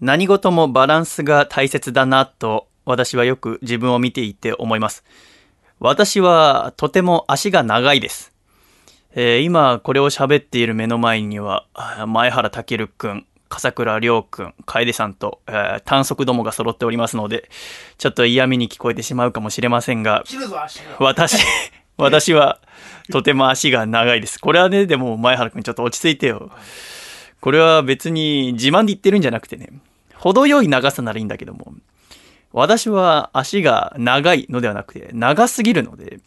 [0.00, 5.04] 何事もバランスが大切だなと私はよく自分を見ていて思います。
[5.80, 8.32] 私はとても足が長いです。
[9.14, 11.66] えー、今これを喋っている目の前には
[12.06, 17.48] 前原健くん、笠倉亮くん、楓さんと、えー、短足どもが揃っておりますので、
[17.98, 20.24] ちょっと嫌味に聞こえてしまうかもしれませんが、
[20.98, 21.42] 私、
[21.96, 22.60] 私は
[23.10, 24.38] とても足が長いです。
[24.38, 26.50] これはね、でも前原くんちょっと落ち着いてよ。
[27.40, 29.70] これは別に自慢で言ってるんじゃなくてね、
[30.26, 31.72] 程よい長さならいいんだけども、
[32.52, 36.18] 私は足が長いのではなくて、長すぎるので、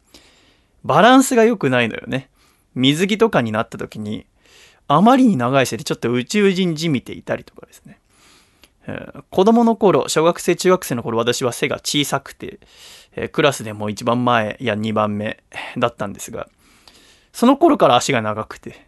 [0.86, 2.30] バランスが良くないのよね。
[2.76, 4.26] 水着とかになった時に、
[4.88, 8.00] あまりに長いせいでちょっと宇宙人じみていたりとかですね。
[8.88, 12.62] えー、子供の頃、小学生、中学生の頃、私は背が小さくて、
[13.18, 15.44] え、クラスでも一番前や二番目
[15.78, 16.48] だったんですが、
[17.34, 18.86] その頃から足が長くて、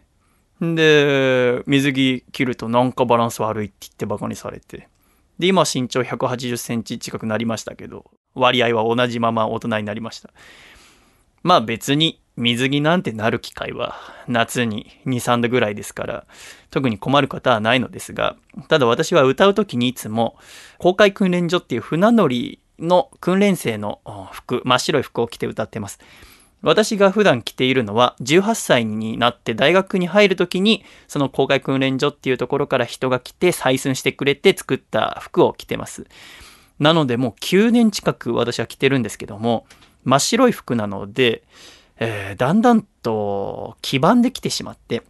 [0.62, 4.88] で、水着着るとなんかバランス悪いって言ってバカにされて。
[5.42, 10.30] で、今身長180センチ近くなりましたけど、割合は同じまま大人になりました。
[11.42, 13.96] まあ別に水着なんてなる機会は
[14.28, 16.26] 夏に2、3度ぐらいですから、
[16.70, 18.36] 特に困る方はないのですが、
[18.68, 20.36] ただ私は歌う時にいつも
[20.78, 23.98] 公開訓練所っていう船乗りの訓練生の
[24.30, 25.98] 服、真っ白い服を着て歌ってます。
[26.62, 36.06] 私が普段着ているのは18歳になって大学に入るときにその公開訓練所っていうところから人が来て採寸してくれて作った服を着てます。
[36.78, 39.66] なのでもう9年近く私は着てるんですけども
[40.04, 41.42] 真っ白い服なので、
[41.98, 45.02] えー、だんだんと黄ばんできてしまって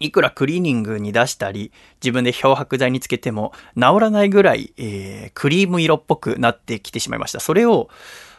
[0.00, 7.40] いくらクリーニングに出したり、自分で漂白剤につけても治らないぐらい、えー、クリーム色っぽくなってきてしまいました。
[7.40, 7.88] それを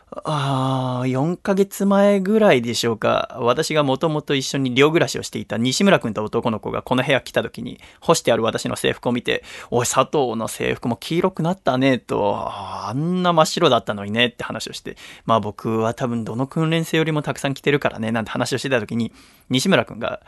[0.10, 3.38] ああ、4ヶ月前ぐらいでしょうか。
[3.42, 14.96] 私がもともと一緒に寮暮らしをしていた西村くんと男の子がこの部屋来た時に干してある私の制服を見て、おい、佐藤の制服も黄色くなったね、と、あんな真っ白だったのにねって話をして、
[15.26, 19.12] まあ僕は多分どの訓練生よりもたくさん着てるからね、なんて話をしてた時に、
[19.50, 20.22] 西村くんが、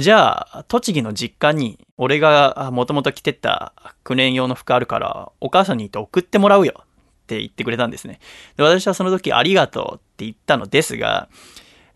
[0.00, 3.72] じゃあ、栃木の実家に俺がもともと着てた
[4.02, 6.82] 訓練用の服あるから、お母さんに言って送ってもらうよ。
[7.32, 8.20] って言ってくれたんですね。
[8.56, 11.28] で私はその時ありがとうって言ったのですが、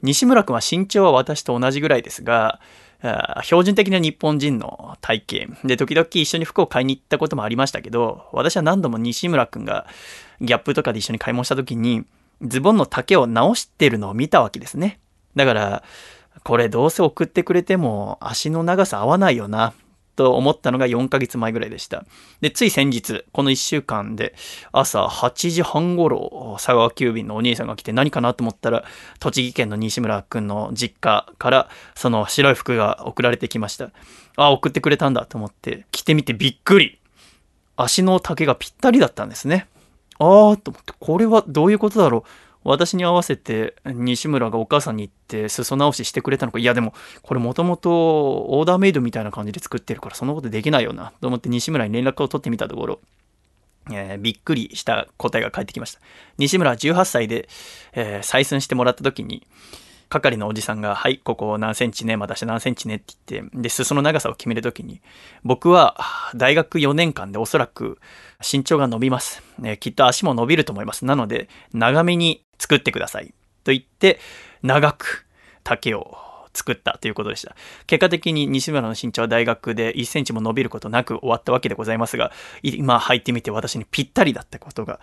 [0.03, 2.61] 西村君は身長は私と同じぐらいですが、
[3.43, 5.67] 標準的な日本人の体型。
[5.69, 9.87] で時々一緒に服を買いに行ったこともありましたけど私は何度も西村君が
[10.41, 12.05] ギャップとかで一緒に買い物した時に
[12.43, 14.99] ズボンの丈を直してるのを見たわけですね。
[15.37, 15.83] だから
[16.43, 19.75] これどうせ送ってくれても足の長さ合わないよな。
[20.17, 22.05] と思ったのが4ヶ月前ぐらいでした。
[22.41, 24.35] で、つい先日、この1週間で
[24.73, 28.85] 朝8時半頃、佐川急便のお兄さんが来て何かなと思ったら、
[29.21, 33.91] 栃木県の西村くんの実家からその白い服が送られてきました。
[34.37, 36.99] あ、送ってくれたんだと思って着てみてびっくり。
[37.77, 39.69] 足の丈がぴったりだったんですね。
[40.19, 42.23] あーと思って、これはどういうことだろう。
[42.67, 53.01] 私に合わせて西村がお母さんに行って裾直ししてくれたのかいやでもこれもともとオーダーメイドみたいな感じで作ってるからそんなことできないよなと思って西村に連絡を取ってみたところ
[53.91, 56.01] えー、びっくりした答えが返ってきました。
[56.39, 57.49] 西村は18歳で、
[57.93, 59.47] えー、採寸してもらった時に、
[60.09, 65.01] 係のおじさんが、はい、ここ何センチね、またして何センチねって言って、で、裾の長さを決めるときに、
[65.43, 65.97] 僕は
[66.35, 67.99] 大学4年間でおそらく
[68.41, 69.43] 身長が伸びます。
[69.59, 71.05] ね、きっと足も伸びると思います。
[71.05, 73.35] なので、長めに作ってください。
[73.65, 74.21] と言って、
[74.63, 75.27] 長く
[75.65, 76.17] 竹を
[76.57, 77.55] 作ったということでした。
[77.87, 84.95] 結果的に西村の身長は大学で1センチも伸びることなく終わったわけでございますが、今履いてみて私にぴったりだったことが、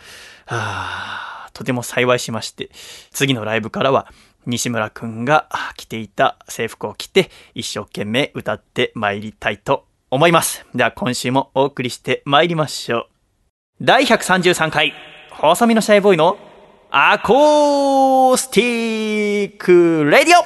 [0.46, 2.69] はあ、とても幸いしまして、
[3.12, 4.12] 次のライブからは
[4.46, 5.47] 西村くんが
[5.78, 10.66] 着ていた制服を着て一生懸命歌って参りたいと思います。
[10.74, 13.06] では今週もお送りして参りましょう。
[13.81, 14.94] 第133回、
[15.31, 16.38] 細身のシャイボーイの
[16.95, 20.43] アコースティックレディオ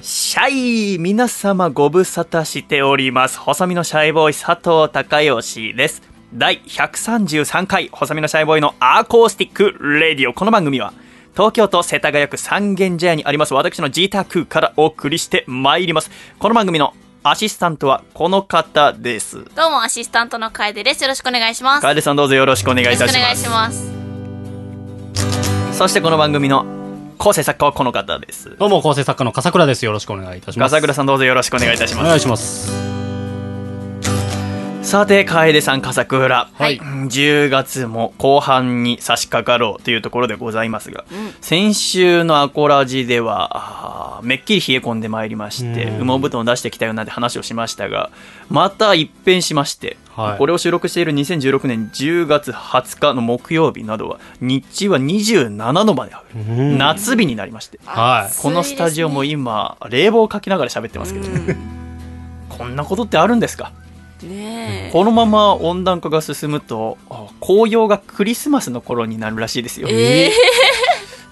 [0.00, 3.40] シャイ皆様ご無沙汰しております。
[3.40, 6.02] 細身のシャイボーイ佐藤孝義です。
[6.32, 10.32] 第133回、細身のシャイボーイのアコースティックレディオ。
[10.32, 10.92] この番組は、
[11.36, 16.10] 東京都世田谷区三軒茶屋にあります私の宅からお送りしてまいります。
[16.38, 19.44] この番組のアシスタントはこの方です。
[19.54, 21.02] どうもアシスタントの楓です。
[21.02, 21.82] よろしくお願いします。
[21.82, 23.18] 楓さんどうぞよろしくお願いいたします。
[23.18, 23.92] お願いします。
[25.76, 26.64] そしてこの番組の
[27.18, 28.56] 構成作家はこの方です。
[28.56, 29.84] どうも構成作家の笠倉です。
[29.84, 30.72] よろしくお願いいたします。
[30.72, 32.04] 笠倉さんどうぞよろしくお願いいたします。
[32.06, 32.95] お願いします。
[34.86, 36.48] さて、楓さん、笠倉。
[36.54, 36.78] はい。
[36.78, 41.34] 10月も後半に差し掛かろうというところでございますが、うん。
[41.40, 46.06] 先週のアコラジでは、めっきり冷え込んでまいりまして、うん。
[46.06, 48.10] 羽毛布団を出してきたよなんて話をしましたが、
[48.48, 50.38] また一変しまして、はい。
[50.38, 56.54] これを収録している2016年10月20日の木曜日などは、日中は27度まで上がる。
[56.58, 56.78] うん。
[56.78, 58.40] 夏日になりまして、はい。
[58.40, 61.26] このスタジオも今、冷房をかけながら喋ってますけど、
[62.50, 63.72] こんなことってあるんですか？
[64.26, 64.90] ねえ。
[64.92, 69.88] このまま温暖化が進むとあ紅葉がクリスマスの頃になるらしいですよ。
[69.90, 70.30] え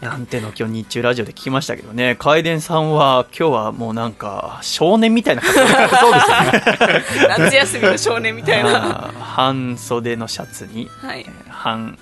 [0.01, 5.65] なんての今日日中ラジオで聞きましたけどね楓伝さんは今日はもうなんか少年みたいな格好で
[7.25, 9.15] ー、夏休みの少年みたいな。
[9.19, 11.27] 半袖のシャツにはい。
[11.49, 11.97] 半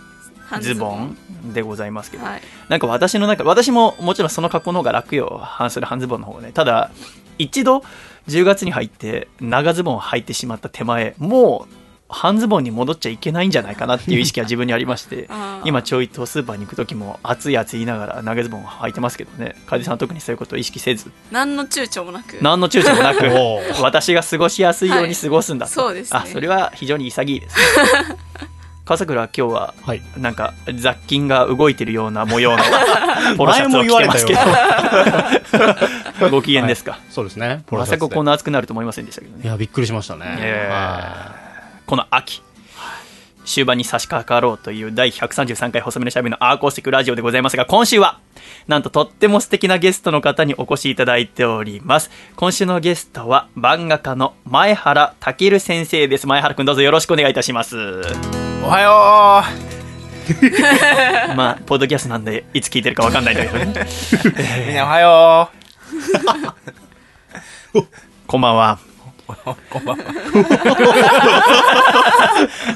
[0.60, 1.16] ズボン
[1.54, 2.42] でございますけど、はい。
[2.68, 6.90] なんか私の中私ももちろんその格好の方が楽よ半袖半ズボンの方がねただ
[7.38, 7.82] 一度
[8.28, 11.74] 10月に入って長ズボンを履いてしまった手前もう
[12.12, 15.28] 半ズボンに戻っちゃいけないんじゃないかなっていう意識が自分にありまして
[15.64, 19.56] 今ちょいとスーパーに行く時も暑い暑い言いながら長ズボンを履いてますけどね。
[19.66, 21.10] 楓さんは特にそういうことを意識せず。
[21.30, 22.38] 何の躊躇もなく。
[22.42, 23.24] 何の躊躇もなく
[23.82, 26.20] 私が過ごしやすいように過ごすんだと、は いそうですね。
[26.22, 27.56] あそれは非常に潔いです。
[27.56, 27.62] ね
[28.92, 30.02] 笠倉は今日ははい。
[30.18, 32.62] なんか雑菌が動いてるような模様の
[33.36, 34.40] ポロシャツを着てますけど。
[36.30, 37.64] ご機嫌ですか、そうですね。
[37.70, 39.44] まさかこんな暑くなると思いませんでしたけどね。
[39.44, 40.36] いや、びっくりしましたね。
[40.38, 40.74] えー。
[40.74, 41.32] は
[41.86, 42.42] この秋
[43.44, 48.20] 終盤に差し掛かろうという第133回細身のしゃべりのアーコースティックラジオでございますが今週は
[48.66, 52.10] なんととっても素敵なゲストの方にお越しいただいております。
[52.36, 56.26] 今週のゲストは漫画家の前原健先生です。
[56.26, 57.76] 前原くんどうぞよろしくお願いいたします。
[58.64, 58.92] おはよ
[61.34, 63.64] まあポッドキャストなんでいつ聞いてるかわかんないんだけどね。
[63.64, 65.50] うみんなおはよ
[68.26, 68.78] こんばんは。
[68.86, 68.91] う
[69.34, 70.04] こんばんは。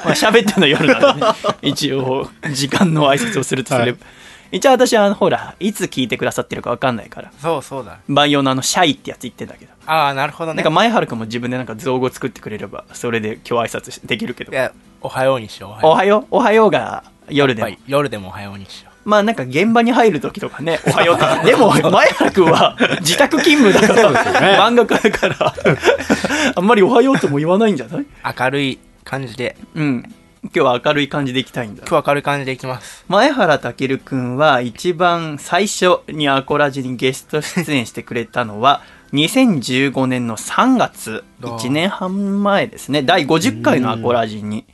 [0.04, 1.32] まあ喋ってんの夜なんでね
[1.62, 4.16] 一応時間の挨拶をするとすれば、はい
[4.52, 7.98] 一応私はほらいつ聞いてくださってるかわかんないからそうそうだ。
[8.06, 10.70] 万葉のあのシャイってやつ言ってんだけどああ、なるほどねなんか。
[10.70, 15.86] 前原くんも自分でなんか造語作ってくれればそれで今日挨拶しできるけどいや、おはようにしよう。
[15.86, 16.70] おはようおはよう？
[16.70, 24.10] が夜でもやっぱり夜でもおはようにしよまあなんか現場に入る時とかね おはようでも前原くんは自宅勤務だか
[24.40, 25.54] ら、漫画家だから
[26.54, 28.00] あんまりおはようとも言わないんじゃない？
[28.02, 28.06] う
[28.38, 30.02] 明るい感じで、うん。
[30.42, 31.82] 今日は明るい感じでいきたいんだ。
[31.88, 33.04] 今日明るい感じでいきます。
[33.08, 38.82] 前原健くんは一番最初にアコラジにゲスト出演してくれたのは
[39.12, 41.24] 2015年の3月。
[41.42, 43.02] あー1年半前ですね。
[43.02, 44.64] 第50回のアコラジに。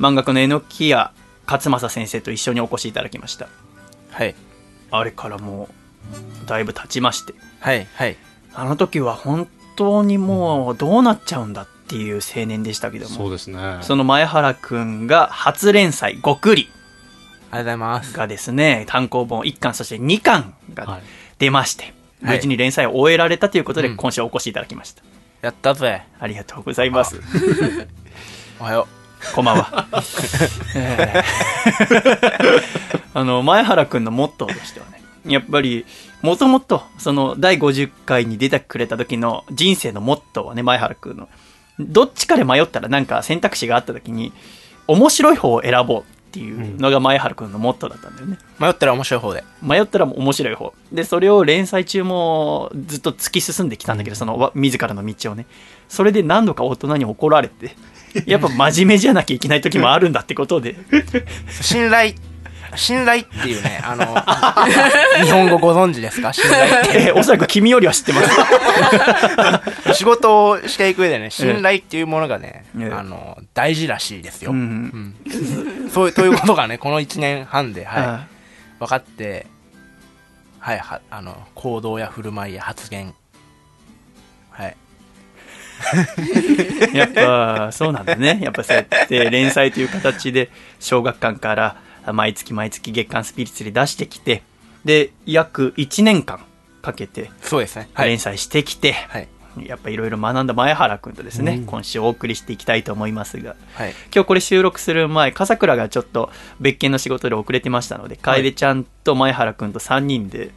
[0.00, 1.10] 漫画家の榎谷
[1.50, 3.48] 勝正先生と一緒にお越しいただきました
[4.10, 4.34] はい。
[4.90, 5.68] あれからも
[6.44, 8.16] うだいぶ経ちましてはい、はい。
[8.54, 13.08] あの時は本当にもうどうなっちゃうんだっていう青年でしたけどい。
[13.08, 13.78] もそうですね。
[13.82, 16.68] その前原くんが初連載「ごくり」
[17.50, 18.16] ありがとうございます。
[18.16, 21.02] がですね単行本1巻そして2巻がはい。
[21.38, 25.02] 出まして、はい無事に連載を終えられたということで、うん今週お越しいただきました
[25.40, 26.02] やったぜ。
[26.18, 27.20] ありがとうございます
[28.58, 28.88] おはよ
[29.34, 29.86] こんばんは、
[30.74, 32.62] えー。
[33.14, 35.84] あの前原君のモットーとしてはねやっぱり
[36.22, 41.28] もともとその第50回に出てくれた時の人生のモットーはね前原君の
[41.78, 44.32] どっちかで迷ったらなんか選択肢があった時に
[44.86, 48.62] 面白い方を選ぼうっていうのが前原君のモットーだったんだよね、う。
[48.62, 49.44] 迷ったら面白い方で。
[49.62, 50.74] 迷ったら面白い方。
[50.92, 55.46] でそれを連載中もずっと突き進んできたんだけど、そのわ自らの道をね。
[55.88, 57.74] それで何度か大人に怒られて
[58.26, 60.76] やっぱ真面目じゃなきゃいけない時もあるんだってことで
[61.62, 62.12] 信頼、
[62.76, 64.04] 信頼っていうね、あの、
[65.24, 66.32] 日本語ご存知ですか？
[66.32, 66.88] 信頼って。
[67.08, 74.50] えーおそらく君よりは知ってます仕事をしていく上でね、信頼っていうものがね、ええあの、大事らしいですよ。
[74.52, 78.02] うんうんそういう、ということがね、この1年半で、はい。
[78.06, 78.26] は
[78.80, 79.46] 分かって、
[80.60, 83.14] はい、は、あの、行動や振る舞いや発言。
[84.50, 84.76] はい。
[86.92, 91.76] い やっぱそうなんだねやっぱそうやって連載という形で小学館から
[92.12, 94.42] 毎月毎月月刊スピリッツで出してきて
[94.84, 96.40] で約1年間
[96.82, 97.88] かけてそうですね。
[97.92, 98.08] はい。
[98.08, 99.28] 連載してきて、はい。
[99.60, 103.94] やっぱいろいろ学んだ前原君とですね、うん今週お送りしていきたいと思いますがはい。
[104.14, 106.30] 今日これ収録する前笠倉がちょっと
[106.60, 110.50] 別件の仕事で遅れてましたので楓ちゃんと前原君と3人で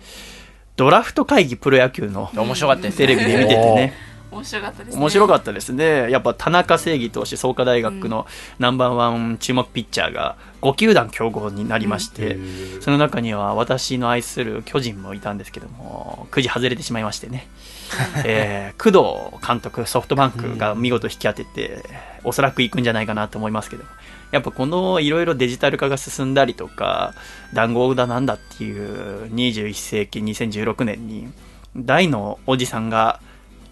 [0.75, 2.91] ドラフト会議プロ野球の面白かった。
[2.91, 3.93] テレビで見ててね
[4.31, 5.01] 面白かったですね。
[5.01, 6.09] 面白かっったですね。
[6.09, 8.25] やっぱ田中正義投手、創価大学の
[8.59, 12.37] ナンバーワン注目ピッチャーが5球団競合になりまして、
[12.79, 17.47] その中には私の愛する巨人もいたんですけども、くじ外れてしまいましてね。
[18.23, 21.83] えー工藤監督、ソフトバンクが見事引き当てて、
[22.23, 23.89] おそらく行くんじゃないかなと思いますけども。
[24.31, 27.13] やっぱこのいろいろデジタル化が進んだりとか、
[27.53, 31.27] 談合だなんだっていう21世紀2016年に、
[31.75, 33.19] 大のおじさんが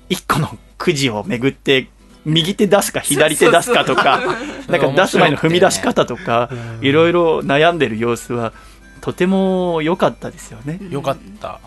[0.09, 1.87] 一個のくじをめぐって、
[2.25, 4.19] 右手出すか左手出すかとか、
[4.67, 6.49] なんか出す前の踏み出し方とか、
[6.81, 8.51] いろいろ悩んでる様子は、
[9.01, 10.79] とても良かったですよね。
[10.89, 11.59] よかった。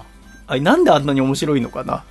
[0.46, 2.04] あれなんであんなに面白いのかな？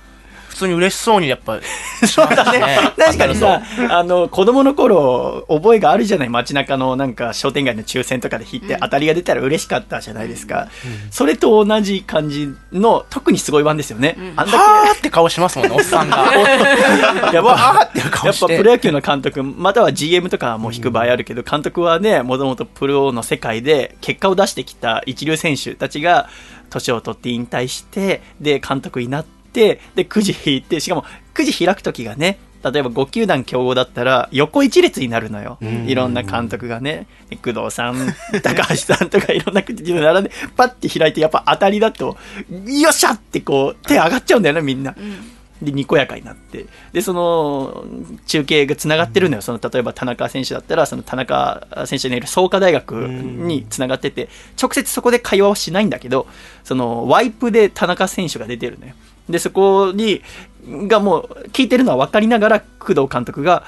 [0.52, 1.60] 普通に嬉しそうにやっぱ、
[2.06, 2.76] そうだね。
[2.98, 10.68] 確かにさ、あの、子供の頃、覚えがあるじゃない街中のなんか商店街の抽選とかで引いて、うん当たりが出たら嬉しかったじゃないですか。
[11.10, 14.16] それと同じ感じの、特にすごい版ですよね。
[14.18, 16.26] うんあんだはーって顔しますもんね、おっさんが。
[17.30, 18.52] け、やっわぱ、ーって顔して。
[18.52, 26.28] やっぱプロ野球の監督、または GM とかも引く場合あるけど、監督はね、もともとプロの世界で結果を出してきた一流選手たちが、
[26.68, 31.04] 年を取って引退して、で、監督になって、で、くじ引いて、しかも、
[31.34, 35.58] くじ開くときがね、例えば5球団競合だったら、横一列になるのよ。
[35.60, 42.16] うんいろんな監督がね、で工藤さん、 高橋さんとかいろんなくじで並んで、パッて開いて、やっぱ当たりだと、
[42.66, 44.94] よっしゃってこう、手上がっちゃうんだよね、みんな。
[44.96, 45.32] うん
[45.62, 46.66] で、にこやかになって。
[46.92, 47.84] で、その、
[48.26, 49.42] 中継がつながってるのよ。
[49.42, 54.28] その、例えば田中選手だったら、その田中選手のいる創価大学につながってて、
[54.60, 56.26] 直接そこで会話はしないんだけど、
[56.64, 58.94] その、ワイプで田中選手が出てるのよ。
[59.28, 60.22] で、そこに、
[60.66, 63.64] がもう、聞いてるのは分かりながら、工藤監督が、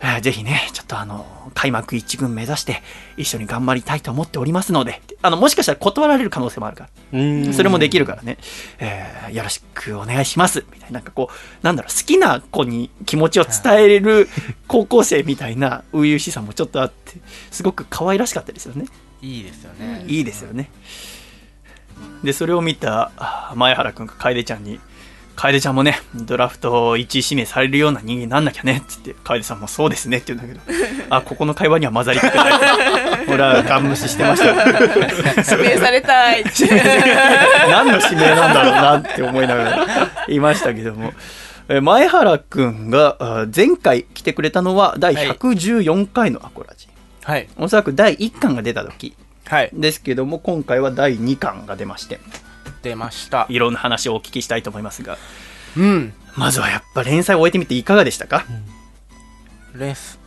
[0.00, 2.82] えーぜひね、ちょっとあの、開幕一軍目指して、
[3.16, 7.18] 一緒に頑張りたいと思っておりますので、あの、もしかしたら断られる可能性もあるから。
[7.18, 8.38] うんそれもできるからね、
[8.78, 14.28] えーよろしくお願いしますみたいな、なんかこう、なんだろう、好きな子に気持ちを伝えれる
[14.68, 17.14] 高校生みたいな初々しさもちょっとあって、
[17.50, 18.86] すごく可愛らしかったですよね。
[19.20, 20.04] いいですよね。
[20.06, 20.70] いいですよね。
[22.22, 24.80] で、それを見たあ前原くんが楓ちゃんに、
[25.36, 30.78] 楓ちゃんもね、ドラフト1位指名されるような人間になんなきゃねっつって、楓さんもそうですねって言うんだけど、
[31.14, 32.52] あ、ここの会話には混ざりたくない。
[33.28, 34.54] 俺はガン無視してましたよ。
[34.56, 36.42] 指名されたい。
[37.70, 39.86] 何の指名なんだろうなって思いながら
[40.26, 41.12] いましたけども。
[41.68, 46.88] え前原くんがあ前回来てくれたのは第114回のアコラジ。
[47.22, 47.46] はい。
[47.58, 49.14] おそらく第1巻が出た時
[49.48, 49.70] はい。
[49.72, 52.20] ですけども、今回は第2巻が出まして、
[52.82, 53.46] 出ました。
[53.48, 55.16] いろんな話をお聞きしたいと思いますが、
[55.76, 56.12] うん。
[56.36, 58.44] まずはやっぱ連載を終えてみていかがでしたか、
[59.74, 60.18] レス。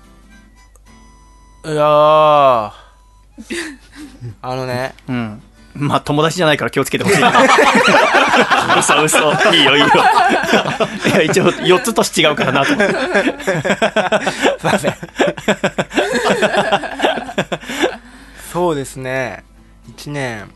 [1.66, 2.72] いやー。
[4.42, 5.42] あのね、うん。
[5.76, 7.32] まあ友達じゃないから気をつけてほしいな。
[8.80, 9.20] 嘘嘘。
[9.54, 9.88] いいよいいよ。
[11.08, 12.94] いや、一応4つ年違うからなと思って。
[14.60, 14.94] すいません。
[18.52, 19.44] そうですね。
[19.96, 20.50] 1年。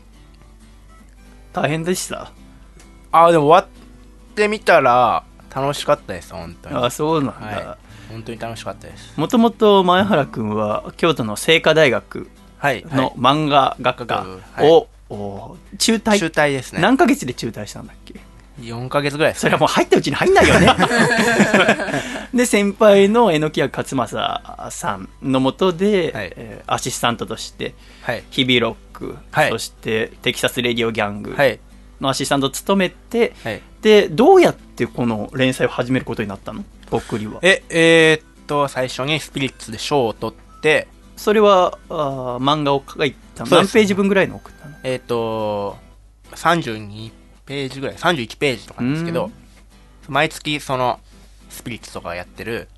[1.52, 2.30] 大変でした？
[3.10, 5.24] あ、でも終わってみたら、
[5.54, 6.76] 楽しかったです、本当に。
[6.76, 7.46] あ、そうなんだ。
[7.46, 7.78] は
[8.10, 9.18] 本当に楽しかったです。
[9.18, 12.84] もともと前原くんは京都の清華大学はい。
[12.84, 16.18] の漫画学科はいを、お中退？
[16.18, 16.82] 中退ですね。
[16.82, 18.20] 何ヶ月で中退したんだっけ？
[18.60, 19.34] 4ヶ月ぐらい。
[19.34, 20.68] それはもう入ったうちに入んないよね。
[22.34, 26.32] で先輩の榎谷勝正さんのもとで、はい。
[26.36, 28.24] えーアシスタントとしてはい。
[28.30, 29.50] 日々ロック、はい。
[29.50, 31.60] そしてテキサス・レディオ・ギャングはい。
[32.00, 33.62] のアシスタントを務めて、はい。
[33.82, 36.64] でどうやってこの連載を始めることになったの？
[36.90, 37.38] ぼっくりは。
[37.42, 43.44] え、えー、っと、最初にスピリッツで賞を取って、それはあー漫画を書いた？
[43.44, 44.76] 何ページ分ぐらいの送ったの？
[44.82, 45.76] えー、っと、
[46.34, 47.10] 32
[47.46, 49.32] ページぐらい、31ページとかなんですけどうん、
[50.08, 51.00] 毎月その、
[51.48, 52.68] スピリッツとかやってる、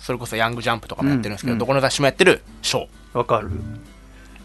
[0.00, 2.88] それこそヤングジャンプとかもやってるんですけど、うんどこの雑誌もやってる賞。
[3.12, 3.50] わかる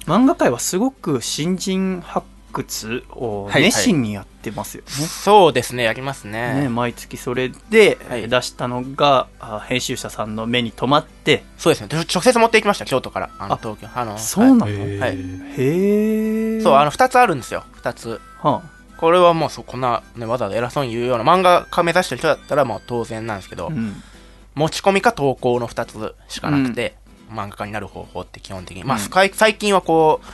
[0.06, 4.90] 漫画界はすごく新人発掘をはい熱心にやってますよね。
[4.90, 6.62] そうですね、やりますね。
[6.62, 13.88] ね毎月それで出したのが、あ編集者さんの目に留まって、そうですね、直接持っていきました、京都から、あのあ東京。
[13.94, 16.62] あのそうなの、へへーはいえ。
[16.62, 18.22] そう、あの、2つあるんですよ、2つ。
[18.42, 18.62] は
[19.00, 23.96] これはもうそうこんな、ね、わざわざ偉そうに言うような漫画家目指してる人だったらもう当然なんですけど、あうん。
[24.56, 26.96] 持ち込みか投稿の2つしかなくて、
[27.32, 30.28] 漫画家になる方法って基本的に、まあうんスカイ最近はこう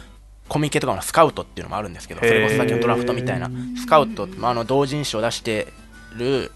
[0.50, 3.52] コミケとかのスカウトっていうのもあるんですけどそれこそさっきのドラフトみたいな。
[3.78, 5.68] スカウト、まあ、あの同人誌を出して
[6.16, 6.52] る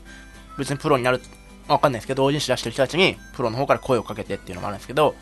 [0.58, 1.22] 別にプロになる
[1.68, 5.16] わかんないですけど同人誌出してる人たちにプロの方から声をかけてっていうのもあるんですけど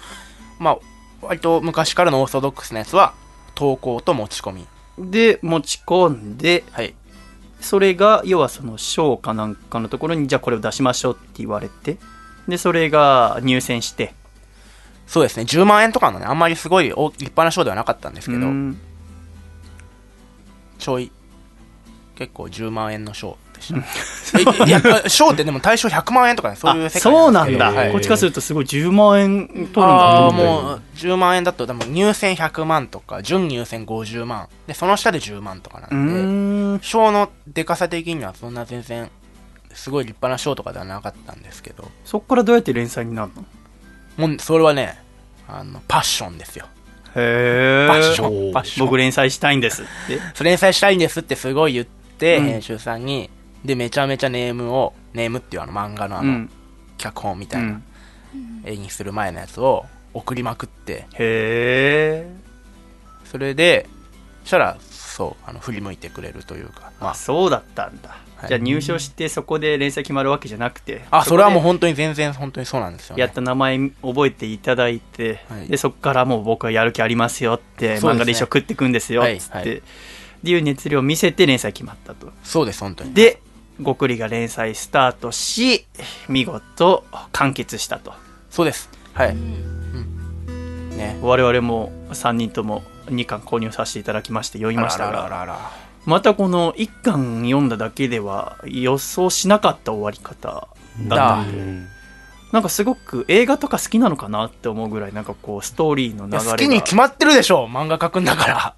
[0.59, 0.79] まあ
[1.21, 3.13] 割と昔からのオーソドックスなやつは
[3.55, 6.93] 投稿と持ち込みで持ち込んではい。
[7.59, 11.97] それが要はその賞かなんかのところにじゃあこれを出しましょうって言われて
[12.47, 14.13] でそれが入選して。
[15.07, 18.77] そうですね、10万円とかのね、あんまりすごい大立派な賞ではなかったんですけど、うん。
[20.77, 21.11] ちょい、
[22.15, 23.73] 結構10万円の賞でし
[24.57, 24.65] た。
[24.69, 27.91] や、賞ってでも対象100万円とかね、そういうあ世界そうなんだ、はい。
[27.91, 29.73] こっちからするとすごい10万円取るんだ。
[29.73, 36.13] とああ、もう10万円だと、でも入選100万とか、準入選50万、で、その下で10万とかなんで、
[36.77, 36.79] ん。
[36.81, 39.09] 賞のでかさ的にはそんな全然、
[39.73, 43.45] すごい立派な賞とかではなかったんですけど、そっからどうやって連載になるの？
[44.27, 44.99] もう、それはね、
[45.47, 46.65] あの、パッションですよ。
[47.15, 48.53] へえョン。
[48.53, 48.85] パッション。
[48.85, 50.43] 僕連載したいんですって。
[50.43, 52.45] 連載したいんですってすごい言って、うん。
[52.45, 53.29] 編集さんに、
[53.65, 56.49] で、めちゃめちゃネームを、ネームっていうあの漫画のあの、うん。
[56.97, 57.81] 脚本みたいな
[58.33, 58.63] うん。
[58.65, 62.35] 絵にする前のやつを送りまくって、へえ
[63.25, 63.87] それで、
[64.43, 67.13] そしたら、そう、あの、振り向いてくれるというか、まあ。
[67.15, 68.47] そうだったんだ、はい。
[68.47, 75.67] じゃあ入賞してそこで連載決まるわけじゃなくてあ、あ、それはもうこ本当に全然本当にそうなんですよ、やった名前覚えていただいて、はい。
[75.67, 78.11] でそこからもう僕はやる気ありますよって、そうですね。
[78.11, 79.81] 漫画で一生食ってくんですよっつって、っ
[80.43, 82.31] ていう熱量を見せて連載決まったと。
[82.43, 83.13] そうです、本当に。
[83.13, 83.41] で
[83.81, 85.85] ごくりが連載スタートし
[86.27, 88.13] 見事完結したと
[88.49, 88.89] そうです。
[89.13, 89.29] はい。
[89.31, 91.19] うんね。
[91.21, 95.71] 我々も3人とも2巻購入させていただきまして読みましたあらがららら
[96.05, 100.67] またこの1巻読んだだけでは予想しなかった終わり方
[101.07, 101.87] だったんでうん
[102.51, 108.75] なんかすごく映画とか好きなのかなって思うぐらいなんかこうストーリーの流れが好きに決まってるでしょ漫画描くんだから。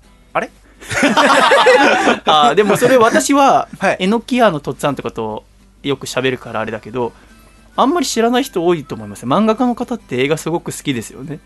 [2.25, 3.98] あでもそれ私ははい。
[4.00, 5.43] えのき屋のとっつぁんってことを
[5.83, 7.13] よく喋るからあれだけど
[7.75, 9.25] あんまり知らない人多いと思います。
[9.25, 11.39] 漫画家の方って映画すごく好きですよね、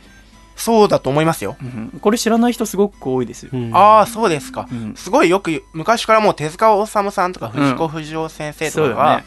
[0.55, 1.57] そうだと思いますよ。
[1.61, 3.75] うん、これ知らない人すごく多いですよ、うん。
[3.75, 4.67] ああ、そうですか。
[4.71, 4.93] うん。
[4.95, 9.25] すごいよく、昔からもう手塚治虫さんとか藤子不二雄先生とかが、ね。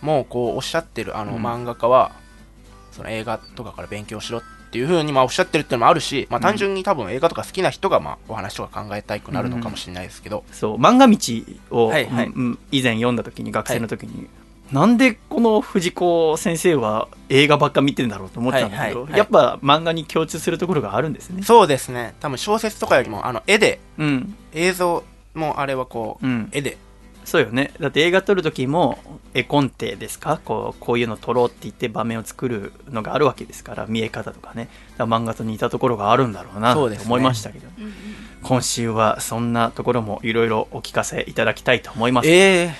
[0.00, 1.46] もうこうおっしゃってるあのうん。
[1.46, 2.12] 漫画家は、
[2.90, 10.76] その映画とかから勉強しろっていうふうにまあおっしゃってるっていうのもあるし、まあ単純に多分映画とか好きな人がまあお話とか考えたくなるのかもしれないですけど、そう。
[10.76, 12.26] 漫画道を、はいはい。
[12.26, 12.58] うんうん。
[12.70, 14.28] 以前読んだ時に学生の時に、
[14.72, 19.18] なんでこの藤子先生は映画ばっか見てんだろうと思ってたんだけど、はいはいはい。
[19.18, 21.42] やっぱ漫画に共通するところがあるんですね。
[21.42, 22.14] そうですね。
[22.20, 24.34] 多分小説とかよりもあの絵で、うん。
[24.52, 25.02] 映像
[25.34, 26.48] もあれはこう、うん。
[26.52, 26.78] 絵で、
[27.30, 27.72] そうよね。
[27.78, 28.98] だって映画撮る時も
[29.34, 30.40] 絵コンテですか？
[30.44, 34.68] こうこういうの撮ろうって言って場面を作るのがあるわけですから見え方とかね。
[34.98, 37.92] だから漫画と似たところがあるんだろうなと思いましたけど、うんうん
[38.42, 42.28] 今週はそんなところもいろいろお聞かせいただきたいと思います。
[42.30, 42.74] え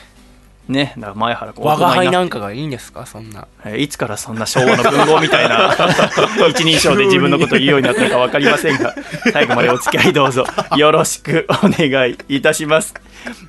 [0.68, 3.04] ねだから前原君ー、我が輩大人にななんかがいいんですか？
[3.06, 3.48] そんな。
[3.64, 5.74] えーいつからそんな昭和の文豪みたいな
[6.48, 8.94] 一人称で自分のことを言うようになったのか分かりませんが
[9.32, 10.44] 最後までお付き合いどうぞ。
[10.76, 12.94] よろしくお願いいたします。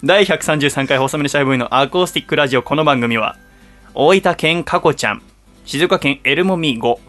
[0.04, 3.36] 第133回細身のシャイボーイのアコースティックラジオこの番組は
[3.94, 5.22] 大分県かこちゃん
[5.66, 7.00] 静岡県エルモミーゴ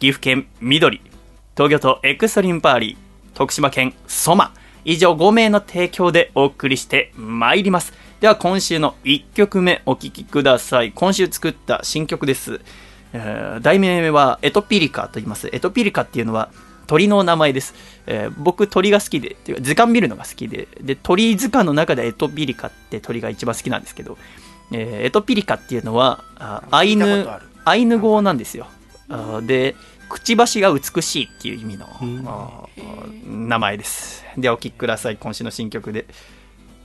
[0.00, 1.00] 岐阜県緑
[1.56, 4.52] 東京都エクストリンパーリー徳島県ソマ
[4.84, 10.92] 以上5名の提供でお送りしてまいりますでは今週の1曲目お聴きください。
[10.92, 12.60] 今週作った新曲です、
[13.14, 15.48] えー題名はエトピリカと言います。
[15.52, 16.50] エトピリカっていうのは
[16.86, 17.74] 鳥の名前です、
[18.06, 24.18] えー僕鳥が好きでっていうか図鑑見るのが好きでで鳥図鑑の中でエトピリカって鳥が一番好きなんですけど、
[24.70, 27.26] えーエトピリカっていうのはあアイヌ
[27.64, 28.66] アイヌ語なんですよ。
[29.46, 29.76] で
[30.10, 32.68] くちばしが美しいっていう意味の、
[33.24, 34.26] 名前です。
[34.36, 35.16] ではお聴きください。
[35.16, 36.04] 今週の新曲で。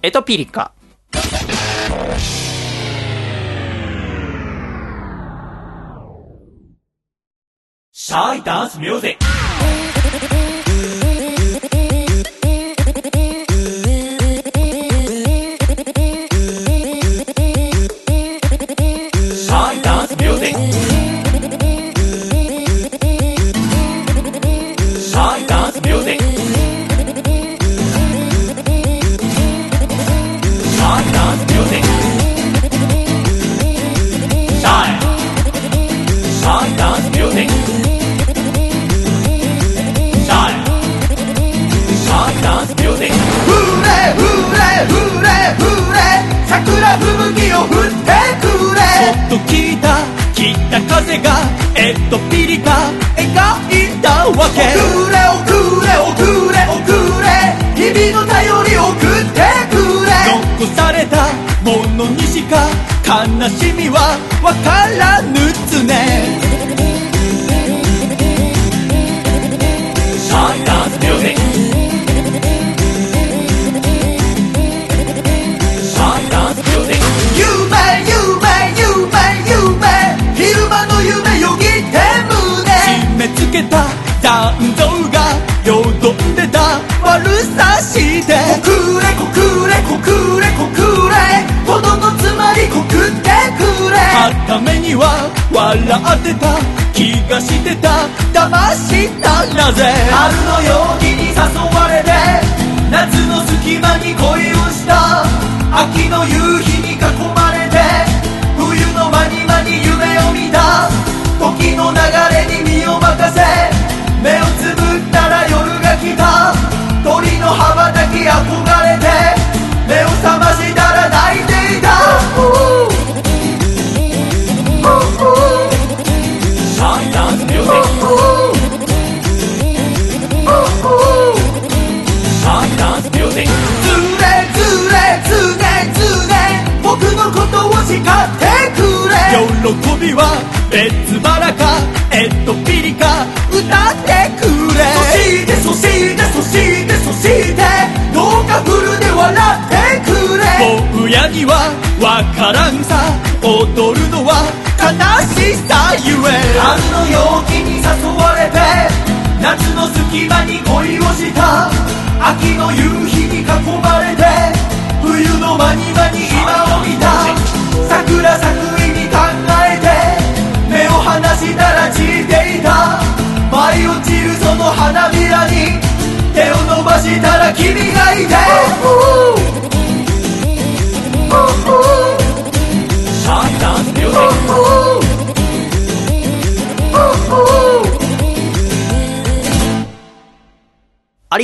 [0.02, 0.72] エトピリカ
[7.92, 8.44] シャイ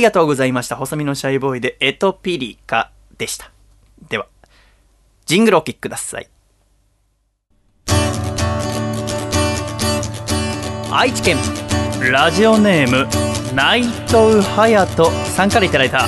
[0.02, 0.74] りがとうございました。
[0.74, 3.52] 細身のシャイボーイでエトピリカでした。
[4.08, 4.26] では、
[5.26, 6.28] ジングルお聴きください。
[10.90, 11.36] 愛知県
[12.10, 13.06] ラジオネーム
[13.54, 16.06] 内藤隼人さんからいただいた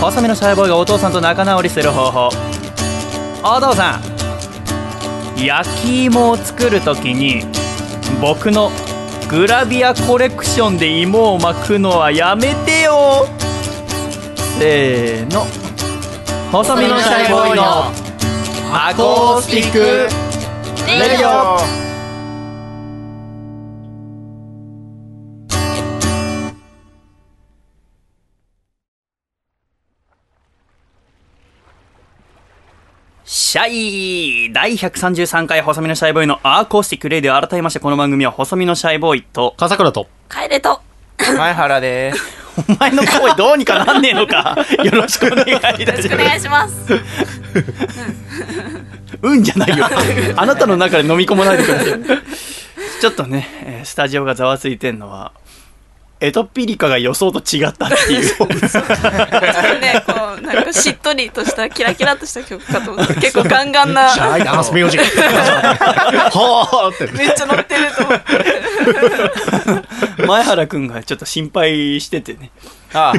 [0.00, 2.28] 細身のシャイボーイがお父さんと仲直りする方法
[3.44, 4.00] お父さ
[5.36, 7.44] ん焼き芋を作るときに
[8.20, 8.72] 僕の
[9.34, 13.26] グラビアコレクションで芋を巻くのはやめてよ。
[14.60, 15.44] せーの。
[16.52, 17.64] 細身のシャイボーイの
[18.72, 19.78] アコースティック。
[20.86, 21.83] レディオ
[33.54, 40.08] シャイ第133回細身のシャイボーイのアーコースティックレディオ改めましてこの番組は細身のシャイボーイと 笠倉と。
[40.28, 40.80] 帰れと。
[41.38, 42.20] 前原です
[42.68, 44.56] お前の声どうにかなんねえのか？
[44.82, 46.74] よろしくお願いいたしよろしくお願いします。
[49.22, 49.86] うんじゃないよ
[50.34, 52.00] あなたの中で飲み込まないでください
[53.00, 55.30] ちょっとね、えースタジオがざわついてんのは
[56.24, 58.22] エトピリカが予想と違ったっていう
[59.80, 65.06] ね、こう、なんかしっとりとした、キラキラとした曲かと思って、結構ガンガンな、シャイダンスミュージック。
[65.20, 67.06] はーって。
[67.16, 68.32] めっちゃ乗ってると思って。
[70.26, 72.50] 前原くんがちょっと心配しててね
[72.94, 73.12] あ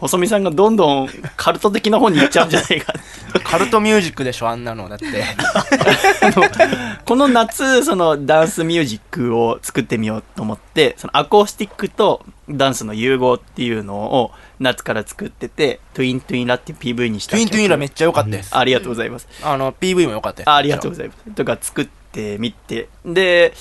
[0.00, 2.92] 細見さんがどんどんカルト的な方に行っちゃうんじゃないか。
[3.34, 4.88] あカルトミュージックでしょあんなの。
[4.88, 5.06] だって。
[7.04, 14.30] この夏そのダンスミュージックを作ってみようと思ってそのアコースティックとダンスの融合っていうのを
[14.60, 18.56] 夏から作っててトゥイントゥインラっていう PV にしたトゥイントゥインラめっちゃ良かったです。
[18.56, 19.26] ありがとうございます。
[19.42, 21.34] あの PV も良かったですあありがとうございます。
[21.34, 22.88] とか作ってみて。
[23.04, 23.52] で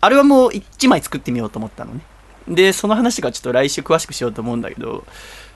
[0.00, 2.00] アルバムを1枚作ってみようと思ったのね
[2.48, 5.04] でその話がちょっと来週詳しくしようと思うんだけど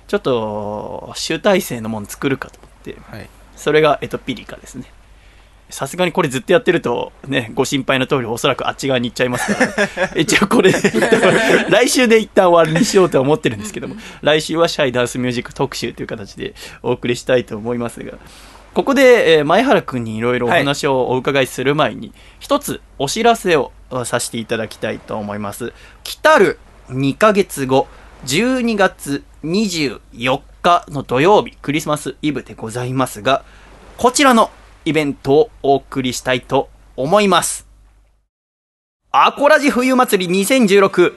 [0.07, 3.29] ちょっと集大成のもの作るかと思ってはい。
[3.57, 4.93] それがエトピリカですね。
[5.69, 10.11] さすがにこれずっとやってるとねご心配の通りおそらくあっち側に行っちゃいますから。
[10.15, 10.71] 一応これ
[11.69, 18.13] 来週で一旦終わりにしようとは思ってるんですけども来週はシャイダンスミュージック特集という形でお送りしたいと思いますが
[18.77, 25.73] ここで、えー前原くんにいろいろお話をお伺いする前に、一つお知らせをあさせていただきたいと思います。
[26.05, 27.89] 来たる2ヶ月後
[28.25, 33.45] 12月24日の土曜日クリスマスイブでございますが
[33.97, 34.51] こちらの
[34.85, 37.67] イベントをお送りしたいと思います。
[39.11, 41.13] アコラジ冬祭り2016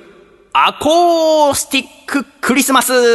[0.53, 2.91] アコースティッククリスマス。
[2.93, 3.05] メリ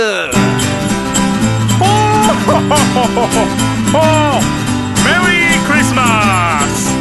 [5.56, 6.92] ークリスマス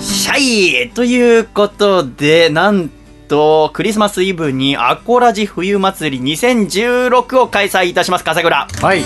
[0.00, 0.38] シャ
[0.86, 0.90] イ！
[0.90, 2.88] ということで、なん
[3.28, 8.66] と、クリスマスイブにアコラジ冬祭り2016を開催いたします、笠倉。
[8.82, 9.02] はい。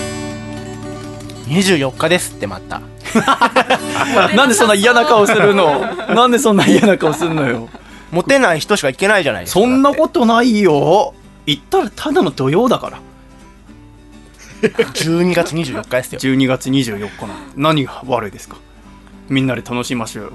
[1.47, 2.81] 24日ですってまた
[4.35, 5.81] なんでそんな嫌な顔するの？
[6.15, 7.69] なんでそんな嫌な顔するのよ？
[8.11, 11.13] モテない人しか行けないじゃないですかそんなとことないよ。
[11.45, 12.99] 言ったらただの土曜だから。
[14.63, 18.55] 12月24日ですよ12月24日の何が悪いですか？
[19.29, 20.31] みんなで楽しみましょうよ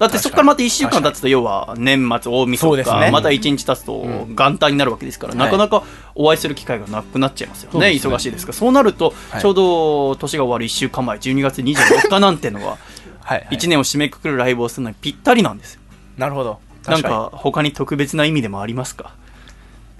[0.00, 3.10] だってそこからまた1週間経つと要は年末大晦日、そうですね。
[3.12, 5.84] また1日経つと元旦になるわけですから、なかなか
[6.14, 8.58] お会いする機会がなくなっちゃいますよね忙しいですから。
[8.58, 9.42] そうなると、はい。
[9.42, 12.78] ちょうど年が終わる1週間前12月24日なんてのは
[13.20, 13.56] はい、はい。
[13.56, 15.80] 1年を締めくくるライブをするのにぴったりなんですよ。
[16.16, 16.60] なるほど。
[16.86, 19.12] なんか他に特別な意味でもありますか？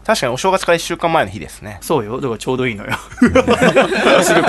[0.05, 1.79] 確かにお正月から1週間前の日ですね。
[1.83, 2.21] そうよ。
[2.21, 2.93] だからちょうどいいのよ。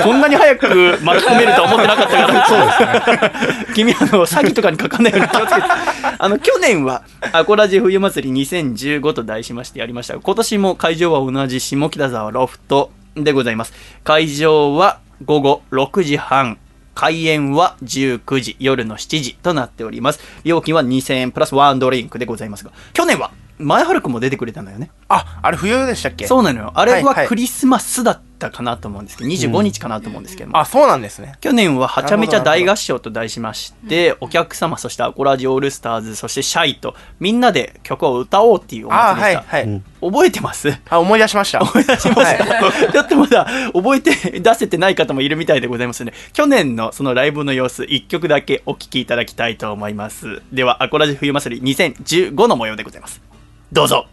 [0.04, 0.68] こんなに早く
[1.04, 2.46] 巻き込めるとは思ってなかったから。
[2.48, 3.66] そうですね。
[3.76, 5.68] 君あの詐欺とかにかかんないように気をつけて。
[6.18, 13.74] あの去年はアコラジ冬祭り2015と題しましてやりましたが今年も会場は同じ下北沢ロフトでございます。
[14.04, 16.58] 会場は午後6時半。
[16.94, 18.56] 開演は19時。
[18.60, 20.20] 夜の7時となっております。
[20.44, 23.32] 料金は2000円プラスワンドリンクでございますが去年は
[23.62, 24.92] 前原くんも出てくれたんだよね。
[25.08, 26.28] ああれ冬でしたっけ？
[26.28, 26.72] そうなのよ。
[26.76, 27.04] あれはい。
[27.04, 31.34] はいはクリスマスだったかなと思うんですけど、25日かなと思うんですけども、あそうなんですね。
[31.42, 39.56] 去年ははちゃめちゃ大合唱と題しまして、お客様、そしてアコラジオールスターズ、そしてシャイと、みんなで曲を歌おうっていうおあ祭りでした。
[39.56, 40.80] はいはい、覚えてます？
[40.90, 41.62] あ思い出しました。
[41.62, 42.46] 思い出しました。
[42.46, 42.74] はい。
[42.92, 50.42] ちょっとまだ覚えて出せてない方もいるみたいでございますので、去年のそのライブの様子、1曲だけお聴きいただきたいと思います。
[50.52, 53.31] では、アコラジ冬祭り2015の模様でございます。
[53.72, 54.06] どうぞ。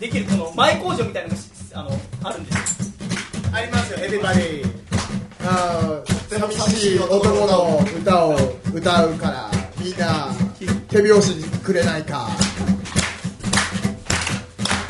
[0.00, 1.40] できるこの前工場みたいなのが
[1.74, 1.90] あの
[2.24, 2.92] あるんです
[3.52, 4.66] ありますよ、エビバディ。
[5.46, 8.36] あー寂しい男の歌を
[8.72, 10.34] 歌うから、みんな
[10.88, 12.28] 手拍子くれないか。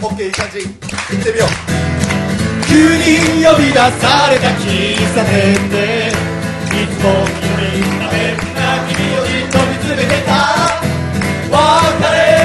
[0.02, 0.60] オッケー、いい感じ。
[0.60, 0.68] 行
[1.20, 1.48] ってみよう。
[2.66, 6.10] 急に呼び出された喫茶店で
[6.74, 10.30] も君になめんな君をじっと見つめてた。
[11.50, 11.58] 別
[12.12, 12.43] れ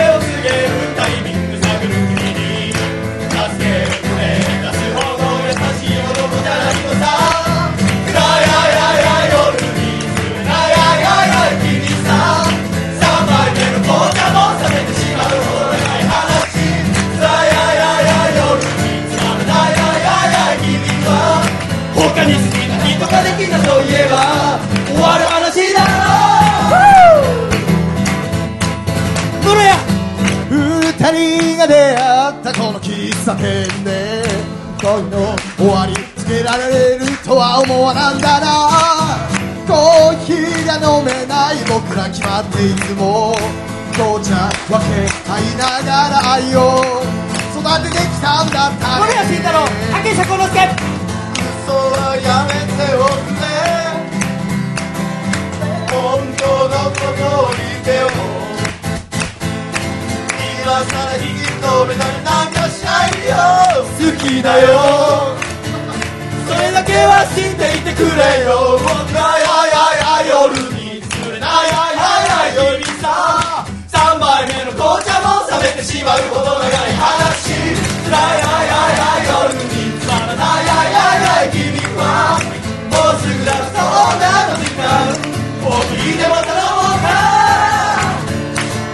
[23.40, 27.24] きたといえば終わる話だろ
[29.44, 29.76] どれや
[30.50, 31.96] 二人が出会
[32.32, 32.54] った。
[32.54, 34.24] この喫茶店で
[34.82, 38.48] 恋の終わりつけられるとは思わなんだな
[39.66, 43.36] コーヒーが飲めない僕ら決まっていつも
[43.94, 46.84] 紅茶分け合いながら愛を
[47.56, 49.64] 育ててきたんだったね森谷慎太郎
[50.04, 50.99] 竹下幸之助。
[51.70, 53.48] はやめておくれ。
[55.92, 55.96] 本
[56.38, 58.02] 当のことを言ってよ
[60.62, 63.34] 今さら引き止めたりなんかしないよ。
[63.98, 64.68] 好きだよ。
[66.48, 68.78] それだけは知っていてくれよ。
[68.80, 73.66] 僕はややや夜に作れないややや夜にさ。
[73.92, 77.50] 3杯目の紅茶も冷めてしまうほど長い話。
[77.50, 79.79] つらいややや夜に。
[81.40, 82.36] は
[82.92, 83.80] もうすぐだそう
[84.20, 84.84] なの時間。
[85.64, 87.08] 僕にでも頼もうか。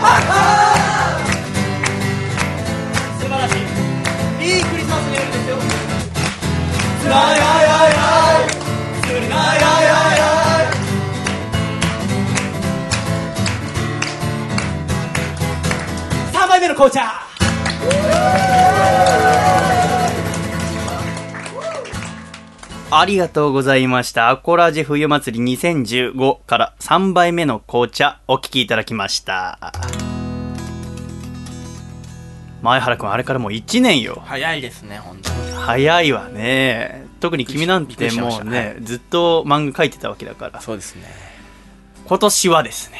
[3.19, 3.59] 素晴らしい。
[4.45, 5.57] いいクリスマスの夜ですよ。
[7.01, 7.79] つらいいややや
[16.31, 17.25] 3杯目の紅茶
[22.97, 24.29] ありがとうございました。
[24.29, 29.73] アコラジ冬祭り2015から3杯目の紅茶お聞きいただきました。
[32.61, 34.23] 前原くん、あれからもう1年よ。
[34.25, 37.05] 早いですね本当に早いわね。
[37.19, 40.61] 特に君なんてもうね、はずっと漫画描いてたわけだから。
[40.61, 41.03] そうですね
[42.07, 42.97] 今年はですね、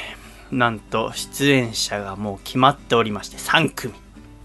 [0.52, 3.94] なんと出演者がもう決まっておりまして3組。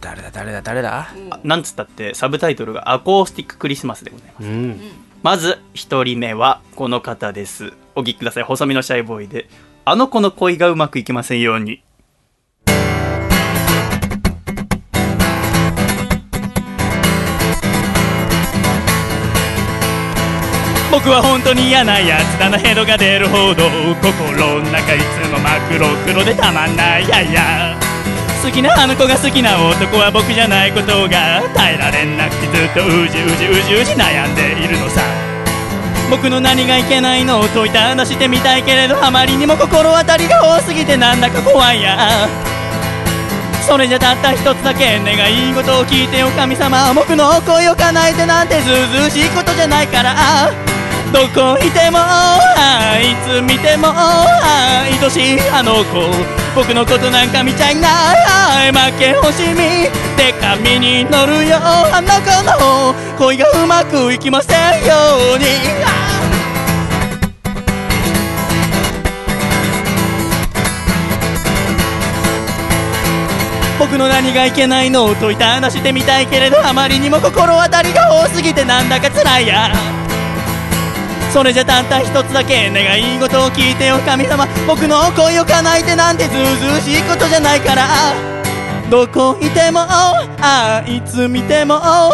[0.00, 1.08] 誰だ誰だ誰だ？
[1.30, 4.46] あなんつったってサブタイトルがアコースティッククリスマスでございます。
[4.46, 4.80] うん。
[5.22, 7.74] まず一人目はこの方です。
[7.94, 8.42] お聞きください。
[8.42, 9.48] 細身のシャイボーイで、
[9.84, 11.82] あの子の恋がうまくいきませんように。
[20.90, 23.64] 僕は本当に嫌なやつだなヘドが出るほど
[24.02, 27.89] 心の中いつも真っ黒黒でたまんないやいや
[28.42, 35.02] 好きなあの子が好きな男は僕じゃないことが耐えられなくてずっとうじうじうじうじ悩んでいるのさ。
[36.10, 42.28] 僕の何がいけないのを問いただしてみたいけれどあまりにも心当たりが多すぎてなんだか怖いや。
[43.68, 50.50] それじゃたった一つだけ願い事を聞いてよ神様僕の声を叶えてなんてずうずうしいことじゃないから。
[51.12, 56.39] どこいてもあいつ見ても愛しいあの子。
[56.54, 57.88] 僕のことなんか見ちゃいな
[58.66, 64.94] い負け惜しみで紙に乗るよあの子の恋がうまくいきませんよ
[65.36, 65.44] うに。
[73.78, 79.72] 僕の何がいけないのを問いただしてみたいけれどあまりにも心当たりが多すぎてなんだか辛いや。
[81.32, 84.46] それじゃたった一つだけ願い事を聞いてよ神様。
[84.66, 87.86] 僕の恋を叶えてなんてずうずうしいことじゃないから。
[88.90, 92.10] どこいてもあいつ見てもあ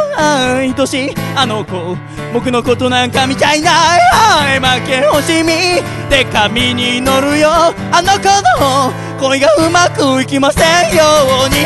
[0.58, 1.96] 愛しいあの子。
[2.34, 4.60] 僕のことなんか見ちゃいない。
[4.60, 7.48] 負け惜しみで紙に乗るよ。
[7.50, 8.28] あの子
[8.60, 11.02] の恋がうまくいきませんよ
[11.46, 11.64] うに。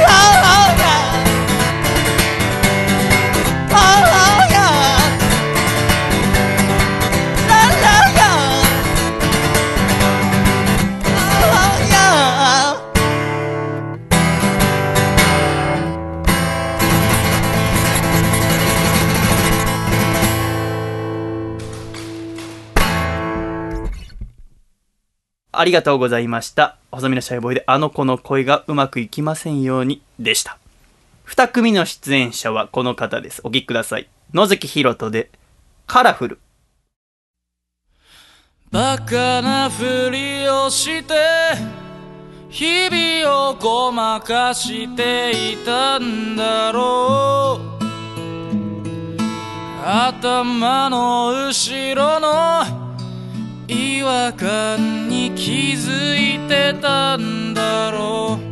[25.60, 26.78] ありがとうございました。
[26.90, 30.56] 細身のシャイボーイであの子の声がうまくいきませんようにでした。
[31.24, 33.42] 二組の出演者はこの方です。
[33.44, 34.08] お聞きください。
[34.32, 35.30] 野月ひろとで
[35.86, 36.38] カラフル。
[38.70, 41.14] バカなふりをして
[42.48, 47.82] 日々をごまかしていたんだろう
[49.84, 52.89] 頭の後ろの
[53.70, 58.50] 違和感に気づいてたんだろう。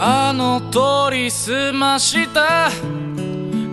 [0.00, 2.70] あの通りすました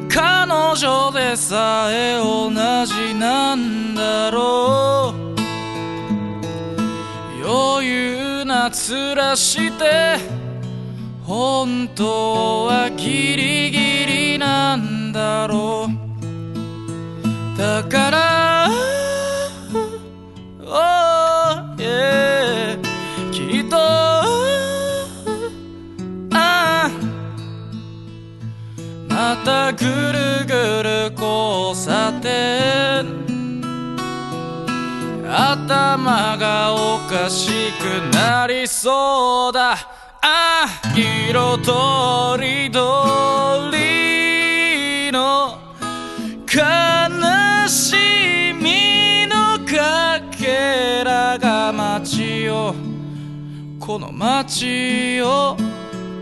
[0.09, 2.49] 彼女でさえ同
[2.85, 5.25] じなんだろう。
[7.45, 10.17] 余裕な面して
[11.23, 16.04] 本当はギリギリなんだろう。
[17.57, 18.69] だから
[20.59, 22.77] おーえ
[23.31, 24.23] きっとあ
[26.33, 26.89] あ。
[29.07, 33.23] またぐるぐる交差点。
[35.27, 39.71] 頭がおかしくなりそうだ。
[39.71, 39.77] あ
[40.21, 45.57] あ色とりどりの
[46.53, 46.94] 悲
[47.67, 47.95] し
[48.61, 52.73] みのかけらが街を
[53.79, 55.55] この街を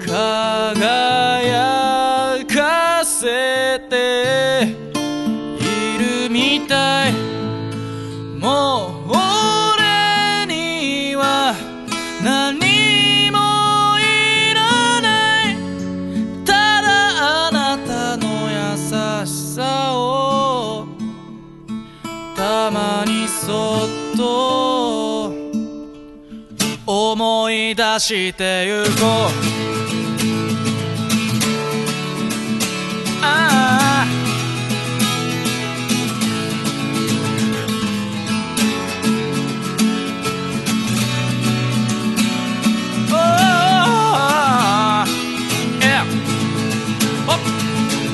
[0.06, 4.93] 輝かせて。
[23.54, 25.32] まにそっと
[26.86, 29.32] 思い出してゆこう。
[33.22, 33.28] あ
[34.02, 34.08] あ。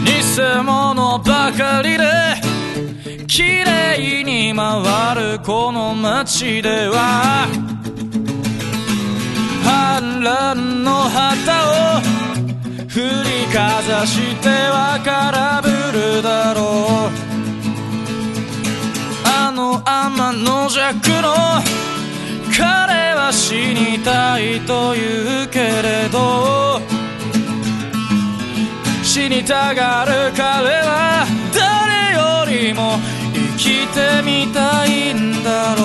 [0.06, 2.49] 偽物ばかりで。
[3.40, 7.48] 綺麗に回るこの街では
[9.64, 12.02] 反乱の旗を
[12.90, 13.08] 振り
[13.54, 17.30] かざしては空振るだろう。
[19.24, 21.34] あの天の弱の
[22.52, 26.82] 彼は死にたいと言うけれど
[29.02, 33.00] 死にたがる彼は誰よりも
[33.60, 35.82] 生きてみたいんだろ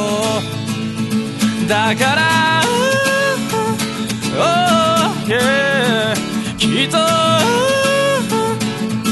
[1.64, 1.68] う。
[1.68, 2.62] だから
[4.37, 6.14] おー yeah
[6.57, 7.01] きっとあ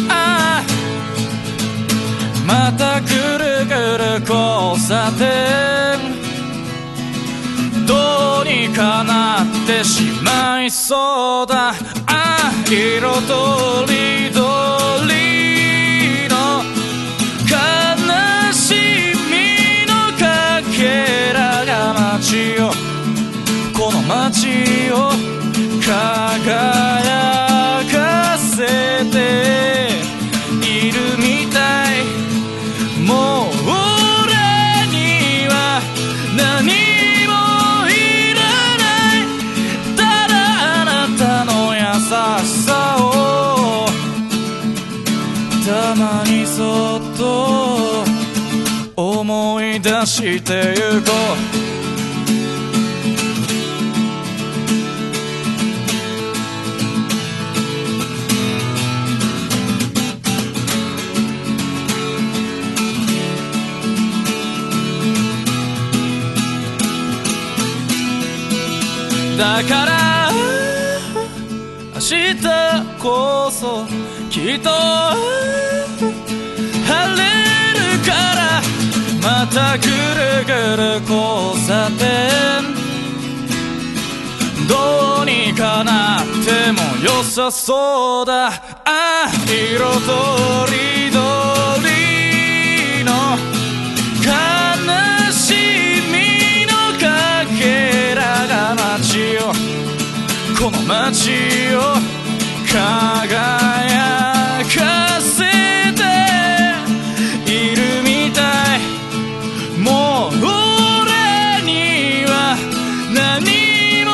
[0.08, 0.62] あ
[2.46, 3.06] またぐ
[3.38, 5.26] るぐる交差点
[7.84, 11.70] どうにかなってしまいそうだ。
[11.70, 11.74] あ
[12.06, 14.71] あ色とりどり。
[25.84, 25.90] 輝
[27.92, 29.18] かせて
[30.64, 31.58] いるみた
[31.92, 32.04] い
[33.04, 33.12] も
[33.42, 34.32] う俺
[34.88, 34.96] に
[35.48, 35.52] は
[36.36, 36.40] 何
[37.26, 37.32] も
[37.88, 37.92] い
[38.34, 38.40] ら
[38.78, 38.82] な
[39.16, 39.20] い。
[39.96, 40.32] ただ
[40.80, 41.80] あなたの優
[42.44, 42.68] しさ
[43.00, 43.02] を。
[45.66, 46.60] たまにそ
[46.98, 47.20] っと
[48.96, 51.10] 思い出してゆこ
[51.48, 51.51] う。
[69.68, 70.30] から
[71.94, 72.36] 明日
[73.00, 73.86] こそ
[74.30, 74.70] きっと
[76.86, 77.22] 晴れ
[77.74, 78.40] るから
[79.22, 79.90] またぐる
[80.46, 81.12] ぐる交
[81.66, 82.02] 差点。
[84.68, 88.46] どうにかなっても良さそうだ。
[88.46, 88.52] あ
[88.84, 91.01] あ色とりどり。
[99.02, 99.52] 街を
[100.56, 101.30] この街
[101.74, 101.78] を
[102.68, 103.42] 輝
[104.64, 105.42] かせ
[105.92, 106.00] て
[107.50, 108.40] いるみた
[108.76, 108.78] い。
[109.80, 112.32] もう俺には
[113.12, 113.42] 何
[114.04, 114.10] も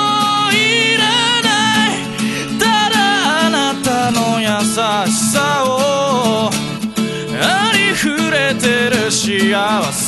[0.52, 0.56] い
[0.96, 1.02] ら
[1.42, 1.48] な
[1.92, 1.94] い。
[2.58, 2.96] ただ
[3.46, 4.48] あなたの優
[5.06, 5.36] しさ
[5.66, 5.68] を。
[7.40, 10.07] ありふれてる幸せ。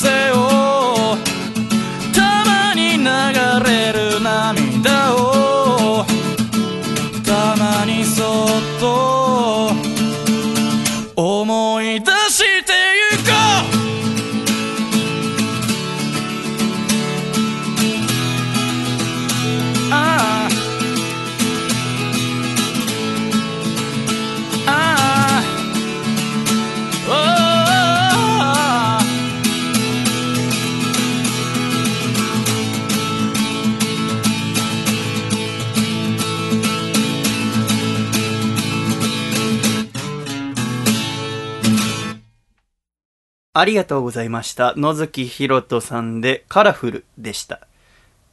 [43.52, 44.74] ありがとうございました。
[44.76, 47.66] 野月ひろとさんでカラフルでした。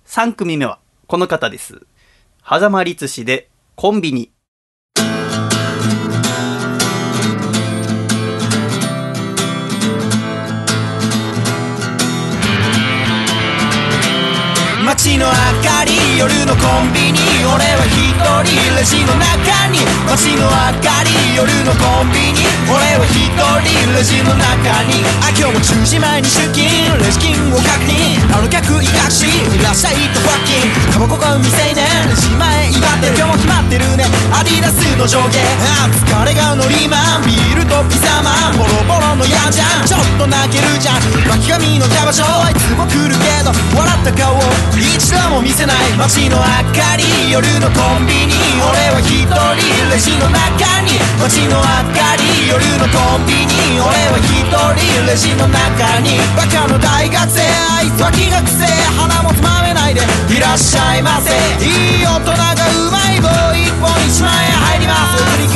[0.05, 1.87] 3組目はこの方です。
[2.47, 4.31] 狭間律師でコンビニ。
[14.97, 15.29] 街の明
[15.61, 24.57] かり夜のコンビニ俺は一人レジの中に街の明かり夜のコンビニ俺は一人レジの中
[24.89, 26.65] にあ今日も10時前に出勤
[26.97, 35.37] レジ金を確認あの客いかしいらっしゃいとファッキンタバコ買う未成年レジ前威張って今日も決まってるねアディダスの上下
[35.77, 44.41] あ疲れがノリマンビールとピザマンボロボロのやんじゃんちょっと泣けるじゃん巻き髪のキャバ嬢あいつも来るけど笑った顔
[44.95, 48.33] 一度も見せない街の明かり夜のコンビニ。
[48.63, 49.31] 俺は一人
[49.91, 50.95] レジの中に。
[51.19, 57.91] 街の明かり夜のコンビニ俺は一人レジの中にバカの大学生あい。
[57.91, 58.65] つは気がくせ
[58.95, 59.93] 鼻もつまめない。
[59.93, 60.39] でい。
[60.39, 61.03] らっしゃい。
[61.03, 62.01] ませい。
[62.01, 62.05] い。
[62.05, 63.19] 大人がうまい。
[63.19, 63.27] 棒
[63.57, 65.49] 一本1万円入ります売り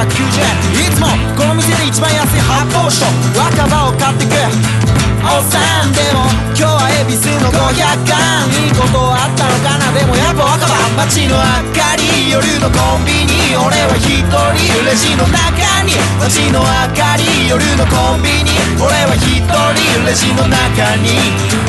[0.00, 0.90] 9990円い。
[0.90, 2.40] つもこの店で一番安い。
[2.40, 3.04] 発泡酒
[3.36, 4.91] 若葉を買ってく
[5.22, 7.78] おっさんでも今日は恵比寿の500
[8.10, 13.54] 巻いいことあったのかなでもやっぱ若葉街の明かり夜のコンビニ。
[13.54, 14.34] 俺は一人
[14.82, 15.94] レジの中に。
[16.18, 16.66] 街の明
[16.98, 18.50] かり夜のコンビニ
[18.82, 21.14] 俺は一人レジの中に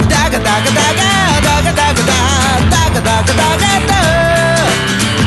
[0.10, 2.10] ダガダガダガダガダガダ
[2.70, 4.02] ダガダガダガダ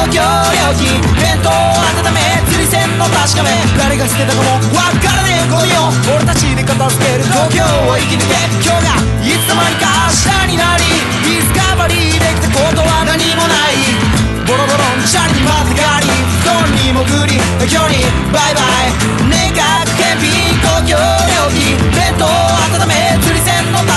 [0.00, 3.50] 品公共料金弁当温め釣り船の確かめ。
[3.76, 5.92] 誰が捨てたかもわからねえゴミを。
[6.16, 7.24] 俺たちで片付ける。
[7.24, 8.32] 東京を生き抜け。
[8.64, 10.84] 今日がいつの間にか明日になり
[11.24, 13.76] ディスカバリーできたことは何もない。
[14.46, 16.08] ボロボロのチャリにまたがり。
[16.40, 17.36] 布団に潜り
[17.68, 18.96] 今日にバイバイ。
[19.28, 22.24] 年間検品公共料金弁当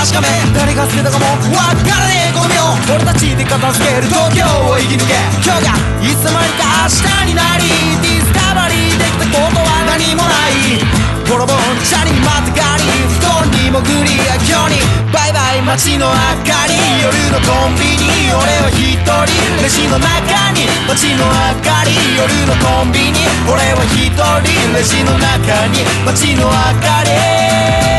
[0.04, 2.36] 確かめ誰が捨てたかもわからねえ。
[2.36, 5.16] ゴミを俺たちで片付ける東京を生き抜け。
[5.40, 7.64] 今日がいつの間にか明日になり
[8.04, 10.84] ディスカバリーできたことは何もない。
[11.24, 12.84] ボロボロチャリにまたがり
[13.16, 14.84] 布団に潜り今日に。
[15.08, 16.76] バイバイ街の明かり。
[17.00, 19.08] 夜のコンビニ俺は一人。
[19.56, 20.68] レジの中に。
[20.84, 21.96] 街の明かり。
[22.12, 24.52] 夜のコンビニ俺は一人。
[24.68, 25.80] レジの中に。
[26.04, 26.52] 街の明
[26.84, 27.93] かり。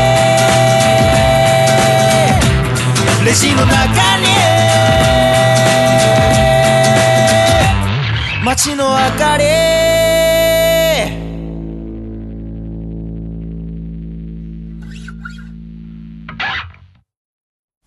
[3.26, 3.74] レジの中
[4.18, 4.26] に
[8.44, 9.44] 街の明かり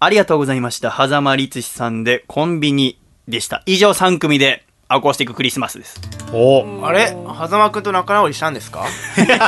[0.02, 0.92] ありがとうございました。
[0.92, 3.64] 狭間律史さんでコンビニでした。
[3.66, 6.02] 以上3組でアコースティッククリスマスです。
[6.34, 7.10] おあれ？
[7.10, 8.88] 狭間くんと仲直りしたんですか？
[9.16, 9.46] 今ね、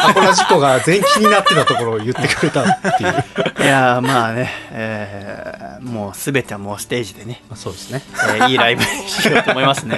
[0.00, 2.66] アコラジコが全気になってたところを言ってくれたっ
[2.98, 3.24] ていう。
[3.64, 8.02] いやーまあね、えー、もうすべてはもうステージでね、まあそうですね。
[8.36, 9.96] えーいいライブにしようと思いますね。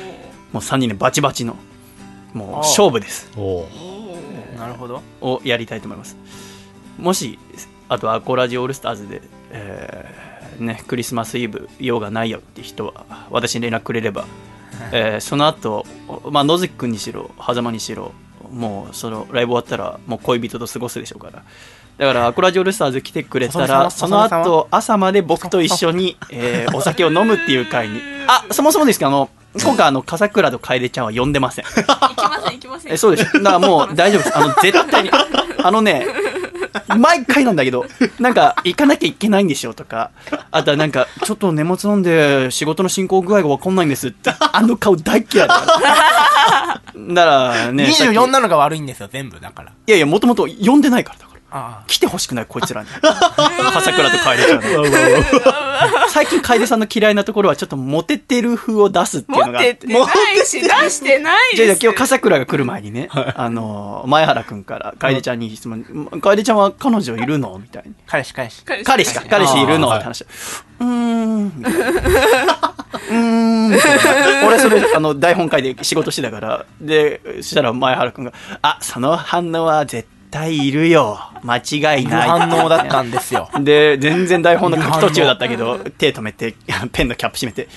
[0.52, 1.54] もう3人でバチバチの、
[2.32, 3.30] もう勝負です。
[3.36, 3.68] おお。
[4.58, 6.16] なるほどをやりたいと思います。
[6.98, 7.38] もし、
[7.90, 10.27] あとアコラジオールスターズで、えー
[10.58, 14.24] ね、クリスマスイブ用がないよって人は、私に連絡くれれば、
[14.92, 15.86] えーその後、
[16.30, 18.12] まあ、野月君にしろ、狭間にしろ、
[18.52, 21.42] もうそのライブ終わったら、もう恋人と過ごすでしょうから。
[21.98, 28.00] だから、アコラジオールスターズ来てくれたら、その後、朝まで僕と一緒に、えー お酒を飲むっていう会に。
[28.28, 29.28] あ、そもそもですけど、あの、
[29.60, 31.64] 今回、あの、笠倉と楓ちゃんは呼んでません。
[31.64, 33.32] 行きません行きませんえそうです。
[33.32, 34.38] だからもう大丈夫です。
[34.38, 35.10] あの、絶対に。
[35.62, 36.06] あのね、
[36.96, 37.86] 毎回なんだけど、
[38.18, 40.10] なんか、行かなきゃいけないんでしょとか、
[40.50, 46.82] あとはなんか、ちょっと荷物飲んで仕事の進行具合がわかんないんですって、あの顔大嫌いだから。
[47.14, 48.16] だからね、さっき。
[48.16, 49.72] 24なのが悪いんですよ全部だから。
[49.86, 51.27] いやいや、もともと呼んでないから
[51.86, 52.88] 来てほしくない、こいつらに。
[53.00, 54.64] 笠倉と楓ちゃんに。
[56.10, 59.60] 最近楓さんの嫌いなところは、ちょっとモテてる風を出すっていうの持が。
[59.60, 65.84] あってないし出してないじゃあ今日笠倉が来る前にね、あの前原くんから楓ちゃんに質問
[66.20, 67.94] 「楓ちゃんは彼女いるの?」みたいに。
[68.06, 69.62] 彼氏彼氏「彼氏か彼氏。
[69.62, 70.24] いるの?」って話。
[70.80, 71.78] うーんみたいな。
[71.80, 74.48] うーんみたいな。
[74.48, 76.66] 俺それあの台本会で仕事してたから。
[76.80, 78.32] でそしたら前原くんが
[78.62, 80.17] 「あその反応は絶対
[80.48, 81.18] いるよ。
[81.42, 83.48] 間違いない」反応だったんですよ。
[83.60, 86.54] で、全然台本の書き途中だったけど、手止めて、
[86.92, 87.68] ペンのキャップ閉めて、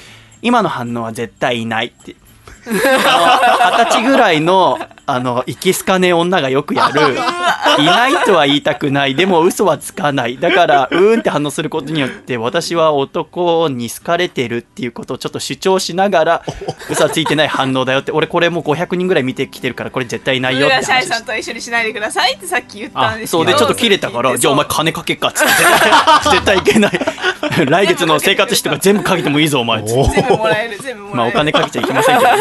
[0.42, 2.16] 今の反応は絶対いないって。
[2.66, 4.80] 二十歳ぐらいの、
[5.14, 7.02] あの、いきすかねえ女がよくやる、
[7.82, 10.38] いないとは言いたくない、でも嘘はつかない。
[10.38, 16.42] だから、うーんって反応することによって、私は男に好かれてるっていうことをちょっと主張しながら、
[16.90, 23.44] 嘘はついてない反応だよって、俺これもう500人ぐらい見てきてるから、これ絶対ないよって浦シャイ話さんと一緒にしないでくださいってさっき言ったんですけど。
[23.44, 25.52] そうでちょっと切れたからじゃあお前金かけっかっつって。
[26.32, 26.92] 絶対いけない。
[27.68, 29.82] 来月の生活費とか全部かけてもいいぞお前。
[29.82, 31.16] っつって全部もらえる全部もらえる。
[31.16, 32.32] まあお金かけちゃいけませんけど、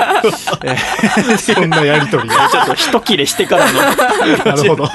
[0.64, 2.29] えそんなやりとり。
[2.29, 2.35] が。
[2.35, 3.81] ーちょっと一切れしてからの。
[4.45, 4.89] なるほど。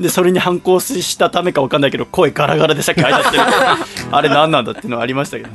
[0.00, 3.42] でそれに反抗したためかわかんないけど声ガラガラでさっき入ってる。
[4.10, 5.48] あれ何なんだっていうのはありましたけど、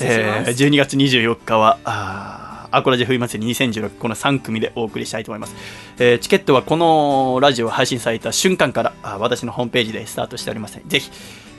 [0.00, 5.54] えー12月24日はあーアコラジ冬祭り2016この3組でお送りしたいと思います、
[5.98, 11.10] えーチケットはこのラジオ配信された瞬間からあー私のホームページでスタートしておりますのでぜひ、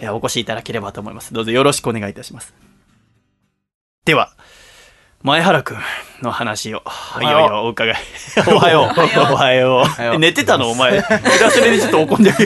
[0.01, 1.33] えーお越しいただければと思います。
[1.33, 2.53] どうぞよろしくお願いいたします。
[4.05, 4.31] では
[5.21, 5.77] 前原くん
[6.21, 6.81] の話を
[7.21, 7.95] いよいよお伺い。
[8.47, 8.99] おはよう。
[9.33, 10.15] おはよよう。
[10.15, 10.19] う。
[10.19, 10.69] 寝てたの？
[10.71, 11.01] お前。
[11.01, 12.37] それでちょっと怒んでる。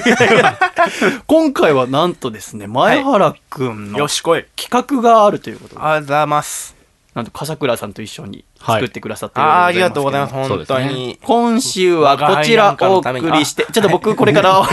[1.27, 4.45] 今回はなんとですね前原くんのよしこい。
[4.55, 6.75] 企画があるということで、ありがとうございます。
[7.13, 11.19] なんと笠倉さんと一緒に作ってくださってるありがとうございます本当に。
[11.21, 14.67] 今週はこちらお送りして、ちょっと僕これから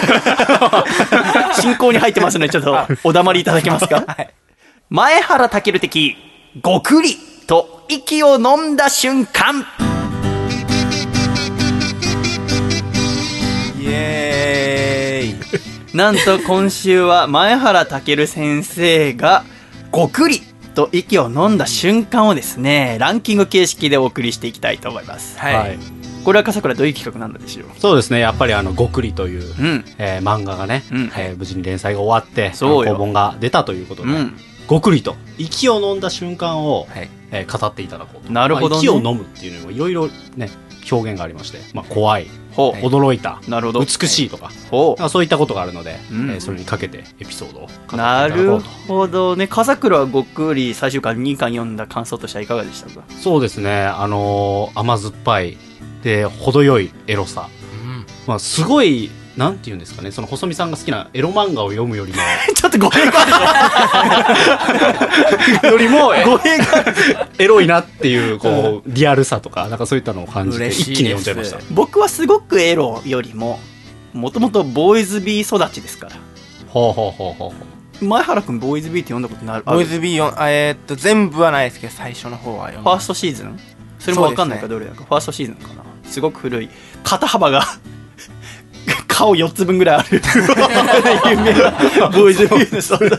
[1.61, 4.03] 進行に入ってますので、ちょっとお黙りいただけますか？
[4.89, 6.17] 前原健的、
[6.63, 7.19] ごくり
[7.51, 9.65] と息を飲んだ瞬間。
[13.77, 19.43] イエーイなんと今週は前原健先生が
[19.91, 20.43] ごくり
[20.77, 25.37] と息を飲んだ瞬間をですね、ランキング形式でお送りしていきたいと思います。
[25.37, 25.79] はい、はい。
[26.25, 27.69] これは笠倉どういう企画なんでしょう？
[27.81, 28.21] そうですね。
[28.21, 29.85] やっぱりあの、ごくりという、うん。
[29.99, 34.37] えー漫画がね、うんえー無事に連載が終わって、そうよ単行本が出たということで、うん。
[34.71, 37.11] ごくりと、息を飲んだ瞬間を、はい。
[37.33, 38.33] えー語っていただこうと。
[38.33, 38.71] なるほどね。
[38.71, 40.51] まあ息を飲むっていうのもいろいろね、
[40.91, 42.87] 表現がありまして、まあ、怖い、ほう。
[42.87, 43.81] 驚いた、なるほど。
[43.81, 46.31] 美しいとか、ほなんかそういったことがあるので、うん。
[46.31, 48.59] えーそれにかけてエピソードをなる
[48.89, 49.47] ほどね。
[49.49, 53.03] 笠倉はごくり最終巻2巻読んだ感想としてはいかがでしたか？
[53.21, 55.57] そうですね、あのー甘酸っぱい、
[56.03, 57.49] で、程よいエロさ。
[57.85, 58.07] うん。
[58.27, 59.11] まあ、すごい、
[59.41, 62.19] なんていうんですかね、その細見さんが好きなエロ漫画を読むよりも、
[62.55, 63.13] ちょっと語弊が
[65.63, 66.27] あよりも、 る。
[66.27, 66.65] 語弊が
[67.39, 71.57] エロいなっていう、こう、リアルさとか、なんかそういったのを感じて、一気に読んじゃいました。
[71.57, 71.65] で。
[71.71, 73.59] 僕はすごくエロよりも、
[74.13, 76.13] もともとボーイズビー育ちですから。
[76.69, 77.55] ほうほうほうほうほ
[78.03, 78.05] う。
[78.05, 79.63] 前原くんボーイズビーって読んだことなる？
[79.65, 79.77] ある。
[79.79, 82.91] ボーイズビーえーっと全部はないですけど最初の方は読んだ。
[82.91, 83.59] ファーストシーズン？
[83.99, 85.83] それもわかんないかどれだか、ファーストシーズンかな。
[86.05, 86.69] すごく古い。
[87.05, 87.65] 肩幅が
[89.21, 90.21] 顔4つ分ぐらいある。
[91.31, 91.71] 有名な
[92.09, 93.11] ボーイズビューのそう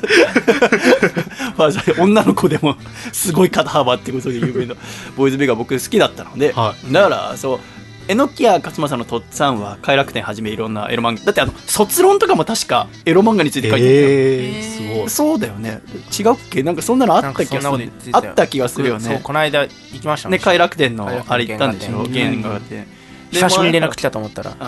[1.58, 2.76] まあ女の子でも
[3.14, 4.76] すごい肩幅ってことで有名な
[5.16, 7.60] ボーイズビューが僕好きだったので、はだからそう
[8.08, 11.26] 榎谷勝正のとっつぁんは快楽天はじめいろんなエロ漫画。
[11.26, 15.10] だってあの卒論とかも確かエロ漫画について書いてるえー、すごい。
[15.10, 15.82] そうだよね。
[16.20, 16.64] 違うっけ？
[16.64, 18.30] なんかそんなのあった気がする、なんかそんなこと言ってたよ。
[18.30, 19.70] あった気がするよそうねこの間行
[20.02, 22.06] きましたね快楽天のあれ行ったんでしょ？
[22.12, 22.88] 原原画で
[23.32, 24.56] 久しぶりに連絡来たと思ったら。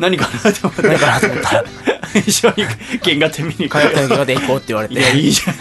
[0.00, 1.64] 何かなと思って何かなと思ったら。
[2.14, 2.64] 一緒に
[3.02, 3.68] 原画展見に。
[3.68, 5.54] 快楽天の画で行こうって言われいやいていじゃな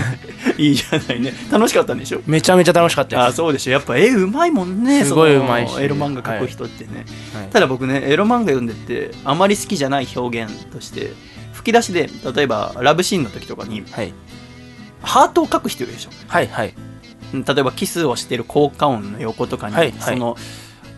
[0.58, 1.20] いいいじゃない。
[1.20, 1.34] ね。
[1.52, 2.22] 楽しかったんでしょ？
[2.26, 3.72] めちゃめちゃ楽しかったですあそうでしょ。
[3.72, 5.04] やっぱ絵うまいもんね。
[5.04, 5.76] すごいうまいし。
[5.80, 7.48] エロ漫画描く人ってね、はい。
[7.48, 11.14] ただ僕ねエロ漫画読んでてあまり好きじゃない表現として
[11.54, 14.14] 吹き出しで例えばラブシーンの時とかにはい。
[15.02, 16.10] ハートを描く人いるでしょ？
[16.28, 16.74] はいはい
[17.34, 20.00] 例えばキスをしてる効果音の横とかに、はいはい。
[20.00, 20.38] その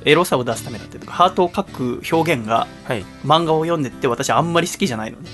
[0.03, 1.63] エロさを出すためだったりとかハートを描
[2.01, 3.03] く表現がはい。
[3.25, 5.29] 漫画を読んでって私あんまり好きじゃないのね。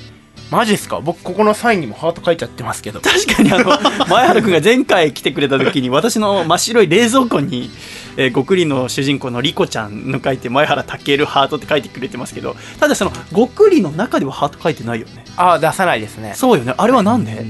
[0.49, 0.99] マジっすか？
[0.99, 2.99] 僕ここのサインにもハート書いちゃってますけど。
[2.99, 3.69] 確かにあの
[4.09, 7.69] 前原君が前回来てくれた時に私の真っ白い冷蔵庫に
[8.17, 15.23] 「えー、ごくりの主人公のリコちゃん」の書いて前原健ハートって書いてくれてますけどただそのごくりの中ではハート書いてないよね。
[15.37, 16.33] ああ出さないですね。
[16.35, 16.73] そうよね。
[16.77, 17.45] あれはなんで、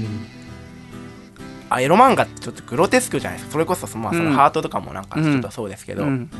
[1.74, 3.52] あエロ漫画ってちょっとグロテスクじゃないですか。
[3.52, 4.30] それこそまあそうん。
[4.30, 6.30] のハートとかもなんかちょっとそうですけど、うん。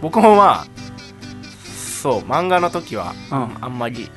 [0.00, 0.66] 僕もまあ
[2.02, 3.64] そう漫画の時はうん。
[3.64, 4.08] あんまり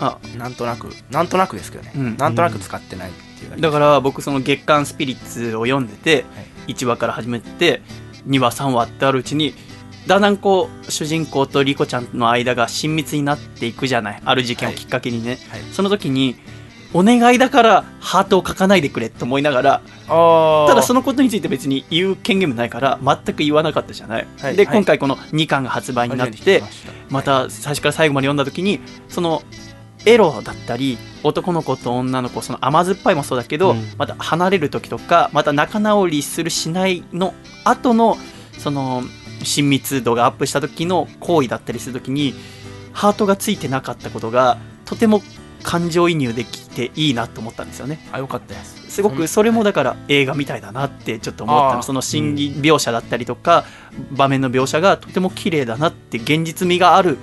[0.00, 0.18] あ。
[0.36, 2.16] なんとなくなんとなくですけどね、うん。
[2.16, 6.24] なんとなく使ってないっていうだけだから僕その月刊スピリッツを読んでて、
[6.68, 7.82] 1話から始めて
[8.28, 9.54] 2話3話ってあるうちに
[10.06, 14.22] だんだんこう主人公とリコちゃんの間が親密になっていくじゃない。
[14.24, 15.60] ある事件をきっかけにね、はい。
[15.72, 16.36] その時に
[16.94, 24.66] お願いだからハートを書かないでくれって思いながらあただそののことについて別に言う権限もないから全く言わなかったじゃない、ではいはい。
[24.66, 26.62] 今回この2巻が発売になって、
[27.10, 29.42] また最初から最後まで読んだ時にその
[30.06, 33.92] エロだったり男の子と女の子その甘酸っぱいもそうだけど、うん。
[33.98, 37.34] また離れる時とかまた仲直りするしないの
[37.64, 38.16] 後の
[38.58, 39.02] その
[39.42, 42.34] 親密度がアップした時の行為だったりする時に
[42.92, 45.20] ハートがついてなかったことがとても
[45.62, 47.98] 感情移入できていいなと思ったんですよね。
[48.12, 48.90] あよかったです。
[48.90, 51.82] すごくそれもだから映画みたいだなってちょっと思ったの。
[51.82, 53.64] その心理描写だったりとか
[54.10, 57.18] 場面の描写がとても綺麗だなって現実味がある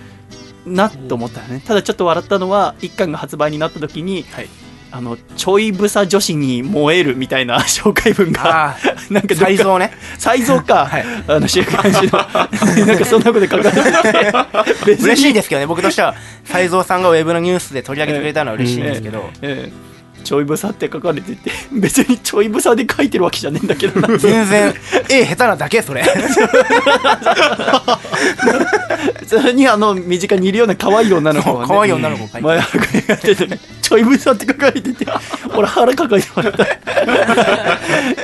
[0.66, 1.62] なと思ったよね。
[1.66, 4.50] ただちょっと笑ったのは一巻が発売になった時にはい
[4.92, 8.78] あのちょいぶさ女子に燃えるみたいな 紹介文があ
[9.10, 9.92] なんかあ才蔵ね。
[10.18, 11.06] 才蔵か、はい。
[11.28, 12.12] あの週刊誌の。
[12.86, 13.86] なんかそんなこと書かれてて。
[14.86, 15.68] 別嬉しいですけどね。
[15.68, 19.89] 僕としては才蔵さんがウェブのニュースで取り上げてくれたのは嬉しいんですけど、ええ
[20.30, 24.16] ちょいぶさって書かれてて 別にちょいぶさで書いてるわけじゃねえんだけどな。
[24.16, 24.76] 全然
[25.10, 26.04] 絵下手なだけそれ。
[29.26, 35.08] それにあの身近にいるような可愛い女の子が、ね、 可愛い女の子が前原君がやっててちょいぶさって書かれてて
[35.56, 36.64] 俺腹抱えてもらった。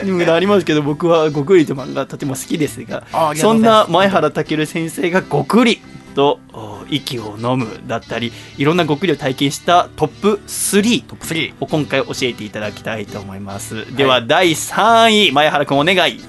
[0.06, 3.04] いうのがありますけど僕は「ごくり」と漫画とても好きですが
[3.36, 5.82] そうんな前原健先生が「ごくり」
[6.14, 13.96] とお息を飲むだったりいろんなごくりを体験したトップ3トップ3を今回教えていただきたいと思います。
[13.96, 16.20] では第3位前原君お願い。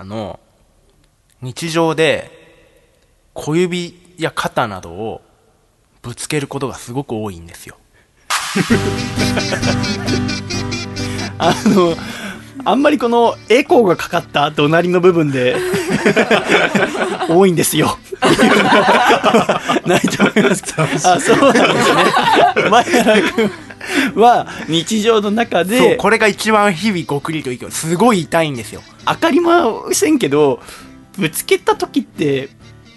[0.00, 0.38] あの
[1.40, 2.30] 日常で
[3.34, 5.22] 小指や肩などを
[6.02, 7.76] ぶつけることがすごく多いんですよ
[11.38, 11.94] あの
[12.68, 15.56] あんまりこのエコーがかかった怒鳴りの部分で
[17.26, 17.96] 多いんですよ。
[19.86, 20.64] ないと思います。
[21.08, 22.68] あそうなんですね。
[22.70, 23.50] 前原君
[24.22, 28.82] は日常の中でこれが一番日々ごくりと息をすごい痛いんですよ。
[29.06, 30.60] 当たりませんけど
[31.16, 32.50] ぶつけた時って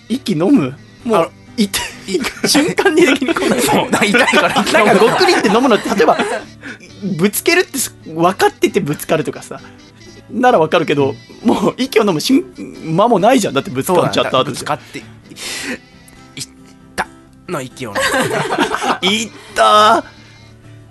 [0.10, 0.76] 息飲む？
[1.06, 1.68] もあうい。
[1.68, 1.80] て
[2.48, 3.62] 瞬間に的にこない。
[3.62, 4.56] そう痛いから。
[4.56, 6.18] なんかごっくりって飲むの例えば
[7.18, 7.78] ぶつけるって
[8.10, 9.60] 分かっててぶつかるとかさ。
[10.30, 12.46] なら分かるけどもう息を飲む瞬
[12.96, 13.54] 間もないじゃん。
[13.54, 15.04] だってぶつかっちゃった後ぶでつかっていっ
[16.96, 17.06] た
[17.50, 17.94] の息を。
[17.94, 18.00] ね
[19.02, 20.06] いった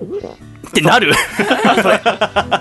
[0.02, 0.38] ー。
[0.68, 1.12] ってなる。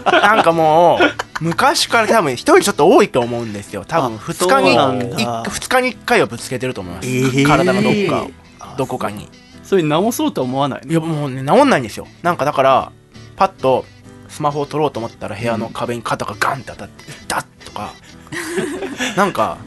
[0.05, 3.85] なんかもう昔から多分一人ちょっと多いと思うんですよ。
[3.85, 5.17] 多分あ2日にそうなんだ。
[5.17, 7.47] 1 2日に1回はぶつけてると思います、えー。
[7.47, 8.31] 体のどっかを。
[8.77, 9.29] どこかに。
[9.63, 12.07] それ直そうとは思わないいやもうね治んないんですよ。
[12.23, 12.91] なんかだから
[13.35, 13.85] パッと
[14.27, 17.93] スマホを取ろうと思ったら部屋の壁に肩がガンって当たって「痛っ!」とか。
[19.17, 19.57] なんか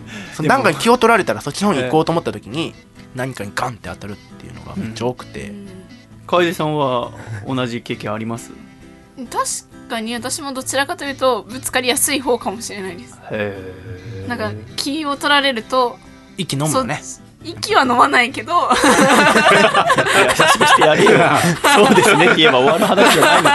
[0.40, 2.74] なんかに気を取られたらそっちの方に行こうと思った時に
[3.14, 5.52] 何かにガンって当たるっていうのがめっちゃ多くて、
[6.26, 7.10] 楓さんは
[7.46, 8.52] 同じ経験あります？
[9.30, 13.18] 確かに私もどちらかというとぶつかりやすい方かもしれないです。
[13.30, 13.54] へ
[14.24, 15.98] えなんか気を取られると
[16.38, 17.02] 息飲むよね。
[17.44, 18.70] 息は飲まないけど。
[18.70, 21.10] 優しくしてやれよ
[21.74, 23.50] そうですねって言えば終わる話じゃないの。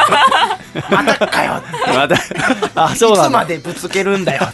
[0.92, 2.16] またかよまた
[2.76, 3.40] あそういつなんだ。
[3.40, 4.48] までぶつけるんだよ。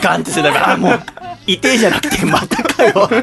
[0.00, 1.02] ガンってしてたからあもう
[1.46, 2.24] いてえじゃなくて。
[2.24, 3.22] またかよっ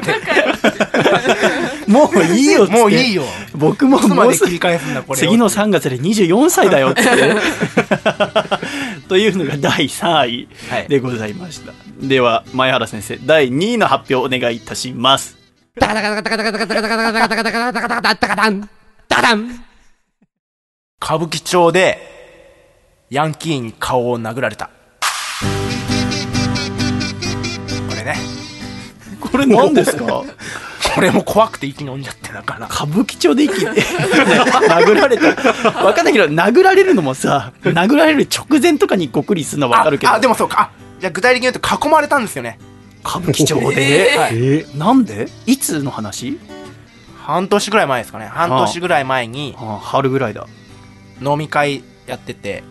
[1.88, 2.80] もういいよっつって。
[2.80, 3.22] もういいよ。
[3.54, 5.20] 僕ももうです切り返すんだこれを。
[5.20, 7.10] 次の3月で24歳だよっつって。
[9.08, 10.88] というのが第3位はい。
[10.88, 15.36] でございました、では前原先生第2位の発表お願いいたします。
[21.04, 21.98] 歌舞伎町で
[23.10, 24.70] ヤンキーに顔を殴られた
[27.88, 28.16] これね
[29.20, 30.24] これ何ですか
[30.94, 32.66] これも怖くて息飲んじゃってだから。
[32.66, 33.60] 歌舞伎町で息。
[33.60, 35.70] で 殴られた。
[35.84, 40.12] わかんないけど殴られるのもさ殴られる直前とかにごくりするのはわかるけど。
[40.12, 40.60] ああでもそうか。
[40.60, 40.70] あ
[41.00, 42.58] じゃあ具体的に言うと囲まれたんですよね。
[43.04, 44.32] 歌舞伎町で、はい。
[44.34, 45.28] えなんで？
[45.46, 46.38] いつの話？
[47.22, 48.26] 半年ぐらい前ですかね。
[48.26, 50.46] 半年ぐらい前にあ春ぐらいだ。
[51.22, 52.62] 飲み会やってて。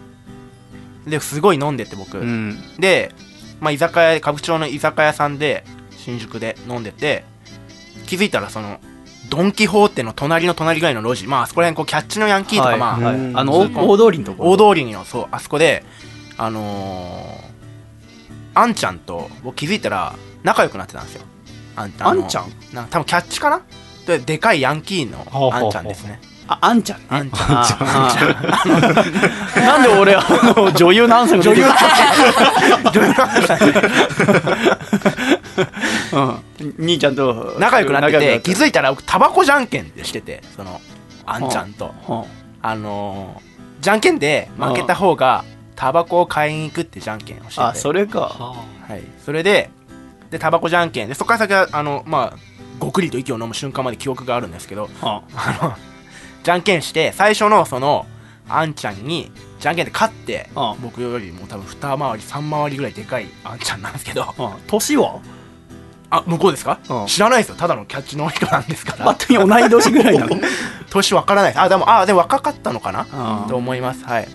[1.07, 2.57] ですごい飲んでて僕、うん。
[2.79, 3.11] で、
[3.59, 5.65] まあ、居酒屋歌舞伎町の居酒屋さんで
[5.97, 7.25] 新宿で飲んでて
[8.03, 8.79] 気づいたらその
[9.29, 12.79] ドン・キホーテの隣の隣ぐらいの路地まああそこら辺こうキャッチのヤンキーとか、はい。
[12.79, 13.37] まあ、はいうん。
[13.37, 14.51] あの大大通りのところ。
[14.51, 15.83] 大通りのそうあそこで
[16.37, 21.23] あのー、あんちゃんと僕気づいたら仲良くなってたんですよ。
[21.75, 22.51] あんあんちゃん？
[22.73, 23.61] なん多分キャッチかな？
[24.05, 26.19] ででかいヤンキーのあんちゃんですね
[26.53, 28.13] ああんちゃんねあんちゃんああ
[29.55, 30.23] あなんで俺あ
[30.55, 31.73] の女優のアンさんが出てくる
[32.91, 33.07] 女優。
[33.13, 33.73] のあんちゃんね
[36.13, 36.19] う
[36.81, 36.85] ん。
[36.85, 37.55] 兄ちゃんと。
[37.59, 40.79] 仲良くなってて気いづいたら僕タバコじゃんけんでしててその
[41.25, 41.85] あんちゃんと。
[42.07, 42.25] は
[42.61, 45.43] あのー、じゃんけんで負けた方が
[45.75, 47.61] タバコを買いに行くってじゃんけんをしてて。
[47.61, 48.55] あそれか。
[48.87, 49.69] はい、それで
[50.29, 52.37] でタバコじゃんけんでそこから先はあのまあ
[52.79, 55.92] ごくりと息を飲む瞬間まで記憶があるんですけどはあの
[56.43, 58.05] じゃんけんして最初のその
[58.47, 64.23] あんちゃんにじゃんけんで勝ってあ僕よりも多分二回り三回りぐらいでかいあんちゃんなんですけど。
[64.37, 65.21] あ年は？
[66.09, 66.79] あ向こうですか？
[66.89, 67.07] うん。
[67.07, 67.55] 知らないですよ。
[67.55, 69.05] ただのキャッチの人なんですから。
[69.05, 70.35] 勝手に同い年ぐらいなの？
[70.91, 71.61] 年わからないです。
[71.61, 73.07] あでもあでも若かったのかな？
[73.11, 74.03] あと思います。
[74.03, 74.27] はい。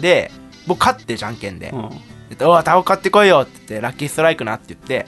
[0.00, 0.30] で
[0.66, 1.70] 僕勝ってじゃんけんで。
[1.70, 1.90] うん。
[2.36, 5.06] でおいタバコ買ってこいよって言ってラッキーストライクなって言って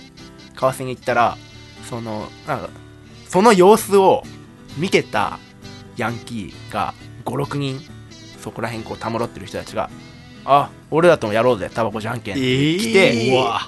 [0.57, 1.37] 買わせに行ったら
[1.89, 2.71] そのなんか
[3.29, 4.23] その様子を
[4.77, 5.39] 見てた
[5.97, 7.81] ヤンキーが56人
[8.39, 9.91] そこら辺こうたむろってる人たちが
[10.45, 12.43] あ俺らともやろうぜタバコじゃんけんって
[12.79, 13.61] 来て、うわ。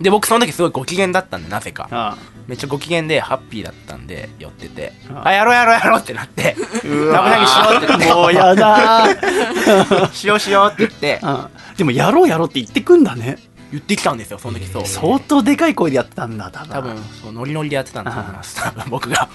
[0.00, 1.88] で僕その時すごいご機嫌だったんでなぜか。
[1.90, 2.16] あ
[2.46, 4.92] めっちゃご機嫌でハッピーだったんで寄ってて。
[5.10, 5.32] ああ。
[5.32, 8.14] やろうやろうやろうってなってうタバコじゃんけんしようって言って。
[8.14, 10.12] もうやだー。
[10.12, 11.20] しようしようって言って。
[11.22, 11.48] あ。
[11.76, 13.38] でもやろうやろうって言ってくんだね
[13.74, 14.86] 言ってきたんですよその時そう。
[14.86, 16.70] 相当でかい声でやってたんだ多分。
[16.70, 19.28] 多分そうノリノリでやってたんだと思います多分僕が。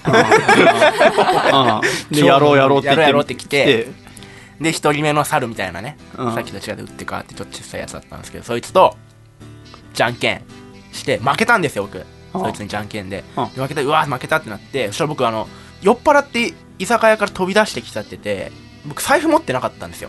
[2.10, 3.84] うん でやろうやろうってやろうやろうって来て。
[4.58, 6.34] 来で一人目の猿みたいなね、うん。
[6.34, 8.96] さっきと違って打って変わってちょっと小さいやつだったんですけどそいつと
[9.92, 10.42] じゃんけん
[10.92, 12.04] して負けたんですよ僕。
[12.32, 13.24] そいつにじゃんけんで。
[13.36, 15.48] うんで負けたうわ負けたってなってそしたら僕あの
[15.82, 18.52] 酔っ払って居酒屋から飛び出してきちゃってて
[18.86, 20.08] 僕財布持ってなかったんですよ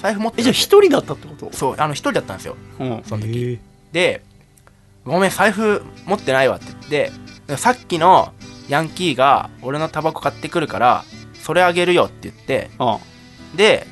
[0.00, 1.50] 財布持ってえじゃあ一人だったってこと？
[1.52, 2.56] そうあの一人だったんですよ。
[2.78, 3.02] うん。
[3.04, 3.58] その時、
[3.92, 4.22] で
[5.04, 7.08] 「ごめん財布持ってないわ」って言っ
[7.46, 8.32] てさっきの
[8.68, 13.56] ヤンキーが俺のタバコ買ってくるからそれあげるよって言ってうん。
[13.56, 13.86] で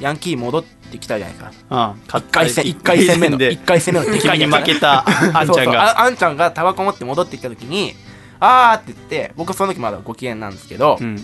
[0.00, 1.94] ヤンキー戻ってきたじゃないですか。
[1.94, 2.00] うん。
[2.08, 3.52] 1回戦一回戦目ので。
[3.52, 5.82] 一回戦目の敵に負けた あんちゃんそうそうが。
[5.82, 7.94] ああんちゃんがタバコ持って戻ってきた時に
[8.40, 11.16] 「あー」って言って僕その時まだご機嫌なんですけど、うん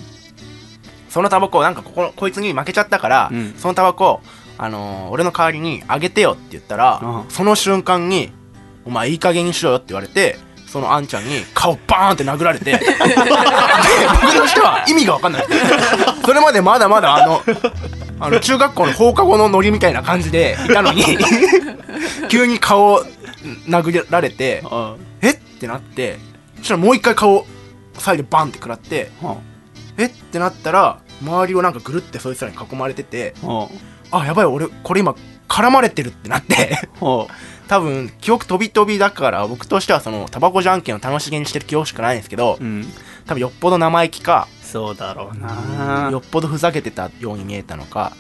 [1.11, 3.54] そのタバコをなんかこここいつに負けちゃったから、うん。
[3.58, 4.20] そのタバコ、
[4.56, 7.30] あのー俺の代わりにあげてよって言ったら、うん。
[7.30, 8.32] その瞬間に
[8.86, 12.80] 「お前いい加減にしろよ」って言われてそのあんちゃんに顔バーンって殴られて で
[14.22, 15.46] 僕としては意味が分かんない。
[16.24, 17.42] それまでまだまだあの
[18.20, 21.04] あの中学校の放課後のノリみたいな感じでいたのに
[22.28, 23.04] 急に顔を
[23.68, 24.96] 殴られてうん。
[25.22, 25.30] え？
[25.30, 26.18] ってなって
[26.58, 27.44] そしたらもう一回顔
[27.98, 29.34] サイドバンって食らってうん
[30.05, 30.07] え？
[30.07, 33.46] ってなったら周りをなんかぐるってそいつらに囲まれててう。
[33.46, 33.66] ん
[34.12, 35.14] あやばい俺これ今
[35.48, 36.78] 絡まれてるってなって。
[37.01, 37.05] う。
[37.07, 37.26] ん
[37.68, 42.92] 多分記憶飛び飛びだから僕としてはそのタバコじゃんけんを楽しげにしてる記憶しかないんですけどうん。
[43.26, 46.09] 多分よっぽど生意気かそうだろうな。
[46.11, 48.12] よっぽどふざけてたように見えたのか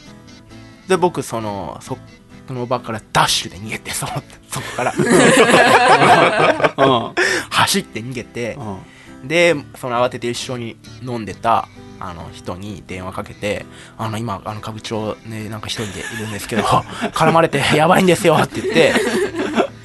[0.86, 1.98] で僕そのそ
[2.46, 4.92] その場からダッシュで逃げてそそこから。
[6.76, 7.14] うん。
[7.50, 8.78] 走って逃げてうん
[9.24, 11.68] でその慌てて一緒に飲んでた
[12.00, 13.66] あの人に電話かけて、
[13.98, 16.62] あの今、あの歌舞伎町ね、なんか一人でいるんですけど、
[17.12, 18.94] 絡まれてやばいんですよって言って、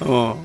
[0.00, 0.32] うん。
[0.32, 0.36] っ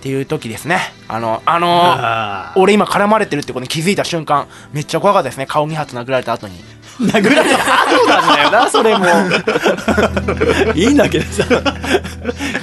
[0.00, 0.92] ていう時ですね。
[1.08, 5.46] あの、あのあ俺今絡まれてるってことに気づいた瞬間、めっちゃ怖かったですね。
[5.46, 6.62] 顔2発殴られた後に。
[7.00, 9.04] 殴られた後なんだよな、それも。
[10.74, 11.44] いいんだけどさ。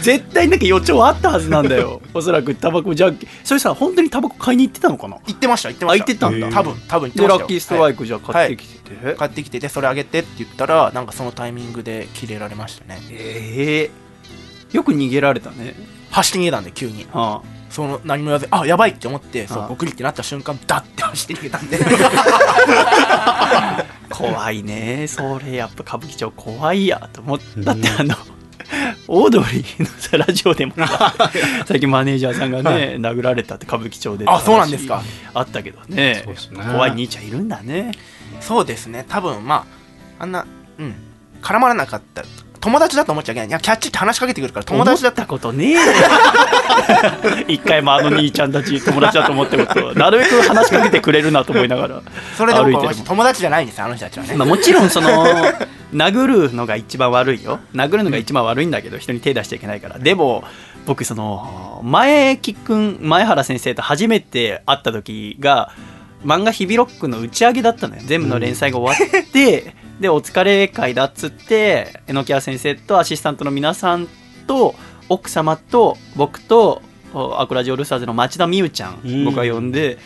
[0.02, 2.02] 絶対なんか予兆あったはずなんだよ。
[2.14, 3.30] おそらくタバコジャンキー。
[3.44, 5.18] それさ、本当にタバコ買いに行ってたのかな？
[5.28, 6.04] 言ってました、言ってました。
[6.04, 7.40] あ言ってたんだ多分、多分言ってで、ましたよ。
[7.40, 9.06] ラッキーストライクじゃあ買ってきてて。
[9.06, 13.00] はい買ってきてて、それあげてって言ったら、なんかそのタイミングで切れられましたね。
[13.10, 13.90] え
[14.74, 15.76] えよく逃げられたね。
[16.12, 17.08] 走って逃げたんで、急に。
[17.12, 17.42] は
[17.72, 21.80] その何も言わず、あ、やばいって思って、そう、あゴクリってなった瞬間、ダッて走って逃げたんで。
[23.08, 25.08] あ、 怖いね。
[25.08, 28.16] それやっぱ歌舞伎町怖いやと思ったって、あの、
[29.08, 31.14] オードリーのさラジオでもさ
[31.66, 35.02] 最近マネージャーさんがね、殴られたって歌舞伎町であそうなんですか。
[35.34, 36.26] あったけどね。
[36.74, 37.92] 怖い兄ちゃんいるんだね。
[38.42, 39.66] そうですね、多分ま
[40.20, 40.46] あ、あんな、
[40.78, 40.96] うん、
[41.42, 42.24] 絡まらなかった。
[42.62, 43.50] 友達だと思っちゃいけない。
[43.50, 45.80] いや、キャッチって話しかけてくるから、友達だったことねえよ。
[47.48, 52.02] 一回もあの兄ちゃんたち友達だと思ってことなるべく話しかけてくれるなと思いながら
[52.38, 52.96] それで僕は歩いてる。
[52.98, 54.36] もん友達じゃないんですよ、あの人たちはね。
[54.36, 55.10] まあ、もちろんその
[55.94, 57.60] 殴るのが一番悪いよ。
[57.74, 60.00] 殴るのが一番悪いんだけど人に手出しちゃいけないから。
[60.00, 60.44] でも
[60.86, 65.72] 僕その前木くん前原先生と初めて会った時が
[66.26, 68.02] 漫画「ヒビロック」の打ち上げだったのよ。
[68.06, 74.08] 全部の連載が終わって、でお疲れ会だっつって榎谷先生とアシスタントの皆さん
[74.48, 74.74] と
[75.10, 76.82] 奥様と僕と
[77.14, 79.26] おアクラジオルスターズの町田美優ちゃん、うん。
[79.26, 80.00] 僕が呼んで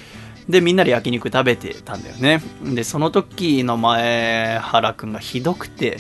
[0.48, 2.42] でみんなで焼肉食べてたんだよね。
[2.64, 5.98] でその時の前原くんがひどくて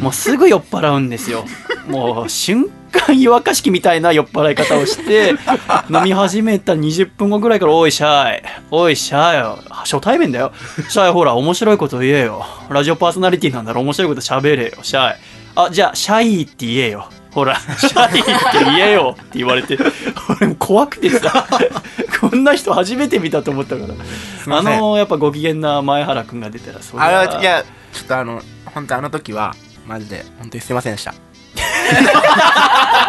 [0.00, 1.44] もうすぐ酔っ払うんですよ。
[1.88, 5.34] もう瞬間湯沸かし器みたいな酔っ払い方をして
[5.88, 8.42] 飲み始めた20分後ぐらいから「おいシャイ。
[8.70, 9.38] おいシャイ。
[9.38, 10.52] よ初対面だよ。
[10.88, 12.44] シャイほら面白いこと言えよ。
[12.68, 13.80] ラジオパーソナリティなんだろ。
[13.80, 14.72] 面白いこと喋れよ。
[14.82, 15.16] シャイ。
[15.58, 19.76] あじゃあシャイって言えよほら、シャイって言えよって言われて、
[20.40, 21.46] 俺も怖くてさ、
[22.18, 24.56] こんな人初めて見たと思ったから。
[24.58, 27.62] あの、やっぱご機嫌な前原くんが出たら、それあれはは、いや、
[27.92, 29.54] ちょっとあの、本当あの時は、
[29.86, 31.12] マジで、本当にすいませんでした。
[31.12, 31.14] い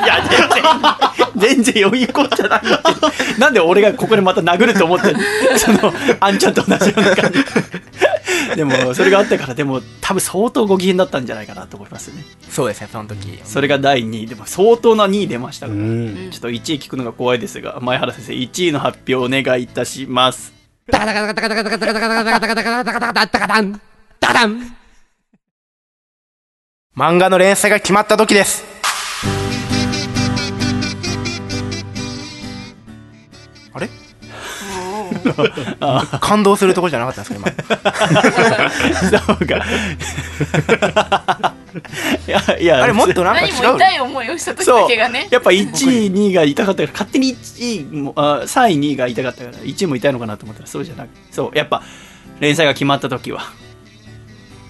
[0.06, 0.22] や、
[1.38, 2.62] 全然、全然余裕こっちゃない
[3.40, 5.16] なんで俺がここでまた殴ると思って
[5.58, 7.40] その、あんちゃんと同じような感じ。
[8.58, 12.26] でも、それがあったから、でも、多分相当ご機嫌だったんじゃないかなと思いますね。
[12.50, 13.40] そうですね、その時。
[13.44, 14.26] それが第2位。
[14.26, 15.80] でも、相当な2位出ましたから。
[15.80, 16.30] うん。
[16.32, 20.52] ちょっと1位聞くのが怖いですが、前原先生、1位の発表お願いいたします。
[20.92, 23.82] ダカダカダカダカダカダカダカダカダカダカダカダカダカダカダン
[24.20, 24.76] ダカダン
[26.96, 28.64] 漫画の連載が決まった時です。
[36.20, 37.52] 感動するところじゃなかったんですか、今。
[39.20, 39.64] そうか。
[42.28, 45.28] いや、いや、あれ、もっとなんか違う何も痛い思いをした時だけがね。
[45.30, 51.84] やっぱ1位、2位が痛かったから、勝手に1位も、あ3位、2位が痛かったから、1位も痛いのかなと思ったら、そうじゃなくそう、やっぱ、
[52.40, 53.44] 連載が決まった時は、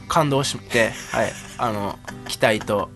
[0.08, 2.90] 感動して、はい、あの、期待と、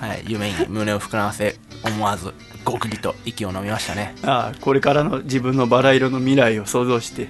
[0.00, 2.34] はい、夢に胸を膨らませ、思わず、
[2.70, 4.14] ごくりと息を飲みましたね。
[4.22, 7.28] ああこれからの自分のバラ色の未来を想像して、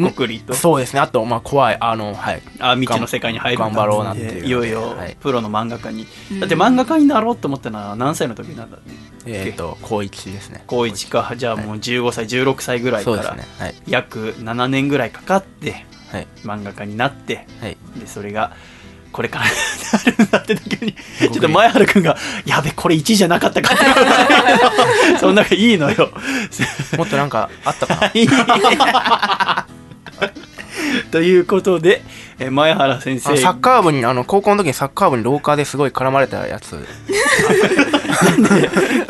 [0.00, 2.42] ごくりと、そうですね、あと、まあ、怖い、あの、はい。
[2.58, 6.06] ああ未知の世界に入るんだ頑張ろうなんていういよいよはい、プロの漫画家に。
[6.40, 8.78] だって漫画家になろうと思ったのは何歳の時なんだ
[9.26, 10.64] えっ、と、高一ですね。
[10.66, 13.16] 高1か、じゃあもう15歳、16歳ぐらいから
[13.58, 13.74] はい。
[13.86, 16.26] 約7年ぐらいかかって、はい。
[16.42, 17.76] 漫画家になって、はい。
[17.96, 18.52] でそれが
[19.14, 19.52] これから な
[20.18, 23.72] るんだって時にちょっと前原君が「やべこれ1位じゃなかったか」
[25.20, 26.10] そんながいいのよ。
[26.98, 29.66] もっとなんかあったかな？
[31.10, 32.02] ということで
[32.38, 33.32] え前原先生。
[33.32, 36.84] あサッカー部に、あの、高校の時にサッカー部に廊下ですごい絡まれたやつ。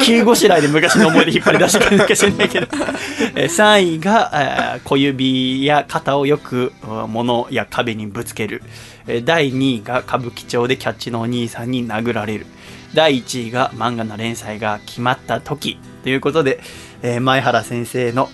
[0.04, 2.66] 急ごしらえで昔の思い出引っ張り出してくるのかしれないけど。
[3.34, 8.62] え3位がえー小指や肩をよくうん物や壁にぶつける。
[9.06, 12.46] え第2位が歌舞伎町でキャッチのお兄さんに殴られる。
[12.92, 16.60] 第1位が漫画の連載が決まった時ということで、
[17.02, 18.28] えー前原先生の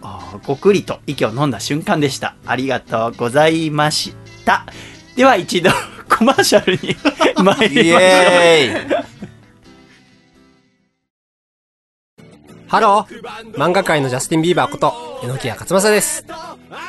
[0.44, 2.34] ごくりと息を飲んだ瞬間でした。
[2.44, 4.12] ありがとうございまし
[4.44, 4.66] た。
[5.14, 5.70] では一度
[6.10, 6.96] コマーシャルに
[7.44, 9.10] 参りましょう。
[12.66, 13.52] ハロー。
[13.56, 14.92] 漫画界のジャスティン・ビーバーこと、
[15.22, 16.24] 榎谷勝正です。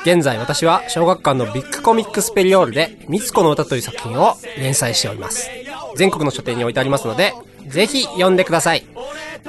[0.04, 5.50] 現在私は小学館のビッグコミックスペリオールで、みつこの歌という作品を連載しております。
[5.96, 7.34] 全国の書店に置いてありますので、
[7.68, 8.86] ぜひ読んでください。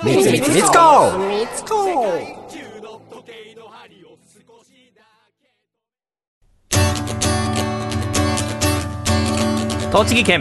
[0.05, 2.13] みつみつみつこみつこ
[9.91, 10.41] 栃木県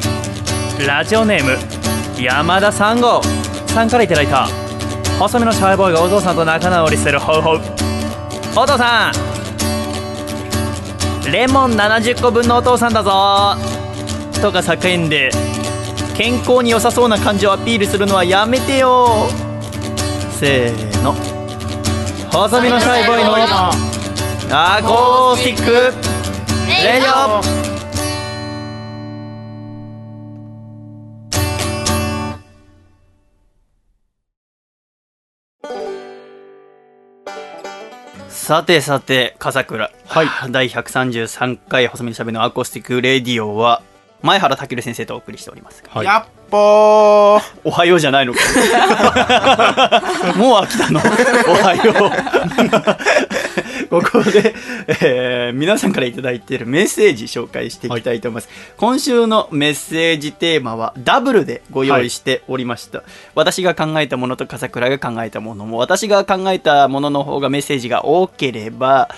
[0.87, 1.57] ラジオネーム
[2.21, 3.21] 山田三号
[3.67, 4.47] さんからいただいた
[5.19, 7.61] 細身のシャイボーイがお父さんと仲直りするホウホウ
[8.55, 9.13] お父さん。
[11.31, 13.55] レモン70個分のお父さんだぞ。
[14.41, 15.29] とか叫んで
[16.21, 19.27] 健康に良さそうな感じをアピールするのはやめてよ。
[20.39, 21.13] せーの。
[22.31, 23.35] 細身のシャイボーイの
[24.51, 25.71] アコースティック。
[26.67, 27.41] レディオ
[38.29, 39.91] さてさて、笠倉。
[40.05, 40.27] はい。
[40.51, 43.81] 第133回細身のシャイボーイのアコースティックレディオは、
[44.21, 46.03] 前原武先生とお送りしておりますが。
[46.03, 48.39] やっぽーおはようじゃないのか。
[50.37, 50.99] もう飽きたの。
[50.99, 52.11] おはよ
[53.87, 53.91] う。
[54.01, 54.53] ここで、
[55.01, 58.49] えー皆さんからいただいているメッセージ紹介していきたいと思います。
[58.77, 63.03] 今週のメッセージテーマはダブルでご用意しておりました。
[63.35, 69.09] 私が考えたものと笠倉が考えたものも、私が考えたものの方がメッセージが多ければ、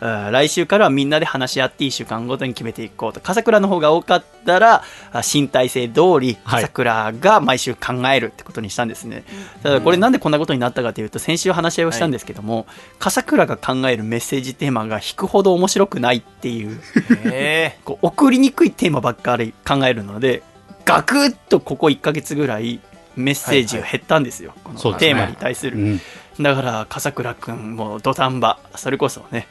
[0.00, 3.20] 来週からはみんなで話し合って1週間ごとに決めていこうと。
[3.20, 4.82] 笠倉の方が多かったら、
[5.12, 9.24] あ身体性通り、笠倉が毎週考えるってことにしたんですね。
[9.62, 12.66] ただこれなんでこんなことになったかというと、先週話し合いをしたんですけども、
[12.98, 16.80] 笠倉が考えるメッセージテーマが引くほど面白くないっていう、
[17.24, 20.42] え こう送りにくいテーマばっかり考えるので、
[20.86, 22.80] ガクッとここ1ヶ月ぐらい
[23.16, 24.54] メッセージが減ったんですよ。
[24.64, 26.00] このそうですねテーマに対する。
[26.40, 29.46] だから、笠倉くんも土壇場、それこそね、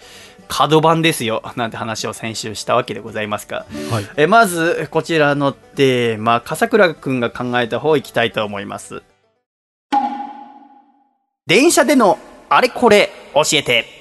[0.49, 9.01] 角番ですよ、 なんて話を先週したわけでございますが、はいえまず、こちらのテーマ、笠倉くんが考えた方いきたいと思います。
[11.47, 12.19] 電車での
[12.49, 13.98] あれこれ教えて。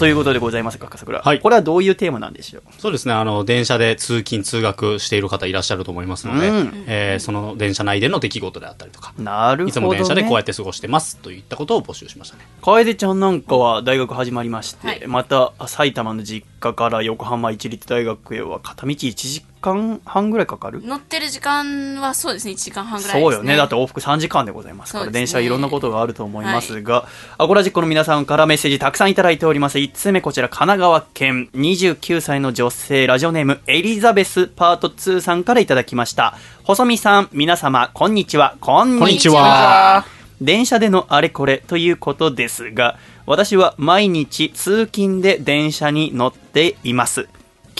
[0.00, 1.20] ということでございますか、笠倉。
[1.20, 2.62] はいこれはどういうテーマなんでしょう？
[2.78, 9.68] そうですね、あの、電車で通勤、通学している方いらっしゃると思いますので、うんえーその電車内での出来事であったりとか、なるほど、ね。
[9.68, 12.46] いつも電車でこうやって過ごしてますといったことを募集しましたね。
[12.62, 20.82] 楓ちゃんなんかは大学始まりまして、また埼玉の実家から横浜市立大学へは片道1時間半ぐらいかかる？
[20.82, 23.56] 乗ってる時間はそうですね1時間半ぐらいです、ね、そうよね。
[23.56, 27.06] だって往復3時間でございますから、ね電車いろんなことがあると思いますが、
[27.38, 29.78] アコラジックの皆さんからメッセージたくさんいただいております。
[29.78, 36.34] 1つ目こちら、神奈川県29歳の女性、ラジオネーム、エリザベスパート2さんからいただきました。
[36.64, 38.56] 細見さん、皆様、こんにちは。
[38.60, 39.04] こんにちは。
[39.04, 40.04] こんにちは
[40.40, 47.28] 電車でのあれこれということですが、私は毎日通勤で電車に乗っています。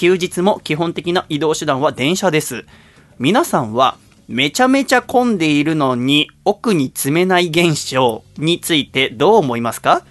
[0.01, 2.65] 休日も基本的な移動手段は電車です。
[3.19, 3.99] 皆さんは
[4.29, 10.07] めちゃめちゃ混んでいるのに奥に詰めない現象についてどう思いますか？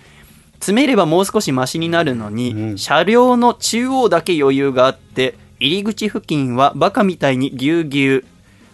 [0.59, 8.25] 詰めればもう少しマシになるのに、車両の中央だけ余裕があって入り口付近はバカみたいにぎゅうぎゅう。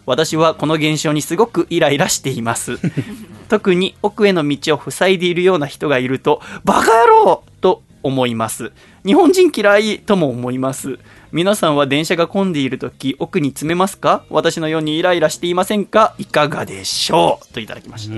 [0.05, 2.77] 私はこの現象にすごくイライラしています。
[3.47, 8.71] 特に奥への道を塞いでいるような人がいるとバカ野郎と思います。
[9.03, 10.99] 日本人嫌いとも思います。
[11.31, 14.23] 皆さんは電車が混んでいる時奥に詰めますか？
[14.29, 16.13] 私のようにイライラしていませんか？
[16.19, 17.53] いかがでしょう？
[17.53, 18.15] といただきました。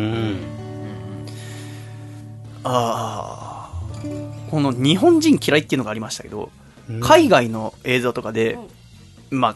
[2.66, 4.50] あー。
[4.52, 6.50] この日本人嫌いっていうのがありましたけど、
[7.00, 8.60] 海外の映像とかで、
[9.30, 9.56] まあ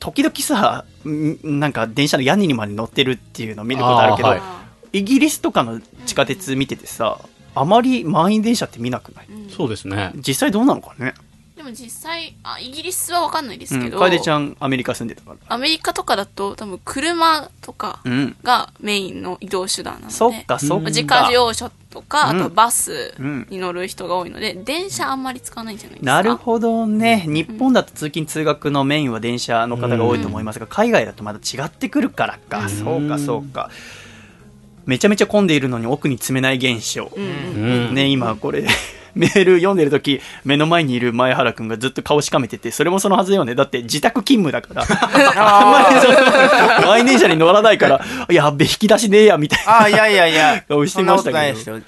[0.00, 7.20] 時々さんなんか電車の屋根にまで乗ってるっていうのを見ることあるけど、はイギリスとかの地下鉄見ててさ
[7.54, 9.26] あまり満員電車って見なくない？
[9.50, 10.12] そうですね。
[10.16, 11.14] 実際どうなのかね？
[11.56, 14.02] でも実際あイギリスは分かんないですけど、うん。
[14.04, 15.38] 楓ちゃんアメリカ住んでたから。
[15.48, 18.36] アメリカとかだと多分車とかうん。
[18.44, 20.86] がメインの移動手段なので、そっかそっか。
[20.86, 22.40] 自家用車とか、うん。
[22.42, 26.12] あとバスうんに乗る人が多いので、電車あんまり使わないんじゃないですか。
[26.12, 27.24] なるほどね。
[27.26, 33.68] 日本だと通勤通学のメインは電車の方が多いと思いますが、海外だとまた違ってくるからか、そうかそうか
[34.88, 37.94] めちゃめちゃ混んでいるのに奥に詰めない現象、ん。
[37.94, 38.66] ね今これ
[39.14, 43.54] メール読んでる時目の前にいる前原くんがずっと顔しかめててそれもそのはずよね。
[43.54, 44.82] だって自宅勤務だから。
[45.36, 49.72] あんまりその満員電車に乗らないからやっべ引き出しねえやみたいな。
[49.72, 51.80] ああ、いやいやいや、顔してましたけど。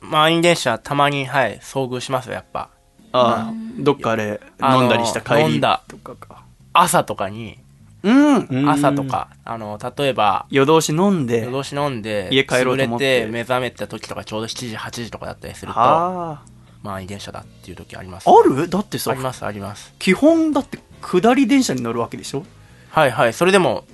[0.00, 2.68] 満員電車、たまに、はい、遭遇しますよ、やっぱ。
[3.12, 7.58] ああどっかで飲んだりした帰りあの飲んだとかか朝とかに、
[8.04, 8.68] うん。
[8.68, 13.18] 朝とか、あの、例えば、夜通し飲んで夜通し飲んで、家帰ろうと思って。
[13.18, 16.42] 潰れて目覚めた時とかちょうど7時、8時とかだったりすると、あ
[16.82, 18.68] 満員電車だっていう時あります、ある？
[18.68, 19.94] だってさあります、あります。
[19.98, 22.44] 基本だって下り電車に乗るわけでしょ？
[22.90, 23.32] はいはい。
[23.32, 23.84] それでも、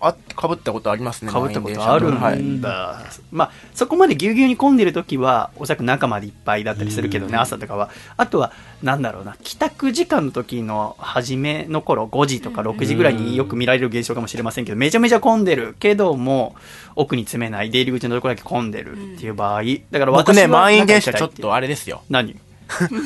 [0.00, 1.32] あ、かぶったことありますね。
[1.32, 2.38] かぶったことあるはい。
[2.38, 7.90] んだ、まあそこまでぎゅうぎゅうに混んでる時はおそらく中までいっぱいだったりするけどね、朝とかは。
[8.16, 16.54] あとはなんだろうな帰宅時間の時の初めの頃5時とか6時ぐらいによく見られる現象かもしれませんけどめちゃめちゃ混んでるけども
[16.94, 22.02] 奥に詰めない出入り口のところだけ混んでるっていう場合だから僕ね、私は満員電車ちょっとあれですよ。
[22.10, 22.36] 何？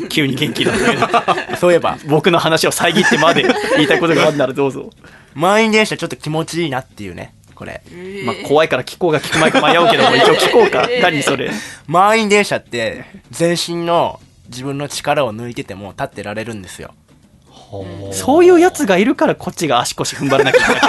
[0.09, 0.79] 急に元気だね。
[1.61, 3.45] そういえば、僕の話を遮ってまで
[3.77, 4.91] 言いたいことがあるならどうぞ
[5.35, 7.83] 満員電車ちょっと気持ちいいなっていうね、これ。
[8.25, 10.89] まあ怖いから聞こうが聞く前か迷うけども一応聞こうか。
[11.03, 11.51] 何それ。
[11.87, 16.95] 満員電車って、全身の自分の力を抜いてても立ってられるんですよ。
[18.13, 20.83] そういうやつがいるからこっちが足腰踏ん張らなきゃいけない。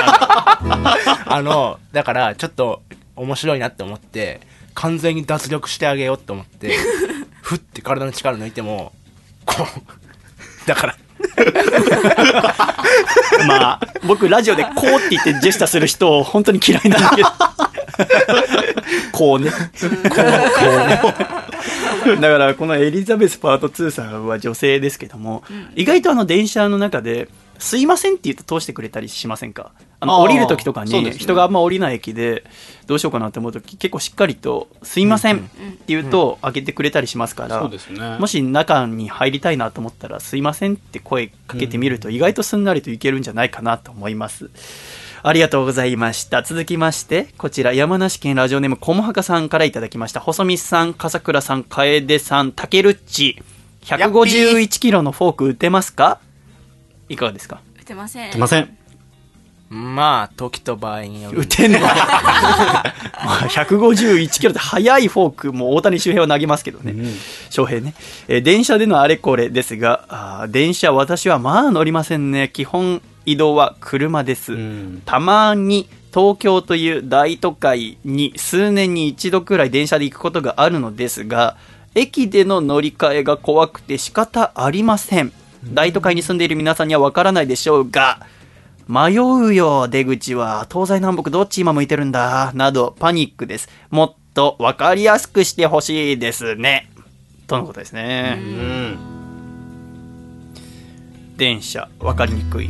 [1.26, 2.82] あの、だから、ちょっと
[3.16, 4.42] 面白いなって思って、
[4.74, 6.76] 完全に脱力してあげようと思って、
[7.42, 8.94] ふって体の力抜いても、
[9.46, 10.98] こう、だから、
[13.48, 17.30] まあ、僕ラジオでこうって言ってジェスチャーする人を本当に嫌いなんだけど。
[19.12, 19.52] こうね。
[19.52, 19.58] こ
[19.88, 19.90] う、
[21.02, 21.14] こ
[22.12, 22.20] う。
[22.20, 25.44] だからこのエリザベスパート2さんは女性ですけども、
[25.76, 27.28] 意外とあの電車の中で、
[27.62, 29.72] すいませんって言うと通してくれたりしませんか？
[30.00, 32.44] あの降りる時とかに人があんま降りない駅で
[32.88, 35.50] どうしようかなって思う時結構しっかりと「すいません」って
[35.88, 38.18] 言うと開けてくれたりしますから、そうですね。
[38.18, 44.50] もし中に入りたいなと思ったら、すいませんって声かけてみると、意外とすんなりといけるんじゃないかなと思います。
[45.24, 46.42] ありがとうございました。
[46.42, 50.20] 続きまして、こちら山梨県ラジオネームこもはかさんからいただきました。
[50.20, 53.38] 細見さん、笠倉さん、楓さん、たけるっち。
[53.84, 56.20] 151キロのフォーク打てますか？
[57.14, 57.60] いかがですか？
[57.82, 58.78] 打てませんすいません。
[59.70, 61.40] まあ、時と場合による。
[61.40, 66.94] 打てんの151キロって速いフォーク、もう大谷周平は投げますけどね。
[67.50, 67.94] 翔平ね。
[68.28, 72.50] えー電車でのあれこれですが、あー電車私はまあ乗りませんね。
[72.52, 74.52] 基本移動は車です。
[74.54, 81.56] んたまに東京という大都会に数年に一度くらい電車で行くことがあるのですが、
[81.96, 85.32] 駅での乗り換えが怖くて仕方ありません。
[85.64, 88.26] 大都会に住んでいる皆さんにはわからないでしょうが、
[88.88, 90.68] 迷うよ、出口は。
[90.70, 92.52] 東西南北どっち今向いてるんだ？
[92.56, 93.70] など、パニックです。
[93.90, 96.90] もっとわかりやすくしてほしいですね。
[97.48, 98.38] とのことですね。
[98.40, 98.98] うん。
[101.38, 102.70] 電車、わかりにくい。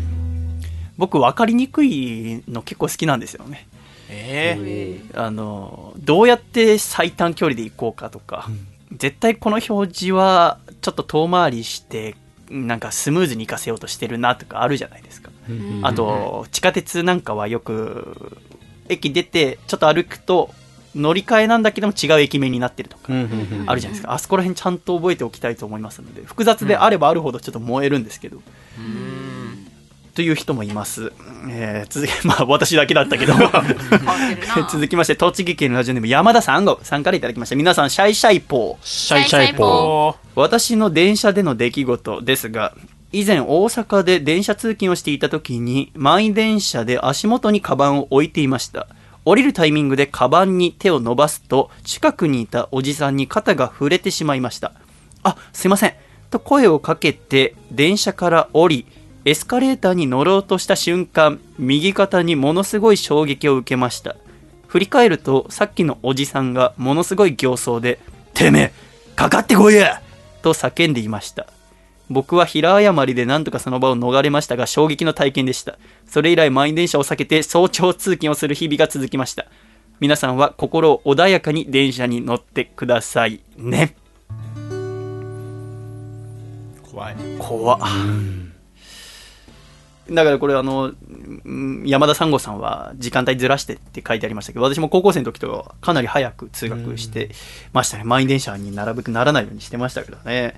[0.98, 3.68] 僕、わかりにくいの結構好きなんですよね。
[4.10, 8.48] ええあの、どうやって最短距離で行こうかとか、
[8.92, 12.16] 絶対この表示はちょっと遠回りして、
[12.52, 15.32] なんかスムーズに行かせようとしてるなとかあるじゃないですか。
[15.84, 18.38] あと、地下鉄なんかはよく、
[18.89, 20.54] 駅出て、ちょっと歩くと、
[20.93, 23.14] 乗り換えなんだけども違う駅名になってるとか、
[23.66, 24.14] あるじゃないですか。
[24.14, 28.41] あそこら辺ちゃんと覚えておきたいと思いますので、複雑であればあるほどちょっと燃えるんですけど。
[30.14, 31.14] という人もいます。
[31.49, 33.34] えー続き、 まあ私だけだったけど。
[34.70, 37.55] 続きまして、栃木県のラジオネーム山田さんごさんからいただきました。
[37.55, 38.86] 皆さん、シャイシャイポー。
[38.86, 42.74] シャイシャイポおー私の電車での出来事ですが、
[43.14, 48.88] 以前大阪で電車通勤をしていた時に、満員電車で足元にカバンを置いていました。
[49.24, 54.72] 降りるタイミングでカバンに手を伸ばすと、近くにいたおじさんに肩が触れてしまいました。
[55.24, 55.93] あ、すいません。
[56.32, 58.86] と声をかけて、電車から降り、
[59.24, 64.16] エスカレーターに乗ろうとした瞬間、右肩にものすごい衝撃を受けました。
[64.68, 68.00] 振り返ると、さっきのおじさんがものすごい形相で、
[68.34, 68.74] てめえ、
[69.16, 70.02] かかってこいや
[70.42, 71.46] と叫んでいました。
[72.10, 75.78] 僕は平誤りで何とかその場を逃れましたが衝撃の体験でした。
[76.08, 79.46] それ以来満員電車を避けて早朝通勤をする日々が続きました。
[80.00, 83.96] 皆さんは心を穏やかに電車に乗ってくださいね。
[86.92, 87.16] 怖い。
[87.39, 88.51] 怖っ
[90.12, 90.92] だからこれあの
[91.46, 97.29] うん山田三吾さんは時間帯ずらしてって書いてありましたけど私も高校生の時とかなり早く通学して
[97.74, 98.04] ましたね。
[98.04, 100.55] 満員電車になるべくならないようにしてましたけどね。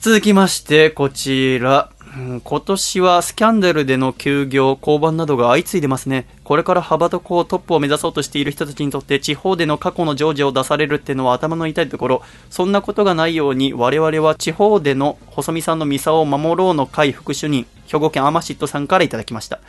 [0.00, 6.26] 続きましてこちらうん今年はスキャンダルでの休業、降板などが相次いでますね。
[6.44, 12.22] これから幅とこうトップを目指そうとしている人たちにとって地方での過去の常時を出されるっていうのは頭の痛いところ。
[12.48, 19.60] そんなことがないように我々は地方での細見さんのミサを守ろうの会副主任、兵庫県アマシットさんからいただきました。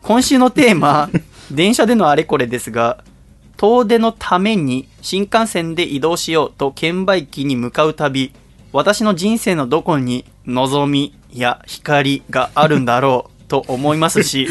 [0.00, 1.10] 今週のテーマ、
[1.52, 3.04] 電車でのあれこれですが、
[3.58, 8.32] 遠出のために新幹線で移動しようと券売機に向かう旅、
[8.72, 14.48] 私の人生のどこに望みや光があるんだろうと思いますし、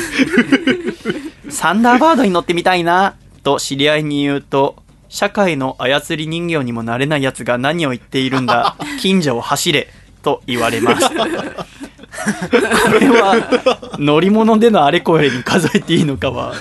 [1.49, 4.75] サンダーバードに乗ってみたいなと知り合いに言うと、
[5.09, 9.87] 社会の操り人形にもなれない奴が何を言っているんだ、 近所を走れ
[10.21, 11.09] と言われます。
[11.09, 11.15] こ
[12.99, 16.53] れは乗り物でのあれこれに数えていいのかは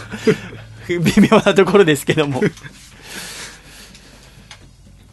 [0.88, 0.98] 微
[1.30, 2.40] 妙なところですけども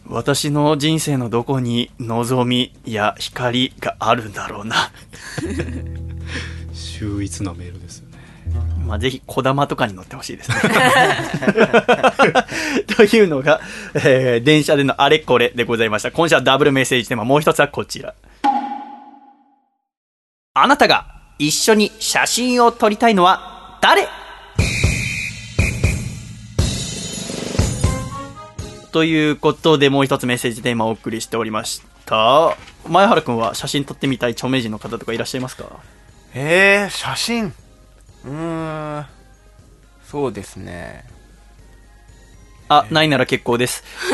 [0.09, 4.91] 私の人生のどこに望みや光があるんだろうな
[6.73, 8.17] 秀逸なメールですよね。
[8.87, 10.55] まあ、ぜひ、こだまとかに乗ってほしいですね。
[12.97, 13.61] というのが、
[13.93, 16.11] えー電車でのあれこれでございました。
[16.11, 18.15] 今週はダブルメッセージテーマ、もう一つはこちら。
[20.55, 21.05] あなたが
[21.37, 24.07] 一緒に写真を撮りたいのは誰？
[28.91, 32.55] ということで、もう一つメッセージテーマをお送りしておりました。
[32.87, 35.65] 前原くんは写真撮ってみたい著名人の方とかいらっしゃいますか？
[36.33, 37.53] えー、写真？
[38.25, 39.05] うーん。
[40.05, 41.05] そうですね。
[42.71, 43.83] あ、ないなら結構です。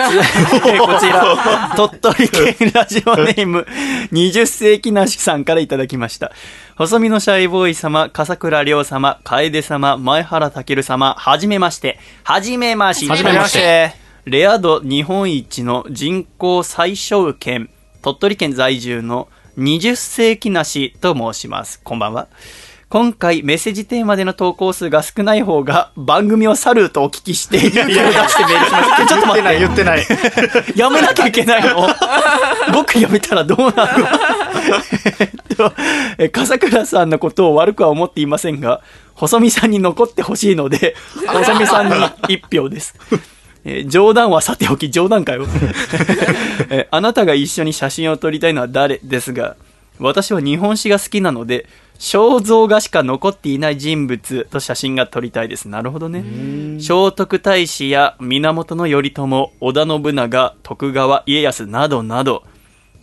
[0.79, 3.67] こちら、鳥取県ラジオネーム、
[4.13, 6.31] 20世紀なしさんからいただきました。
[6.77, 11.99] 細身のシャイボーイ様、笠倉亮様、楓様、前原健様、はじめまして。
[12.23, 13.11] はじめまして。
[13.11, 14.04] はじめまして。
[14.25, 17.69] レア度日本一の人口最小県、
[18.01, 19.27] 鳥取県在住の
[19.59, 21.79] 20世紀なしと申します。
[21.83, 22.27] こんばんは。
[22.89, 29.05] 今回メッセージテーマでの投稿数が少ない方が番組を去るとお聞きして勇気を出してメールしました。
[29.05, 29.59] ちょっと待って。
[29.59, 30.03] 言ってない。
[30.75, 31.87] やめなきゃいけないの？
[32.73, 34.09] 僕やめたらどうなるの？
[35.19, 35.23] え
[35.53, 35.73] っと、
[36.17, 38.81] え笠倉さんのことを悪くは思っていませんが、
[39.13, 40.95] 細見さんに残ってほしいので、
[41.27, 41.95] 細見さんに
[42.27, 42.95] 一票です。
[43.65, 45.45] えー冗談はさておき、冗談かよ。
[46.69, 49.57] えーあなたが一緒に写真を撮りたいのは誰ですが、
[49.99, 51.67] 私は日本史が好きなので、
[51.99, 55.69] 肖像画しか残っていない人物と写真が撮りたいです。
[55.69, 56.23] なるほどね。
[56.79, 62.43] 聖徳太子や源頼朝、織田信長、徳川家康などなど、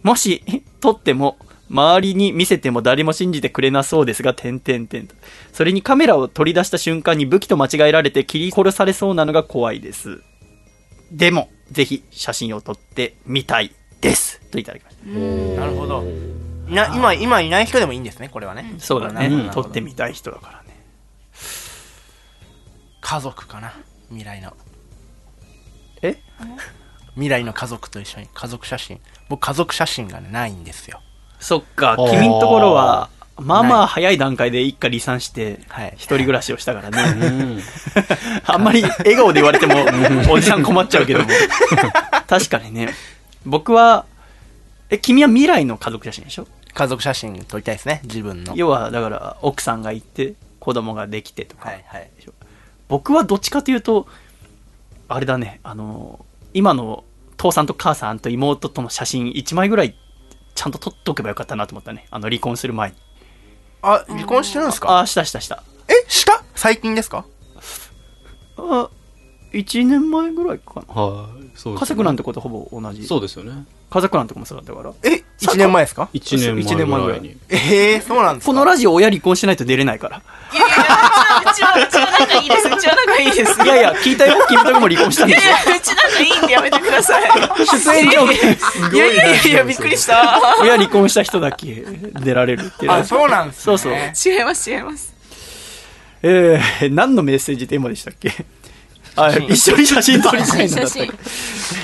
[0.03, 0.43] もし
[0.81, 1.39] 撮っても、
[1.71, 5.15] 周りに見せても誰も信じてくれなそうですが、点々点と。
[5.55, 10.21] それにカメラを取り出した瞬間に武器と間違えられて切り殺されそうなのが怖いです。
[11.13, 14.41] でも、ぜひ写真を撮ってみたいです。
[14.51, 15.61] といただきました。
[15.61, 16.03] なるほど。
[16.69, 18.75] いな今、今いない人でもいいんですね、これはね。
[18.79, 19.51] そうだね。
[19.53, 20.75] 撮ってみたい人だからね。
[23.03, 23.75] 家族かな？
[24.09, 24.57] 未来の。
[26.01, 26.17] え？
[27.15, 28.99] 未来の家族と一緒に家族写真。
[29.29, 31.03] 僕家族写真がね、ないんですよ。
[31.39, 33.11] そっか、ー君んところは、
[33.43, 37.27] まあまあ早い段階で一家離散して、はい一人暮らしをしたからね。
[37.27, 37.60] うん。
[38.47, 39.74] あんまり笑顔で言われても、
[40.31, 41.27] おじさん困っちゃうけども。
[42.28, 42.93] 確かにね。
[43.44, 44.06] 僕は、
[44.90, 46.47] え、君は未来の家族写真でしょ？
[46.74, 48.55] 家族写真撮りたいですね、自分の。
[48.56, 51.69] 要は、だから、奥さんがいて、子供ができてとか。
[51.70, 52.09] はいはい。
[52.89, 54.06] 僕はどっちかというと、
[55.09, 56.24] あれだね、あの、
[56.55, 57.05] 今の
[57.36, 59.94] 父さんと母さんと妹との写真1枚ぐらい、
[60.55, 62.06] ちゃんと撮っとけばよかったなと思ったね。
[62.10, 62.97] あの、離婚する前に。
[63.83, 65.01] あ、離婚してるんですか？
[65.01, 65.63] あ、したしたした。
[65.89, 66.43] え、した？
[66.55, 67.25] 最近ですか？
[68.57, 68.89] あ、
[69.53, 70.95] 1年前ぐらいかな。
[71.03, 71.51] はい。
[71.55, 73.05] そうです、家族なんてことほぼ同じ。
[73.07, 73.65] そうですよね。
[73.93, 74.93] 家族なんてもそうだったから。
[75.02, 77.36] え、1年前ですか？1年一年前ぐらい前ぐらいに。
[77.51, 78.52] えー、そうなんですか？
[78.52, 80.23] このラジオ親離婚しないと出れないから。
[80.52, 80.77] いやいや、
[81.52, 82.69] うちは、うちは仲いいです。
[82.69, 83.62] うちは仲いいです。
[83.62, 84.36] いやいや、聞いたよ。
[84.48, 85.52] 君とこも離婚したんですよ。
[85.52, 87.31] いやいや、うち仲いいんでやめてください。
[87.66, 88.36] 出演条件。
[88.94, 90.40] いやいやいやいや、びっくりした。
[90.62, 91.85] 親離婚した人だけ
[92.20, 92.93] 出られるっていう。
[92.93, 93.62] あ、そうなんですね。
[93.64, 93.93] そうそう。
[93.93, 95.12] 違います、違います。
[96.23, 98.31] えー、何のメッセージテーマでしたっけ？
[98.31, 98.32] あ
[99.49, 100.99] 一緒に写真撮りたいのだった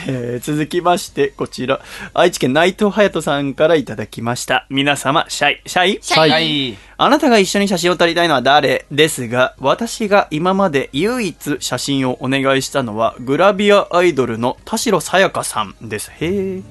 [0.07, 1.81] えー続きまして、こちら、
[2.15, 4.67] 愛知県内藤隼人さんからいただきました。
[4.71, 5.99] 皆様、シャイ、シャイ？
[6.01, 6.79] シャイはい。
[6.97, 16.11] あなたが一緒に写真を撮りたいのは誰ですが、私が今まで唯一写真をお願いしたのは、グラビアアイドルの田代さやかさんです。
[16.11, 16.63] へえ。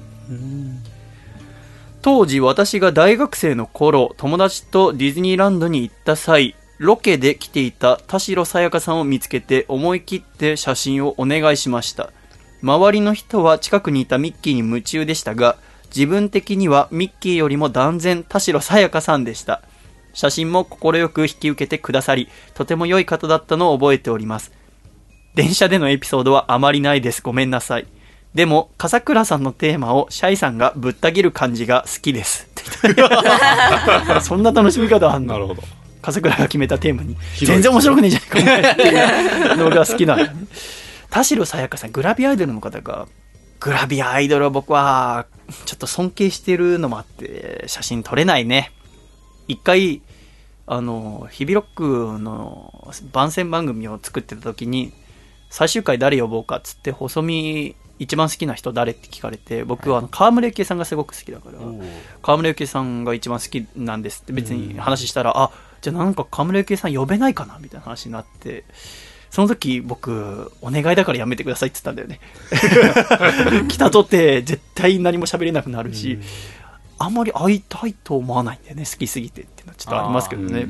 [2.02, 12.10] 当時私が大学生の頃、友達とディズニーランドに行った際、ロケで来ていた田代さやかさんを見つけて思い切って写真をお願いしました。
[12.62, 15.56] 周りの人は近くにいたミッキーに夢中でしたが、
[15.94, 19.62] 自分的にはミッキーよりも断然田代さやかさんでした。
[20.14, 24.52] 写真も快く引き受けてくださり、とても良い方だったのを覚えております。
[25.34, 27.22] 電車でのエピソードはあまりないです。
[27.22, 27.86] ごめんなさい。
[28.34, 32.48] でも、笠倉さんのテーマをシャイさんがぶった切る感じが好きです。
[34.22, 35.34] そんな楽しみ方あんの？
[35.34, 35.62] なるほど。
[36.02, 40.32] 笠倉が決めたテーマに全然面白くねえじゃないかのが好きなのね
[41.10, 43.08] 田代さやかさんグラビアアイドルの方が
[43.60, 45.26] グラビアアイドルは僕は
[45.64, 48.72] ちょっと尊敬してるのもあって写真撮れないね。
[49.48, 50.02] 一回
[50.66, 54.92] あの日々ロックの番宣番組を作ってた時に
[55.48, 61.58] 最終回誰呼ぼうかっつって細見一番好きな人誰って聞かれて僕はあの川村幸恵さんがすごく好きだから
[62.22, 65.50] 川村幸恵さんが一番好きなんですって別に話したら、あ
[65.80, 68.64] じゃあなんか川村幸恵さん呼べないかなみたいな話になって
[69.30, 72.20] その時僕お願いだからやめてくださいって言ったんだよね。
[73.68, 76.18] 来たとて絶対何も喋れなくなるし、
[76.98, 80.66] あんまり会いたいと思わないんだよね好きすぎてっていうのはちょっとありますけどね、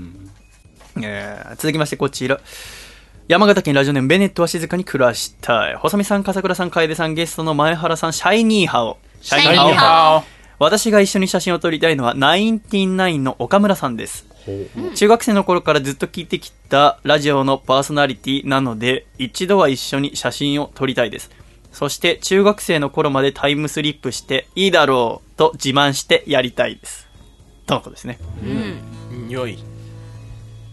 [1.03, 2.41] えー続きましてこちら。
[3.29, 5.75] 山形県ラジオネームベネットは静かに暮らしたい。
[5.77, 8.99] 細見さん笠倉さん楓さんゲストの前原さんシャイニーハオ。
[9.21, 10.25] シャイニーハ
[10.59, 14.27] 私が一緒に写真を撮りたいのはナインティナインの岡村さんです
[14.95, 21.31] 中学生の頃からずっと聞いてきたラジオのパーソナリティなので一度は一緒に写真を撮りたいです。
[21.73, 27.07] そして中学生の頃までタイムスリップしていいだろうと自慢してやりたいです。
[27.67, 28.19] とのことですね。
[28.43, 28.47] う
[29.27, 29.29] ん。
[29.29, 29.59] 良い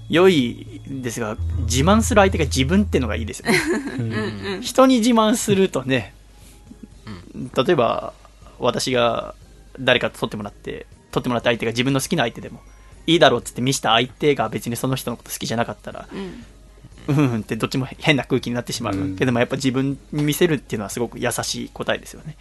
[0.09, 4.61] 良いですが自慢する相手が自分ってのがいいですよね。
[4.61, 6.13] 人に自慢するとね、
[7.55, 8.13] 例えば
[8.59, 9.35] 私が
[9.79, 12.61] 誰かと撮ってもらって撮ってもらった相手が自分の好きな相手でも
[13.07, 16.45] いいだろうっつって見せた相手が別にその人のこと好きじゃなかったらうん。
[17.07, 22.35] うんうんってどっちも変な空気になってしまう、うんけどもやっぱ自分に見せるっていうのはすごく優しい答えですよね。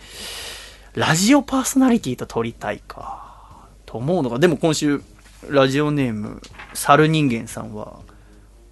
[0.95, 5.03] ラジオパーソナリティと撮りたいかと思うのがでも今週
[5.49, 6.41] ラジオネーム
[6.73, 7.99] 猿人間さんは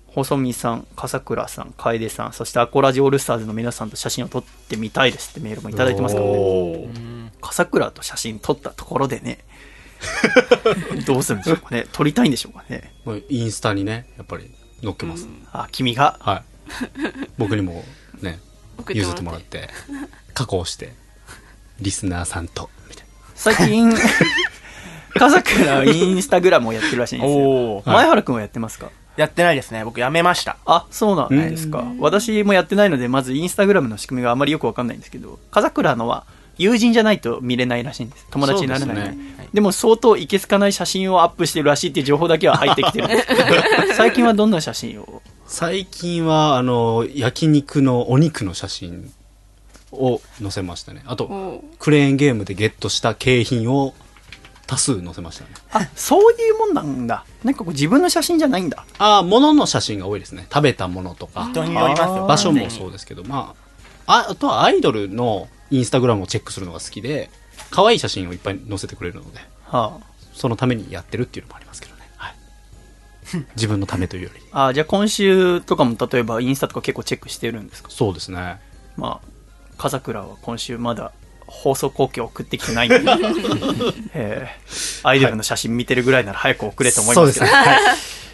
[0.07, 7.33] 細見さん笠倉さん楓さんそしてアコラジオールスターズの皆さんと写真を撮ってみたいですってメールもいただいてますからね。
[7.41, 9.39] 笠倉と写真撮ったところでね
[11.07, 11.87] どうするんでしょうかね。
[11.93, 12.93] 撮りたいんでしょうかね。
[13.05, 14.51] もうインスタにね、やっぱり
[14.83, 15.27] 載っけます。
[15.53, 16.19] あ君が？
[16.21, 16.43] はい。
[17.39, 17.85] 僕にも
[18.21, 18.39] ね、
[18.79, 19.69] 送譲ってもらって、
[20.35, 20.93] 加工して、
[21.81, 23.93] リスナーさんと、みたい最近
[25.15, 27.37] 笠倉はインスタグラムをやってるらしいんですよ。
[27.39, 27.93] おー。
[27.93, 28.91] 前原君はやってますか？
[29.17, 29.85] やってないですね。
[29.85, 30.57] 僕やめました。
[30.65, 31.85] あそうなんですか。
[31.99, 36.25] 私もやってないのでまずインスタグラムの仕組みがあまりよくわかんないんですけど笠倉のは
[36.59, 43.43] 友人じゃないと見れないらしいんです友達になれないのででも相当いけすかない写真をアップしてるらしいっていう情報だけは入ってきてるんですけど
[43.95, 45.23] 最近はどんな写真を
[45.53, 49.13] 最近は、あの、焼肉のお肉の写真
[49.93, 51.03] を載せましたね。
[51.05, 53.93] あと、クレーンゲームでゲットした景品を
[54.67, 55.51] 多数載せましたね。
[55.73, 60.47] あそういうもんなんだなんかこう自分の写真じゃないんだああ、物の写真が多いですね。
[60.51, 61.47] 食べたものとか。
[61.51, 63.55] 人によりますよ場所もそうですけど、ま、
[64.07, 67.31] ああとはアイドルのインスタグラムをチェックするのが好きで、
[67.71, 69.99] 可愛い写真をいっぱい載せてくれるので、は
[70.35, 72.03] そのためにやってるっていうのもありますけどね。
[72.17, 72.35] はい。
[73.57, 74.41] 自分のためというより。
[74.53, 77.91] ああじゃあ今週とかも例えばインスタとか結構チェックしてるんですか？
[77.91, 78.59] そうですね。
[78.97, 79.29] まあ
[79.79, 81.13] 笠倉は今週まだ
[81.47, 83.01] 放送後期を送ってきてないんで、
[84.15, 87.51] えーアイドルの写真見てるぐらいなら早く送れと思いますけど、そうで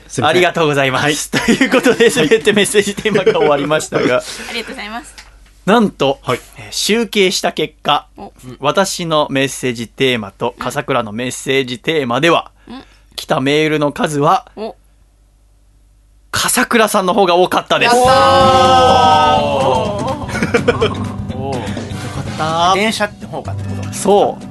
[0.08, 0.26] すね。
[0.26, 0.30] はい。
[0.30, 1.30] ありがとうございます。
[1.32, 5.14] ということで、すべてメッセージテーマが終わりましたが、ありがとうございます
[5.68, 6.40] なんと、はい。
[6.56, 12.82] えー集計した結果お、私のメッセージテーマと笠倉のメッセージテーマでは、うん。
[13.16, 14.76] 来たメールの数は、お。
[16.30, 17.94] 笠倉さんの方が多かったです。
[17.94, 18.08] お およ
[21.52, 21.58] か
[22.20, 22.74] った。
[22.74, 24.44] 電車って方かってことそう。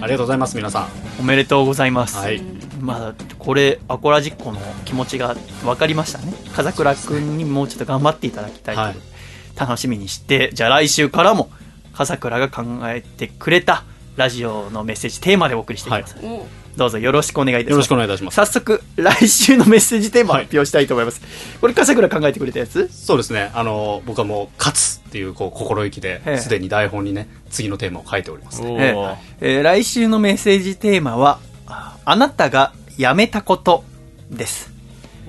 [0.00, 0.86] ありがとうございます、皆さん。
[1.18, 2.16] おめでとうございます。
[2.18, 2.40] はい。
[2.80, 5.34] まあ、これ、アコラジッコの気持ちが
[5.64, 6.32] 分かりましたね。
[6.54, 8.80] 風倉くんにもうちょっと頑張っていただきたいと。
[8.82, 9.11] いう、はい
[9.56, 11.50] 楽しみにして、じゃあ来週からも、
[11.92, 13.84] 風倉が考えてくれた
[14.16, 16.16] ラジオのメッセージテーマでお送りしていきます。
[16.22, 17.70] おどうぞよろしくお願いいたします。
[17.72, 18.34] よろしくお願いいたします。
[18.36, 21.20] 早速、来週のメッセージテーマ発表したいと思います。
[21.60, 22.88] これ、笠倉考えてくれたやつ？
[22.90, 23.50] そうですね。
[23.52, 28.70] あの、僕はもう、勝つっていう、こう、心意気でええ、すでに台本にね、次のテーマを書いております、ね。
[28.70, 33.84] おえーええー来週のメッセージテーマは、ああなたが辞めたこと
[34.30, 34.71] です。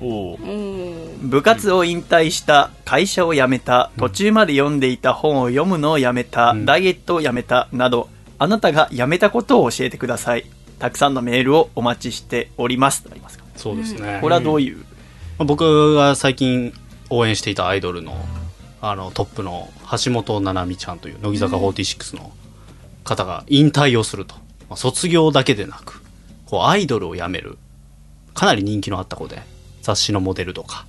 [0.00, 6.64] おーお部活を引退した、会社を辞めた、途中まで読んでいた本を読むのをやめた、うん。
[6.64, 8.08] ダイエットをやめた、など、
[8.38, 10.44] あなたが辞めたことを教えてください。
[10.78, 13.02] たくさんのメールをお待ちしております。
[13.02, 14.18] とありますかそうですね。
[14.20, 14.84] これはどういう、ま
[15.40, 16.74] あ僕が最近
[17.10, 18.16] 応援していたアイドルの
[18.80, 19.70] あのトップの
[20.04, 22.32] 橋本七海ちゃんという乃木坂46の
[23.02, 24.34] 方が引退をすると、
[24.68, 26.02] まあ卒業だけでなく
[26.44, 27.56] こうアイドルを辞める
[28.34, 29.42] かなり人気のあった子で
[29.84, 30.86] 雑誌のモデルとか、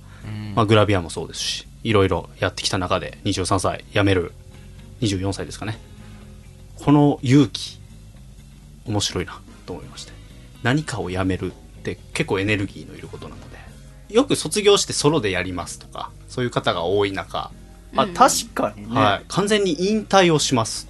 [0.54, 4.32] まあ、グラビアもそうですしいろいろやってきた中で23歳辞める
[5.02, 5.78] 24歳ですかね。
[6.76, 7.78] この勇気
[8.86, 10.12] 面白いなと思いまして
[10.62, 17.50] 何かをやめるって結構エネルギーのいることなのでよく卒業してソロでやりますとかそういう方が多い中、
[17.96, 19.00] あ、確かにね。
[19.00, 20.88] はい、完全に引退をします。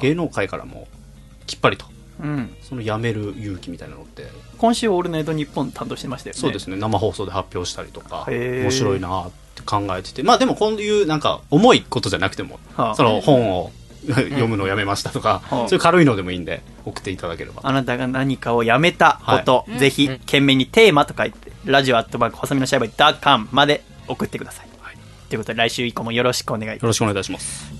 [0.00, 0.88] 芸能界からも
[1.46, 1.86] きっぱりと。
[2.20, 2.54] うん。
[2.62, 4.26] その辞める勇気みたいなのって
[4.58, 6.40] 今週、オールナイトニッポン担当してましたよね。
[6.40, 6.76] そうですね。
[6.76, 10.22] 生放送で発表したりとか面白いなって考えてて。
[10.22, 12.94] まあでもこういうなんか重いことじゃなくてもはあ。
[12.94, 13.70] その本を
[14.06, 15.58] 読むのをやめましたとか、うん。
[15.60, 17.62] そういう軽いのでもいいんで送っていただければ。
[17.64, 19.78] あなたが何かをやめたこと、はい。
[19.78, 24.68] ぜひ懸命にテーマと書いて、ラジオアットマーク細身のシャイボーイダッカンまで送ってください。
[25.28, 27.77] ということで来週以降もよろしくお願いよろしくお願いいたします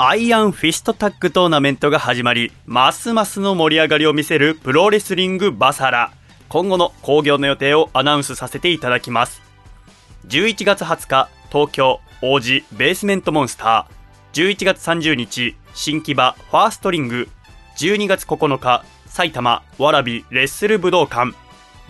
[0.00, 6.12] アイアンフィストタッグトーナメントが始まり、ますますの盛り上がりを見せるプロレスリングバサラ。
[6.48, 9.42] 今後の興行の予定をアナウンスさせていただきます。
[10.28, 14.54] 11月20日、東京、王子、ベースメントモンスター。
[14.54, 17.28] 11月30日、新木場、ファーストリング。
[17.78, 21.32] 12月9日、埼玉、わらび、レッスル武道館。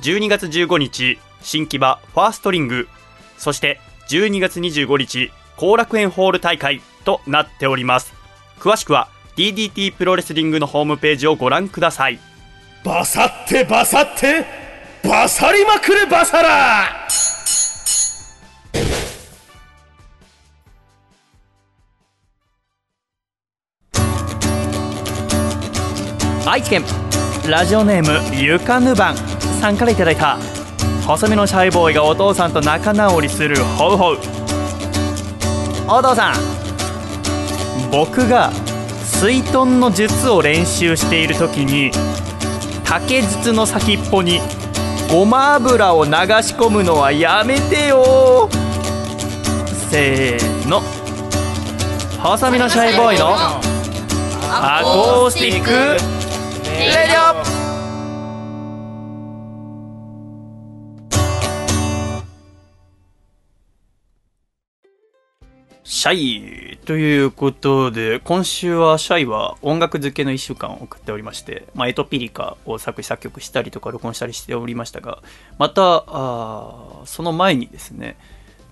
[0.01, 2.89] 12月15日、新木場、ファーストリング。
[3.37, 3.79] そして、
[4.09, 8.13] 12月25日、後楽園ホール大会となっております。
[8.61, 12.19] 詳しくは、DDT プロレスリングのホームページをご覧ください。
[12.85, 14.45] バサってバサって
[15.03, 17.07] バサりまくれバサラ
[26.47, 26.83] 愛知県
[27.49, 30.39] ラジオネームゆかぬばんさんからいただいた
[31.07, 34.19] 細身のシャイボーイがお父さんと仲直りするホウホウ
[35.89, 36.68] お父さん
[37.91, 38.53] 僕が
[39.05, 41.91] 水遁の術を練習している時に
[42.85, 44.41] 竹筒の先っぽに
[45.11, 46.15] ごま油を流し
[46.55, 48.49] 込むのはやめてよ。
[49.91, 50.83] せーの。
[52.23, 53.35] 細身のシャイボーイの
[54.51, 57.45] アコースティックレディオ。
[65.85, 66.78] シャイ。
[66.89, 75.19] ということで今週はシャイは音楽漬けの1週間を送っておりまして、まあ、エトピリカを作詞作曲したりとか録音したりしておりましたが
[75.59, 78.17] またあーその前にですね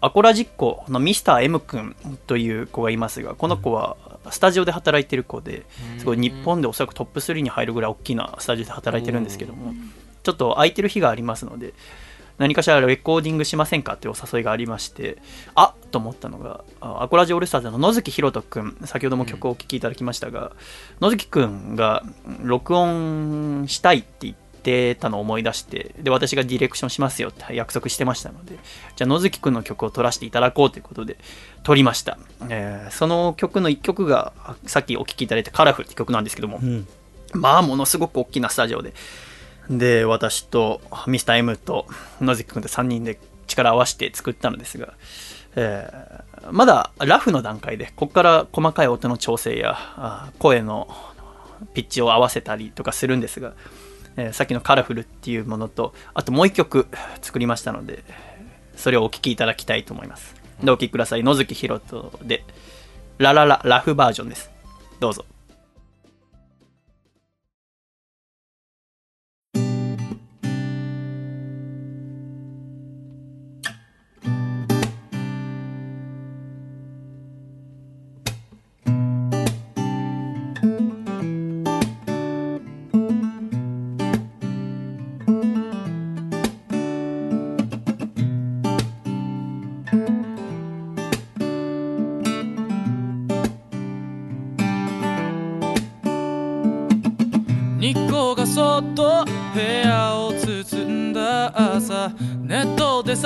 [0.00, 1.94] アコラジッコのミスター M 君
[2.26, 3.98] という子がいますがこの子は
[4.30, 5.66] スタジオで働いてる子で
[5.98, 9.74] すごい日本でおそらくトップ3に入るぐらい大きなスタジオで働いてるんですけども
[10.22, 11.74] ちょっと空いてる日がありますので
[12.38, 15.18] 何かしらレコーディングしませんかというお誘いがありまして
[15.54, 20.52] あっと思ったのがあアコラジオールスターズの野月ひろと君先ほども曲をお聴きいただきましたが、
[21.00, 22.02] 野月君が
[22.42, 28.58] 録音したいって言ってたのを思い出してで私がディレクションしますよって約束してましたので
[28.96, 31.18] じゃあ野月君の曲を撮らせていただこうということで
[31.62, 32.18] 撮りました、
[32.48, 36.86] えーその曲の1曲があさっきお聴きいただいた「カラフル」って曲なんですけども、うん。
[37.32, 38.94] まあものすごく大きなスタジオで
[39.70, 41.86] で私とミスター M と
[42.20, 44.94] 野月君で3人で力を合わせて作ったのですが、
[45.56, 50.86] えーまだラフの段階でここから細かい音の調整や声の
[51.74, 53.54] ピッチを合わせたりとかするんですが、
[54.16, 56.86] えーさっきの「カラフル」っていうものとあともう一曲
[57.20, 58.04] 作りましたので
[58.76, 60.36] それをお聴きいただきたいと思います。
[60.62, 61.24] でお聴きください？
[61.24, 62.44] 野月ひろとで
[63.18, 64.50] 「ララララフバージョン」です。
[65.00, 65.24] どうぞ。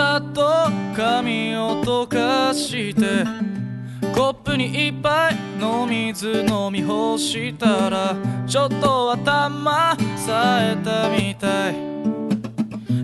[0.01, 0.43] さっと
[0.97, 3.23] 髪を溶かして
[4.15, 8.17] コップに一杯の水飲み干したら
[8.47, 11.75] ちょっと頭冴えたみたい。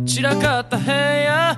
[0.06, 1.54] 散らかった部屋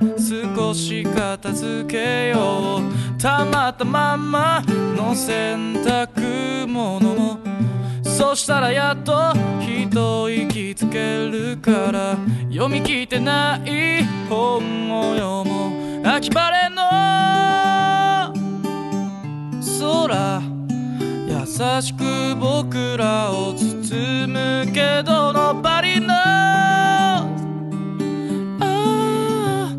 [0.57, 3.23] 少し片付けよう。
[3.23, 7.58] たまったまんまの洗濯物も。
[8.19, 12.17] そしたらやっと一息つけるから
[12.51, 16.05] 読み切ってない本を読もう。
[16.05, 16.83] 秋晴れの
[19.79, 20.43] 空
[21.29, 21.47] 優
[21.81, 26.09] しく僕らを包むけどのバリの。
[28.61, 29.73] あ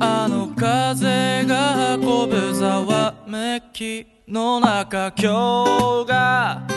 [0.00, 6.75] あの風が運ぶざわめきの中今日が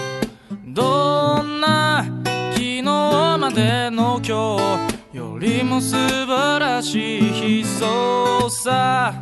[0.79, 2.05] どんな
[2.53, 9.13] 昨日までの今日よりも素晴らしい悲壮さ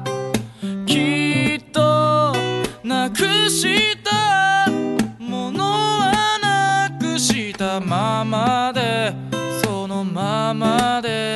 [0.85, 2.35] きっと
[2.84, 4.69] なくした
[5.19, 9.15] ものはなくしたままで
[9.63, 11.26] そのままで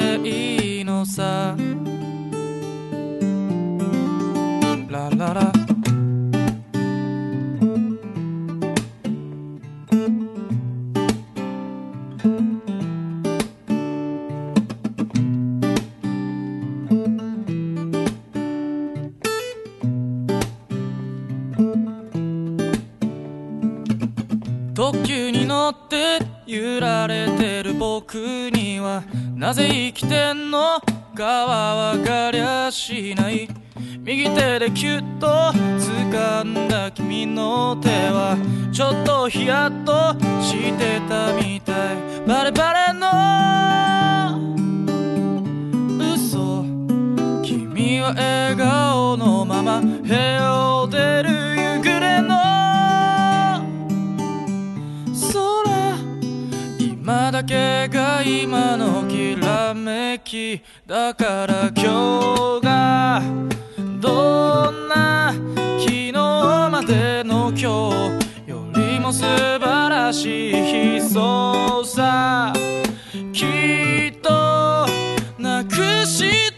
[25.92, 29.04] って揺られてる僕には
[29.36, 30.80] なぜ生きてんの？
[31.14, 33.50] かは分かりゃしない。
[34.00, 38.38] 右手でキュッと掴んだ君の手は
[38.72, 41.98] ちょっとヒヤッとしてたみたい。
[42.26, 43.10] バレバレの
[46.16, 46.64] 嘘。
[47.44, 51.51] 君は笑顔のまま部屋を出る。
[57.42, 63.20] だけが今のきらめきだから今日が
[64.00, 65.34] どんな
[65.80, 69.60] 昨日までの今日よりも素晴
[69.90, 72.54] らしい日そうさ
[73.34, 74.86] きっと
[75.40, 76.51] なくした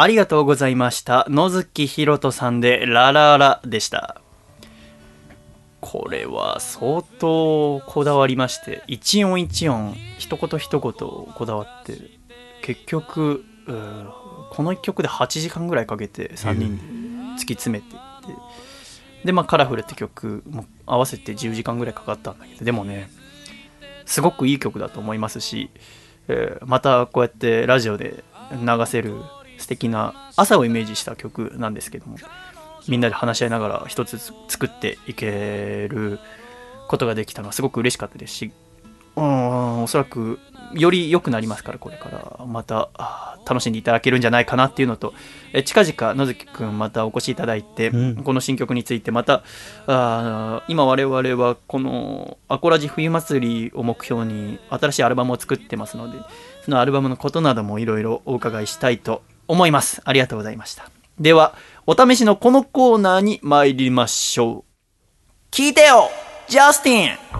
[0.00, 1.26] ありがとうございました。
[1.28, 4.20] 野月ひろとさんでラララでした。
[5.80, 11.94] これは相当こだわりまして、一音一音、一言一言こだわって、
[12.62, 13.44] 結局、
[14.52, 16.82] この一曲で8時間ぐらいかけて3人で
[17.34, 23.10] 突き詰めていって、で、まあ、カラフルって曲も合わせて10時間ぐらいかかったんだけど、でもね、
[24.06, 25.70] すごくいい曲だと思いますし、
[26.28, 28.22] えーまたこうやってラジオで
[28.52, 29.16] 流せる
[29.58, 32.16] 素敵な朝をイメージした曲なんですけども
[32.88, 34.18] みんなで話し合いながら一つ
[34.48, 36.18] 作っていける
[36.88, 38.52] ことができたのはすごく嬉しかったですし
[39.16, 40.38] うんおそらく
[40.74, 42.44] より良くなりますからこれから。
[42.46, 42.88] また
[43.48, 45.14] 楽しんでいただけるんじゃないかなっていうのと
[45.52, 47.90] え近々野月くんまたお越しいただいて、
[48.22, 49.42] この新曲についてまた
[49.86, 56.18] あー今我々はこのアコラジ冬祭りを目標に新しいアルバムを作ってますので
[56.64, 60.00] そのアルバムのことなどもいろいろお伺いしたいと思います。
[60.04, 60.90] ありがとうございました。
[61.18, 61.54] では
[61.86, 64.64] お試しのこのコーナーに参りましょう。
[65.50, 66.10] 聞いてよ
[66.46, 67.38] ジャスティン。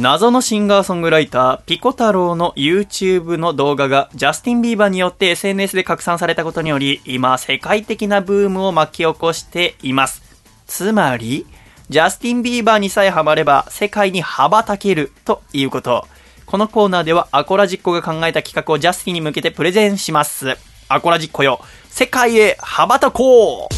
[0.00, 10.22] 謎のシンガーソングライター、ピコ太郎の YouTube の動画がジャスティン・ビーバーによって SNS で拡散されたことにより、今世界的なブームを巻き起こしています。
[10.68, 11.46] つまり、
[11.90, 16.06] ジャスティン・ビーバーにさえハマれば世界に羽ばたけるということ。
[16.44, 20.58] このコーナーではアコラジッコが考えた企画をジャスティンに向けてプレゼンします。
[20.88, 23.68] アコラジッコよ、世界へ羽ばたこう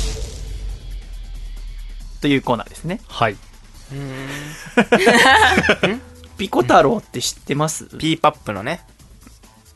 [2.20, 3.00] というコーナーですね。
[3.06, 3.36] はい。
[6.36, 7.86] ピコ太郎って知ってます？
[7.96, 8.80] ピーパップのね、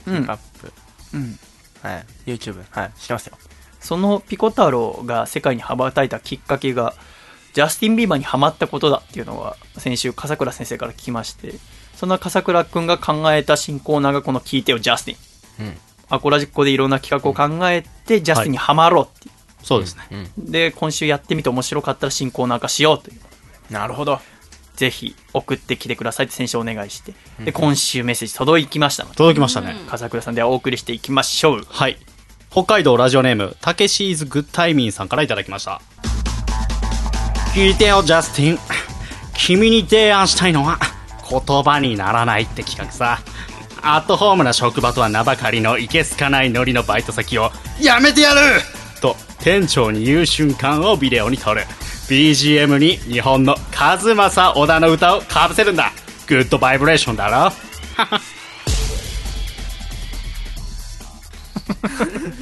[0.06, 0.73] うんピーパップ。
[1.15, 1.39] うん。
[1.82, 2.05] はい。
[2.27, 2.65] YouTube。
[2.70, 2.93] はい。
[2.98, 3.39] 知ってますよ。
[3.81, 6.94] そのピコ太郎が世界に羽ばたいたきっかけが、
[7.55, 11.55] ジャスティン・ビーバーにハマったことだっていうのは、先週、笠倉先生から聞きまして、
[11.94, 15.66] そんな笠倉くんが考えた新コーナーがこの聞いてよ、ジャスティン。
[15.66, 15.76] うん。
[16.10, 19.35] アコラジッコでいろんな企画を考えて、ジャスティンにハマろうっていう。
[19.62, 20.02] そうですね。
[20.10, 20.51] うん。
[20.51, 23.20] で、今週やってみて面白かったら新コーナー化しようという。
[23.70, 24.20] なるほど。
[24.74, 27.14] ぜひ送ってきてくださいって先週お願いして、
[27.44, 29.76] で、今週メッセージ届きましたので、届きましたね。
[29.89, 31.66] 笠倉さんではお送りしていきましょう。
[31.68, 31.98] はい。
[32.51, 35.81] 北海道ラジオネーム、たけしーズグッタイミンさんからいただきました。
[37.55, 38.59] 聞いてよ、ジャスティン。
[39.32, 40.76] 君に提案したいのは、
[41.31, 43.20] 言葉にならないって企画さ。
[43.81, 48.40] アットホームな職場とは名ばかりのいけすかないノリのバイト先を、やめてやる
[49.01, 51.62] と、店長に言う瞬間をビデオに撮る。
[52.09, 55.93] BGM に日本の和正小田の歌をかぶせるんだ。
[56.26, 57.52] グッドバイブレーションだろ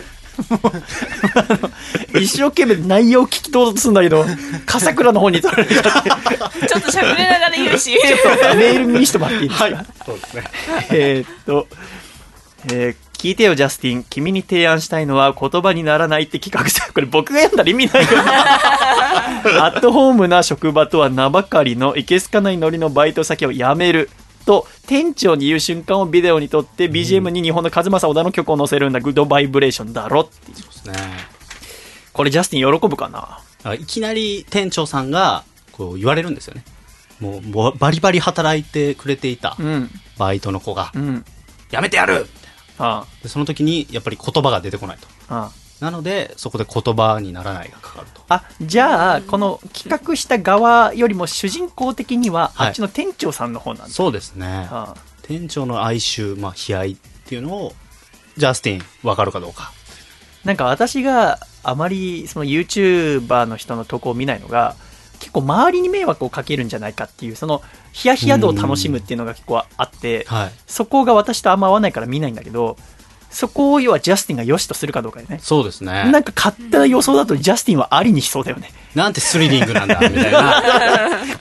[2.15, 4.25] 一生懸命内容を聞き取ろうとするんだけど、
[4.67, 6.11] 笠倉の方に取られちゃって、
[6.69, 7.91] ちょっと喋りながら言うし。
[8.57, 9.87] メール見してもらっていいですか、はい。
[10.05, 10.45] そうですね。
[10.91, 11.69] えーっと、
[12.73, 14.03] えー聞いてよ、ジャスティン。
[14.03, 16.93] 君に提案したいのは言葉にならないって企画さ。
[16.93, 18.33] これ僕が読んだら意味ないよな。
[19.67, 24.11] アットホームな職場とは名ばかりのいけすかないノリのバイト先を辞める。
[24.45, 29.01] と、店長に言う瞬間をビデオに撮って、BGM に日本の和正小田の曲を載せるんだ。
[29.01, 30.57] グッドバイブレーションだろっていう。
[30.57, 30.95] ですね。
[32.13, 33.41] これジャスティン喜ぶかな？
[33.65, 36.65] あいきなり店長さんがこう言われるんですよね。
[37.21, 39.91] もうもうバリバリ働いてくれていたうん。
[40.19, 41.25] バイトの子が、うん。
[41.71, 42.27] やめてやる
[42.79, 45.07] あでその時にやっぱり言葉が出てこないと。
[45.29, 45.35] あ。
[45.37, 45.62] ああ。
[45.83, 48.23] なので、そこで言葉にならないがかかると。
[48.29, 53.89] あ、じゃあ、この企画した側よりも主人公的には、はいあっちの店長さんの方なんだ。
[53.89, 54.69] そうですね。
[54.71, 56.97] ああ店長の哀愁、まあ、悲哀っ
[57.27, 57.73] ていうのを、
[58.37, 59.73] ジャスティン、わかるかどうか。
[60.45, 64.77] なんか私があまりその YouTuber の人の投稿を見ないのが、
[65.19, 67.61] 結構周りに迷惑をかけるんじゃないかっていう、その
[67.91, 70.53] ヒヤヒヤ度を楽しむっていうのが結構あって、はい。
[70.69, 72.77] そこが私とあんま合わないから見ないんだけど、
[73.33, 75.41] そこを要はジャスティンが良しとするかどうかでね。
[75.43, 76.11] そうですね。
[76.11, 78.71] なんか勝手な予想だとジャスティンはありにしそうだよね。
[78.95, 80.63] なんてスリリングなんだ、みたいな。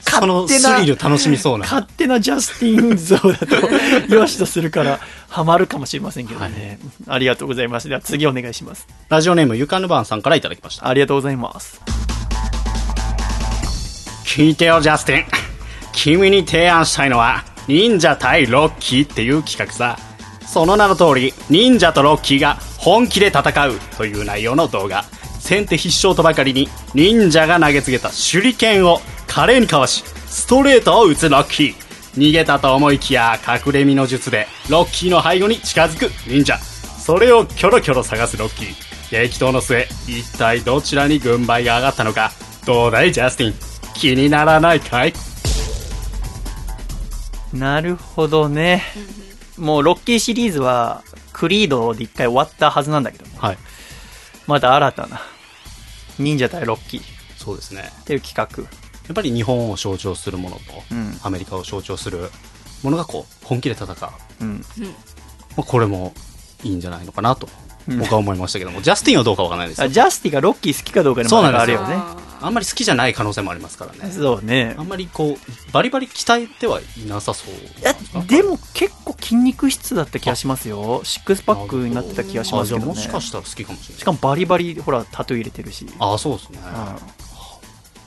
[0.08, 1.64] そのスリル楽しみそうな。
[1.64, 6.78] 勝手なジャスティン像だと良しとするからハマるかもしれませんけどね。
[7.06, 7.88] ありがとうございます。
[7.88, 8.86] では次お願いします。
[9.10, 10.88] ラジオネームゆかぬばんさんからいただきました。
[10.88, 11.80] ありがとうございます。
[14.24, 15.24] 聞いてよ、ジャスティン。
[15.92, 19.98] 君に提案したいのは、忍者対ロッキーっていう企画さ。
[20.52, 25.02] その名の通り、忍者とロッキーが本気で戦うという内容の動画。
[25.40, 31.74] 先手必勝とばかりに、忍者が投げつけた手裏剣を華麗にかわし、ストレートを打つロッキー。
[32.18, 36.58] 逃げたと思いきや、隠れ身の術で、ロッキーの背後に近づく忍者。
[36.58, 38.74] それをキョロキョロ探すロッキー。
[39.10, 42.30] 激闘の末、一体どちらに軍配が上がったのか。
[42.66, 43.54] どうだい、ジャスティン？
[43.94, 45.14] 気にならないかい？
[47.54, 48.82] なるほどね。
[49.62, 51.02] もうロッキーシリーズは
[51.32, 53.58] クリードで一回終わったはずなんだけども、はい。
[54.46, 55.20] また新たな
[56.18, 57.04] 忍者対ロッキーっ
[57.36, 57.90] そうですね。
[58.04, 58.62] ていう企画。
[58.64, 58.68] や
[59.12, 62.30] っぱり日本を象徴するものと、うんアメリカを象徴する
[62.82, 63.96] ものがこう、本気で戦う。
[64.00, 64.10] ま
[64.40, 64.64] うん。
[65.56, 66.12] あ、これも
[66.62, 67.48] いいんじゃないのかなと、
[67.88, 69.86] うん僕は思いましたけども、ジャスティンはどうかわからないですよ。
[69.86, 72.02] あジャスティがロッキー好きかどうかでもそうなんですよあるよね。
[72.02, 72.16] あ
[72.48, 74.12] んまり好きじゃない可能性もありますからね。
[74.12, 74.82] そうねあ。
[74.82, 77.54] んまりこう、バリバリ鍛えてはいなさそう。
[77.54, 77.94] いや、
[78.24, 81.00] でも結構筋肉質だった気がしますよ。
[81.04, 82.92] シックスパックになってた気がしますけどね。
[82.92, 84.00] あじゃあもしかしたら好きかもしれない。
[84.00, 85.86] しかもバリバリ、ほら、タトゥー入れてるし。
[85.98, 86.58] ああ、そうですね。
[86.64, 86.68] う
[87.18, 87.22] ん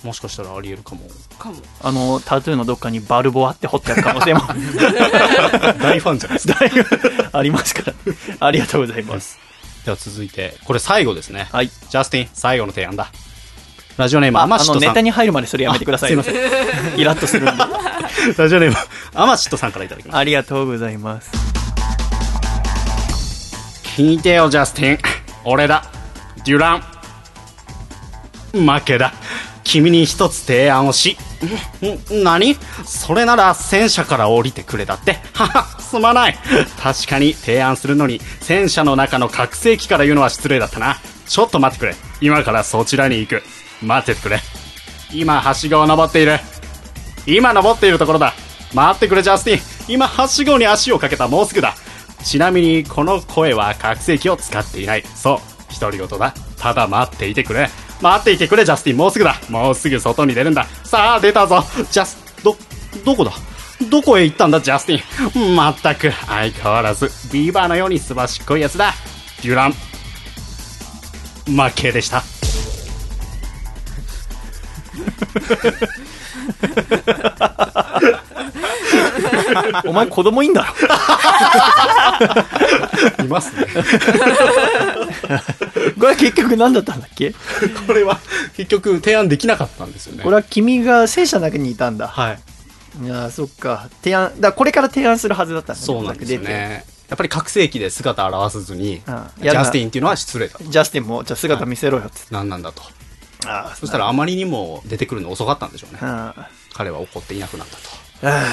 [0.05, 1.01] もしかしたらあり得るかも。
[1.39, 1.55] かも。
[1.81, 4.41] あの、タトゥーのどっかにバルボアって彫ってある可能性も
[5.81, 7.29] 大ファンじゃないですか。
[7.33, 7.93] ありますから。
[8.39, 9.39] ありがとうございます。
[9.83, 11.47] では続いて、これ最後ですね。
[11.51, 11.69] はい。
[11.69, 13.11] ジャスティン、最後の提案だ。
[13.97, 14.89] ラジオネーム、ああの、アマシットさん。
[14.89, 16.15] ネタに入るまでそれやめてください。
[16.15, 16.39] あすいま
[16.97, 17.63] イラッとするんで。
[18.37, 18.77] ラジオネーム、
[19.13, 20.17] アマシットさんからいただきました。
[20.17, 21.31] ありがとうございます。
[23.97, 24.99] 聞いてよ、ジャスティン。
[25.45, 25.85] 俺だ。
[26.43, 26.83] デュラン。
[28.53, 29.13] 負けだ。
[29.63, 31.17] 君に一つ提案をし。
[32.11, 32.57] ん、ん何？
[32.85, 35.19] それなら戦車から降りてくれだって。
[35.33, 36.37] はは、すまない。
[36.81, 40.99] 確かに提案するのに、戦車の中の覚醒器から言うのは失礼だったな。
[41.27, 41.95] ちょっと待ってくれ。
[42.21, 43.43] 今からそちらに行く。
[43.81, 44.39] 待っててくれ。
[45.13, 46.39] 今、はしごを登っている。
[47.25, 48.33] 今登っているところだ。
[48.73, 49.93] 待ってくれ、ジャスティン。
[49.93, 51.27] 今、はしごに足をかけた。
[51.27, 51.75] もうすぐだ。
[52.23, 55.03] ちなみに、この声は覚醒器を使っていない。
[55.15, 56.33] そう、独り言だ。
[56.57, 57.69] ただ待っていてくれ。
[58.01, 58.97] 待っていてくれ、ジャスティン。
[58.97, 59.35] もうすぐだ。
[59.49, 60.65] もうすぐ外に出るんだ。
[60.83, 61.63] さあ、出たぞ。
[61.91, 62.57] ジャス、ど、
[63.05, 63.31] どこだ？
[63.89, 65.55] どこへ行ったんだ、ジャスティン？
[65.55, 68.93] まったく、相変わらず、ビーバーのようにすばしっこいやつだ。
[69.43, 69.73] デュラン。
[71.45, 72.23] 負けでした。
[79.85, 80.73] お前子供いいんだ
[83.19, 83.25] ろ。
[83.25, 83.65] いますね。
[85.99, 87.33] これ結局何だったんだっけ？
[87.87, 88.19] これは、
[88.55, 90.23] 結局、提案できなかったんですよね。
[90.23, 92.07] これは君が戦車の中にいたんだ。
[92.07, 92.39] はい。
[93.03, 93.89] いやーそっか。
[94.01, 95.85] 提案だこれから提案するはずだったんだね。
[95.85, 96.85] そうなんですよね。
[97.09, 100.63] やっぱり覚醒器で姿を現さずに、うんジャスティンっていうのは失礼だと。
[100.63, 102.81] ジャスティンもじゃあ姿見せろよっつって、何なんだと
[103.45, 105.99] ああそしたらあまりにも出てくるの遅かったんでしょうね。
[106.01, 107.81] あ彼は怒っていなくなったと。
[108.23, 108.43] あ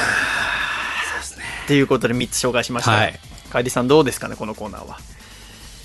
[1.65, 3.19] っていうことで3つ紹介しました、はい。
[3.51, 4.99] 楓さんどうですかねこのコーナーは。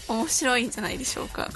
[0.08, 1.50] 面白いんじゃないでしょうか。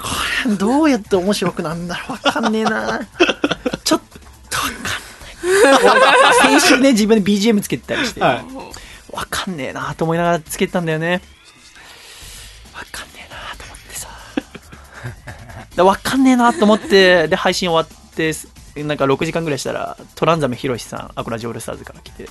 [0.60, 2.12] どうやって面白くなんだろう。
[2.12, 3.00] わかんねえな。
[3.84, 4.02] ちょっ
[4.50, 6.60] とわかんない。
[6.60, 8.46] 先週ね自分で BGM つけてたりして、はい。
[9.12, 11.22] わかんねえなと思いながらつけてたんだよね。
[12.74, 13.11] わかん
[15.78, 18.34] わかんねえなと思ってで配信終わって
[18.84, 22.28] なんか6時間ぐらいしたらトランザメヒロシさんアコラジオールスターズから来て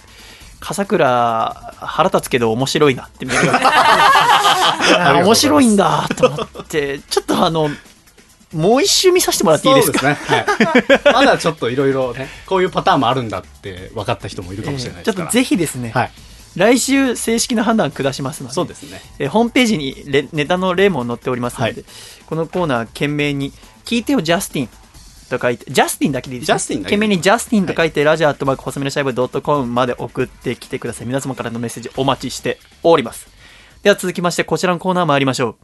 [0.60, 7.70] 笠倉腹立つけど面白いなって見な がらあ面白いんだと思ってちょっとあの
[8.52, 10.08] もう一周見させてもらっていいですか？
[10.08, 10.44] ね、はい、
[11.14, 16.10] まだちょっといろいろねこういうパターンもあるんだって分かった人もいるかもしれないですから、ちょっとぜひですね、はい
[16.56, 19.00] 来週正式な判断下しますのでそうですね。
[19.18, 21.84] えーホームページにレネタの例も載っておりますので、はい。
[22.26, 23.52] このコーナー懸命に
[23.86, 24.68] 「聞いてよジャスティン」
[25.30, 31.06] と書いてジャスティンだけでいいです、ね、ジャスティン懸命にジャスティンと書いて、ラジオアットマーク細めのシャイブドットコムまで送ってきてください。
[31.06, 33.28] 皆様からのメッセージお待ちしております。
[33.82, 35.56] では続きましてこちらのコーナー参りましょう。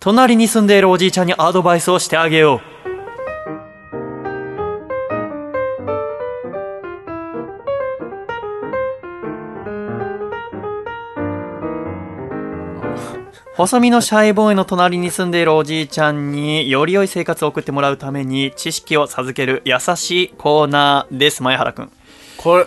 [0.00, 2.93] 隣に住んでいるおじいちゃんにアドバイスをしてあげよう
[13.56, 21.92] 細身のシャイボーイの隣に住んでいるおじいちゃんにより良い生活を送ってもらうために知識を授ける優しいコーナーです前原くん。
[22.36, 22.66] これ、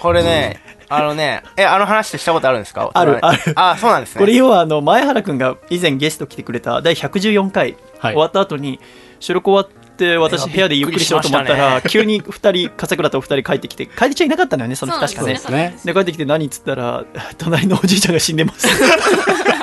[0.00, 2.90] これね、あのね、え、あの話ってしたことあるんですか？
[2.92, 3.52] あるある。
[3.54, 4.18] あ、そうなんですね。
[4.18, 8.14] これ要はあの前原くんが以前ゲスト来てくれた第114回はい。
[8.14, 8.80] 終わった後に
[9.20, 15.76] 収録終わって私部屋でゆっくりしようと思ったら 急に2人笠倉と2人帰ってきて楓ちゃんいなかったのよねその日確かね。
[15.84, 17.04] で帰ってきて何っつったら
[17.38, 18.66] 隣のおじいちゃんが死んでます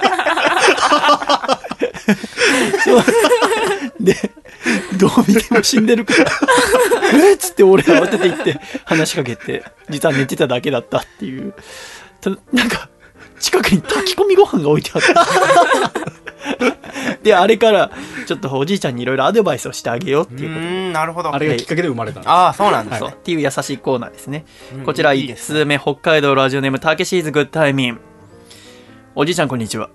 [3.99, 4.15] で
[4.97, 6.31] どう見ても死んでるから
[7.13, 11.53] えっつって俺慌てて行って話しかけて実は寝てただけだったっていう
[12.21, 12.89] たなんか
[13.39, 15.13] 近くに炊き込みご飯が置いてあった
[17.23, 17.91] であれから
[18.25, 21.33] ちょっとおじいちゃんにいろいろアドバイスをしてあげようってういうことなるほど。
[21.33, 23.15] あれがきっかけで生まれたああ、そうなんですそうね。
[23.17, 24.45] っていう優しいコーナーですね。
[24.73, 27.99] うんこちら1いいです通目、北海道ラジオネーム、たけしーズグッタイミン。
[29.15, 29.89] おじいちゃんこんにちは。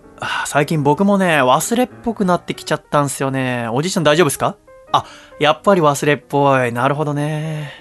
[0.46, 3.68] 最近僕もね、忘れっぽくなってきちゃったんすよね。
[3.72, 4.56] おじいちゃん大丈夫ですか？
[4.92, 5.04] あ、
[5.40, 6.72] やっぱり忘れっぽい。
[6.72, 7.72] なるほどね。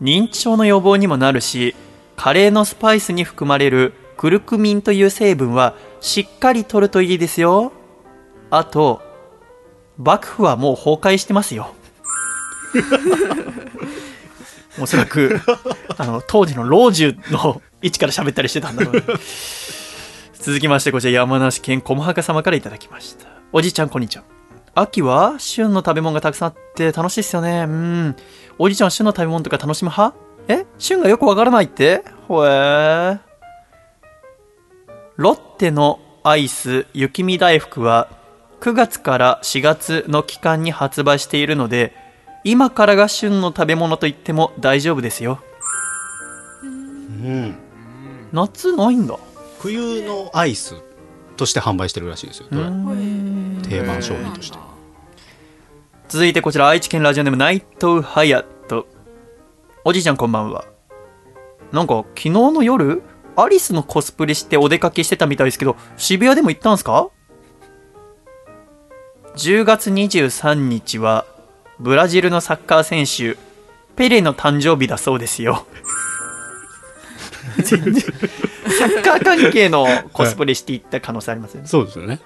[0.00, 1.74] 認知症の予防にもなるし、
[2.16, 7.72] カレーのスパイスに含まれるクルクミンという成分はしっかり取るといいですよ。
[8.50, 9.02] あと、
[9.98, 11.74] 幕府はもう崩壊してますよ。
[14.80, 15.40] おそらく、
[15.96, 19.02] あの、当時の老中の位置から喋ったりしてたんだろうね。
[20.44, 23.28] 続きまして、こちら山梨県小はか様からいただきました。
[23.50, 24.24] おじいちゃん、こんにちは。
[24.74, 27.64] 秋は旬の食べ物がたくさんあって楽しいっすよね。
[27.66, 28.16] うん。
[28.58, 30.14] おじいちゃんは旬の食べ物とか楽しむ派？
[30.48, 30.66] え？
[30.76, 32.04] 旬がよくわからないって？
[32.28, 33.18] ほえー。
[35.16, 38.10] ロッテのアイス雪見大福は
[38.60, 41.94] 9月から4月の期間に発売しているので
[42.44, 45.38] 今からが旬の食べ物と言っても大丈夫ですよ
[46.62, 47.56] うん
[48.32, 49.16] 夏ないんだ
[49.64, 50.76] 冬のアイス
[51.38, 52.48] として販売してるらしいですよ。
[52.50, 54.58] 定番商品として。
[56.06, 58.86] 続いてこちら愛知県ラジオネーム内藤隼人
[59.82, 60.66] おじいちゃんこんばんは。
[61.72, 63.02] なんか昨日の夜
[63.36, 67.08] アリスのコスプレしてお出かけしてたみたいですけど渋谷でも行ったんすか
[69.36, 71.24] ？10月23日は
[71.80, 73.38] ブラジルのサッカー選手
[73.96, 75.66] ペレの誕生日だそうですよ
[77.62, 77.94] 全然。
[77.94, 81.68] サッカー関係のコスプレしていった可能性ありますよね。
[81.68, 82.20] そうですよね。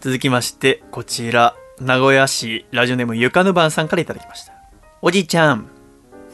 [0.00, 4.54] 続きましてこちら名古屋市ラジオネームゆかぬばんさんからいただきました。
[5.02, 5.68] おじいちゃん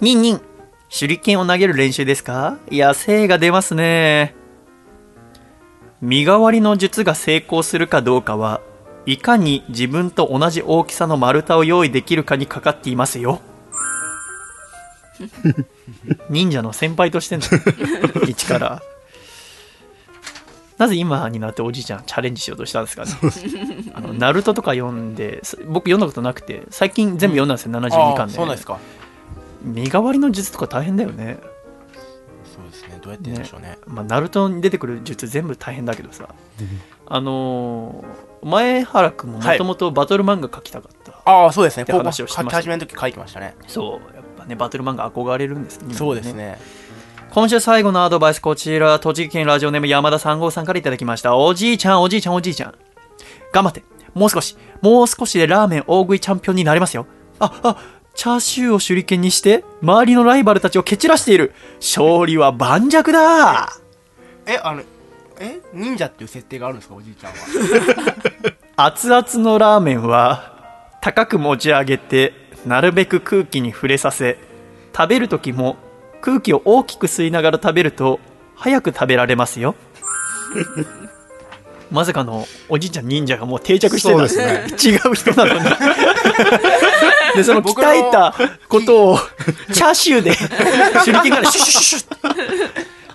[0.00, 0.40] ニンニン
[0.88, 2.58] 手裏剣を投げる練習ですか？
[2.70, 4.36] いや精が出ますね。
[6.00, 8.60] 身代わりの術が成功するかどうかは
[9.06, 13.40] いかに自分と同じ大きさの丸太を用意できるかにかかっていますよ
[16.30, 17.42] 忍者の先輩としての
[18.28, 18.82] 一から。
[20.78, 23.10] なぜ今になっておじいちゃんチャレンジしようとしたんですかね。
[23.94, 28.34] あのナルトとか読んです僕読んだことなくて最近全部読んだんですよ、72あ巻で。
[28.34, 28.78] そうですか。
[29.62, 31.38] 身代わりの術とか大変だよね。
[32.44, 32.98] そうですね。
[33.02, 33.78] どうやって言うんでしょうね。
[33.86, 36.28] まあ、ナルトに出てくる術全部大変だけどさ、
[37.06, 41.82] あのー前原くんももともとバトル漫画描きたかった、ああ、そうですね。
[41.82, 42.58] っ話をしてました。
[42.58, 43.56] 書き始めの時書いてましたね。
[43.66, 44.15] そう
[44.46, 45.94] ねバトル漫画憧れるんですね。
[45.94, 46.58] そうですね。
[47.30, 51.36] 今週最後のアドバイスこちら栃木県ラジオネーム山田3号さんからいただきました。
[51.36, 52.74] おじいちゃんおじいちゃんおじいちゃん。
[53.52, 53.82] 頑張って。
[54.14, 54.56] もう少し。
[54.80, 57.06] もう少しでラーメン大食いチャンピオンになりますよ。
[57.38, 57.76] ああ
[58.14, 61.52] チャーシューを手裏剣にして周りのライバルたちを蹴散らしている。
[61.80, 63.68] 勝利は盤石だ。
[64.46, 64.82] え、あの、
[65.38, 67.36] え忍者っていう設定があるんですか、おじいちゃんは？
[68.76, 70.54] 熱々のラーメンは
[71.02, 72.32] 高く持ち上げて
[72.66, 74.38] なるべく空気に触れさせ
[74.94, 75.76] 食べる時も
[76.20, 78.18] 空気を大きく吸いながら食べると
[78.56, 79.74] 早く食べられますよ。
[81.90, 84.18] まさかのおじいちゃん忍者がもう定着してた。
[84.18, 84.66] んですね。
[84.82, 85.60] 違う人なのに。
[87.36, 88.34] でその鍛えた
[88.68, 89.18] ことを
[89.72, 90.32] チャーシューで
[91.04, 92.16] 手裏剣からシュシュシュシュ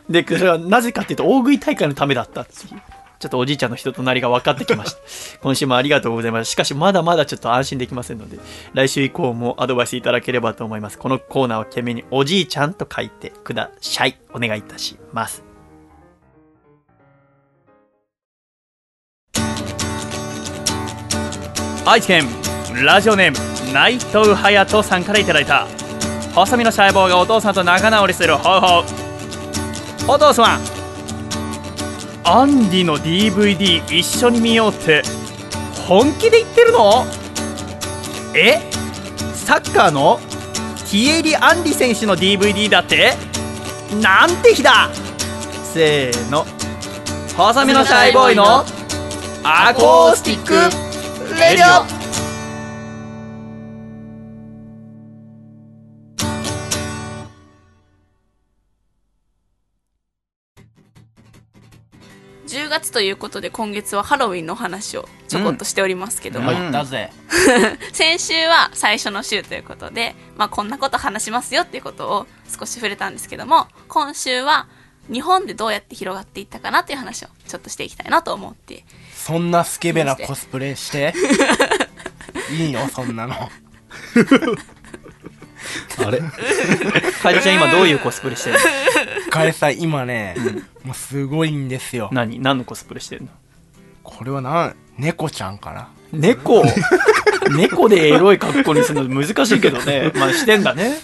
[0.09, 2.81] でそれはなぜかっていうと大食い大会のためだったっていう
[3.21, 4.99] ちょっとおじいちゃんの人となりが分かってきました。
[5.41, 6.49] 今週もありがとうございます。
[6.51, 8.39] しかしまだまだちょっと安心できませんので、
[8.73, 10.97] 来週以降もアドバイスいただければと思います。
[10.97, 14.17] このコーナーは懸命におじいちゃんと書いてください。
[14.33, 15.43] お願いいたします。
[21.85, 22.25] 愛知県
[22.83, 25.67] ラジオネーム内藤隼人さんからいただいた
[26.33, 28.83] 細身の細胞がお父さんと仲直りする方法
[30.07, 30.80] お父さん
[32.23, 35.01] アンディの DVD 一緒に見ようって。
[35.87, 37.05] 本気で言ってるの？
[38.35, 38.59] え？
[39.33, 40.19] サッカーの？
[40.91, 43.13] ティエリ・アンリ選手の DVD だって？
[44.01, 44.89] なんて日だ！
[45.73, 46.45] せーの。
[47.35, 48.63] 細身のシャイボーイの？
[49.43, 50.53] アコースティック
[51.33, 52.00] レディオ！
[62.91, 67.11] 月ということで今月はハロウィンのお話をちょこっとしておりますけども、だぜ。
[67.93, 72.27] 先週は最初の週ということで、まあ、こんなこと話しますよっていうことを
[72.59, 74.67] 少し触れたんですけども今週は
[75.11, 78.85] 日本でどうやって広がっていったかなっていう話をちょっとしていきたいなと思って
[79.15, 81.13] そんなスケベなコスプレして？
[82.51, 82.87] いいの？
[82.89, 83.49] そんなの。
[86.05, 86.21] あれ？
[87.21, 88.61] カエルちゃん今どういうコスプレしてるの？
[89.29, 90.35] 彼さん、今ね、
[90.83, 92.09] もうすごいんですよ。
[92.11, 92.39] 何？
[92.39, 93.29] 何のコスプレしてるの？
[94.03, 95.89] これはなん、猫ちゃんかな。
[96.11, 96.63] 猫？
[97.55, 100.11] 猫でエロい格好にするの難しいけどね。
[100.17, 100.99] まあしてんだね。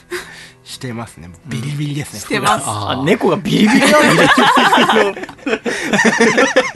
[0.64, 1.30] してますね。
[1.46, 2.20] ビリビリですね。
[2.20, 2.64] してます。
[2.68, 3.88] あ猫がビリビリな
[5.06, 5.16] の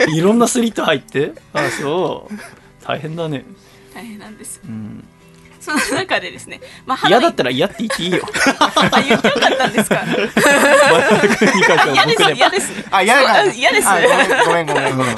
[0.16, 1.32] いろんなスリット入って。
[1.52, 2.34] あそう。
[2.86, 3.44] 大変だね。
[3.94, 4.60] 大変なんです。
[4.64, 5.04] うん
[5.62, 8.20] その中でですね、まあ、嫌だったら嫌って言っていいよ。
[8.58, 10.02] あ言ってよかったんですか？
[11.94, 12.72] 嫌です嫌です。
[12.90, 13.44] あ、嫌だ。
[13.52, 13.88] 嫌です。
[13.88, 13.98] あ
[14.44, 15.16] ごめんごめんごめん。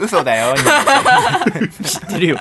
[0.00, 0.54] 嘘だよ。
[1.84, 2.38] 知ってるよ。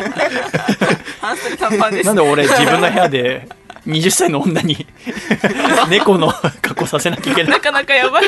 [1.19, 2.05] 半袖短パンです。
[2.07, 3.47] なんで俺自分の部屋で
[3.85, 4.87] 20歳の女に
[5.89, 6.31] 猫の
[6.61, 7.51] 格好させなきゃいけない？
[7.51, 8.25] なかなかやばい。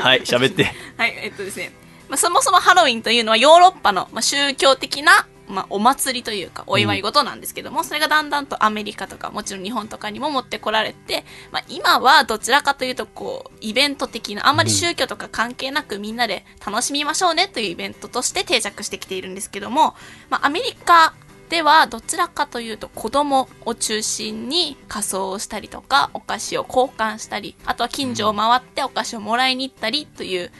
[0.00, 0.74] はい喋って。
[0.96, 1.70] はい、えっとですね、
[2.08, 19.94] まあ、そもそもハロウィンというのはヨーロッパの、まあ、宗教的な、まあ、お祭りというかお祝い事なんですけども、それがだんだんとアメリカとかもちろん日本とかにも持ってこられて、まあ、今はどちらかというとこうイベント的なあんまり宗教とか関係なくみんなで楽しみましょうねというイベントとして定着してきているんですけども、
[20.30, 21.14] まあ、アメリカ
[21.48, 30.50] ではどちらかというと子供を中心に仮装をしたりとかお菓子を交換したりあとは近所を回ってお菓子をもらいに行ったりという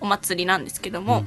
[0.00, 1.24] お祭りなんですけども、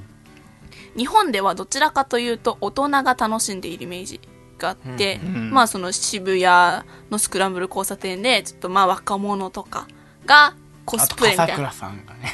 [0.97, 4.19] 日本ではどちらかというと大人が楽しんでいるイメージ
[4.57, 9.87] があって、うんまあその渋谷のスクランブル交差点でちょっとまあ若者とか
[10.25, 10.55] が
[10.85, 11.71] コスプレみたいな。
[11.71, 12.33] さんがね。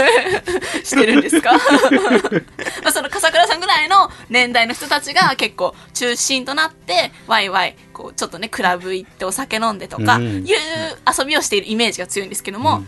[0.82, 1.52] してるんですか？
[2.82, 10.46] まあその笠倉さんぐらいの年代の人たちが結構中心となってワイワイこうちょっとねクラブ行ってお酒飲んでとかうん。
[10.46, 10.56] いう
[11.18, 12.82] 遊びをしているイメージが強いんですけども、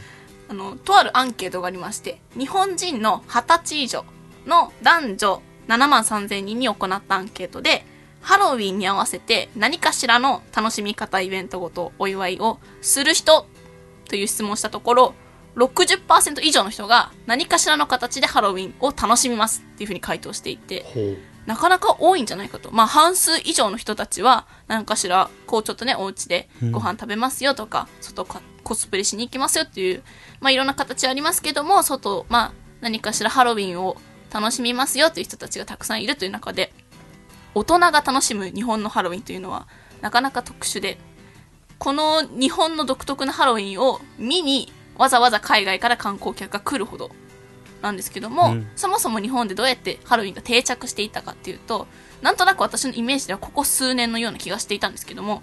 [0.49, 4.05] あのとあるアンケートがありまして日本人の20歳以上
[4.47, 7.85] の男女7万3000人に行ったアンケートで
[8.20, 13.47] ハロウィンに合わせて何かしらの楽しみ方イベントごとお祝いをする人
[14.09, 15.14] という質問をしたところ
[15.56, 20.85] 60%以上の人が何かしらの形でハロウィンを楽しみますっていうふうに回答していて
[21.47, 22.70] なかなか多いんじゃないかと。
[22.70, 30.02] まあ半数以上の人たちは何かしらこうちょっとねお家でご飯食べますよとか、外かコスプレしに行きますよっていう
[30.40, 33.97] まあいろんな形ありますけども外まあ何かしらハロウィンを
[34.32, 36.72] 楽しみますよという人たちがたくさんいるという中で
[37.54, 39.68] 大人が楽しむ日本のハロウィンというのは
[40.00, 40.98] なかなか特殊で
[41.78, 47.10] この日本の独特なハロウィンを見にわざわざ海外から観光客が来るほど
[47.82, 48.68] なんですけども、うん。
[48.76, 51.88] そもそも日本でどうやってハロウィンが定着していったかっていうと
[52.22, 55.42] なんとなく私のイメージではここ数年のような気がしていたんですけども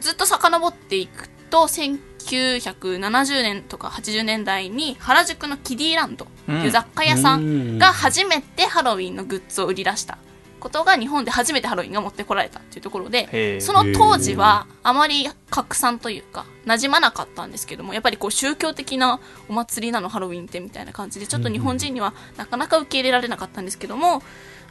[0.00, 10.18] ずっと遡っていくと1970年とか80年代に原宿のキディランドっていう雑貨屋さんが初めてハロウィンのグッズを売り出した。
[10.62, 24.22] ことが日本で初めてハロウィンが持ってこられたっていうところでその当時はあまり拡散というか馴染まなかったんですけどもやっぱりこう宗教的なお祭りなのハロウィンってみたいな感じでちょっと日本人にはなかなか受け入れられなかったんですけども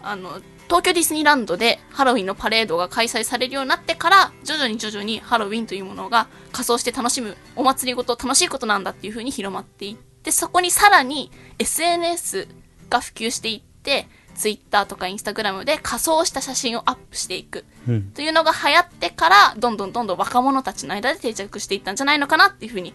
[0.01, 12.47] あの東京ディズニーランドでハロウィンのパレードが開催されるようになってから徐々に徐々にハロウィンというものが仮装して楽しむお祭りごと楽しいことなんだっていう風に広まっていってそこにさらに SNS
[12.89, 17.65] が普及していってツイッターとかインスタグラムで仮装した写真をアップしていく。
[17.87, 18.03] うん。
[18.11, 22.93] というのが流行ってからどんどんどんどん若者たちの間で定着していったんじゃないのかなっていうふうに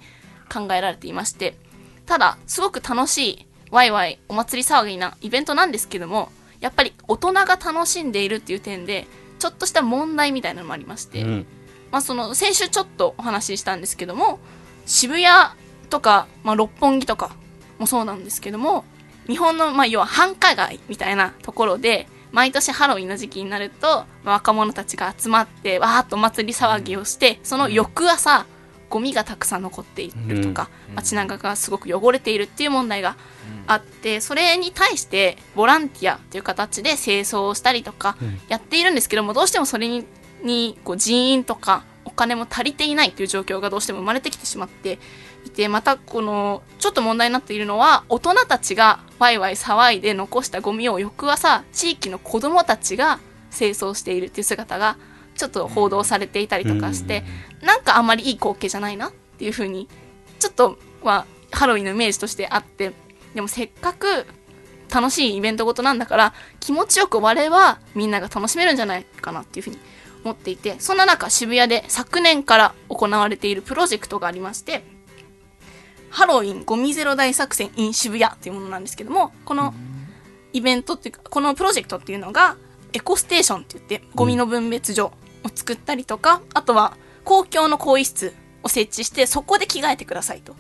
[0.53, 1.57] 考えられていまして。
[2.07, 6.31] ただすごく楽しいワイワイお祭り騒ぎなイベントなんですけども
[6.61, 9.09] やっぱり大人が楽しんでいるっていう点で
[9.41, 11.47] ちょっとした問題みたいなのもありまして、うん。
[11.91, 14.41] まあ、その先週ちょっとお話ししたんですけども
[14.87, 15.27] 渋谷
[15.87, 17.35] とか、まあ、六本木とか
[17.79, 18.85] もそうなんですけども
[19.27, 28.45] 日本の、まあ、要は繁華街みたいなところで毎年ハロウィンの時期になると、まあ若者たちが集まってわーっとお祭り騒ぎをしてその翌朝
[28.91, 33.17] ゴミがたくさん残っているとか、街中がすごく汚れているっていう問題が
[33.67, 38.17] あってそれに対してボランティアという形で清掃をしたりとか
[38.49, 40.05] やっているんですけどもどうしてもそれに
[40.43, 44.99] にこう人員とかお金も足りていないという状況がどうしても生まれてきてしまって
[45.47, 53.19] いてまたこのちょっと問題になっているのは大人たちがワイワイ騒いで残したゴミを翌朝地域の子供たちが
[53.57, 54.97] 清掃しているっていう姿が
[55.35, 57.23] ちょっと報道されていたりとかして、
[57.63, 59.89] なんかあんまりいい光景じゃないなっていうふうに
[60.39, 62.93] ちょっとはハロウィンのイメージとしてあって
[63.35, 64.27] でもせっかく
[64.93, 69.79] 楽しいイベントごとなんだから気持ちよく終わればみんなが楽しめるんじゃないかなっていうふうに
[70.25, 74.85] 思っていてそんな中渋谷で昨年から行われているプロジェクトがありまして
[76.17, 79.75] ハロウィンゴミゼロ大作戦 in 渋谷っていうものなんですけどもこの
[80.55, 82.57] イベントっていうかこのプロジェクトっていうのが
[82.95, 85.13] エコステーションって言ってゴミの分別所
[85.45, 90.57] を作ったりとか、あとは公共の更衣室を設置してそこで着替えてくださいと。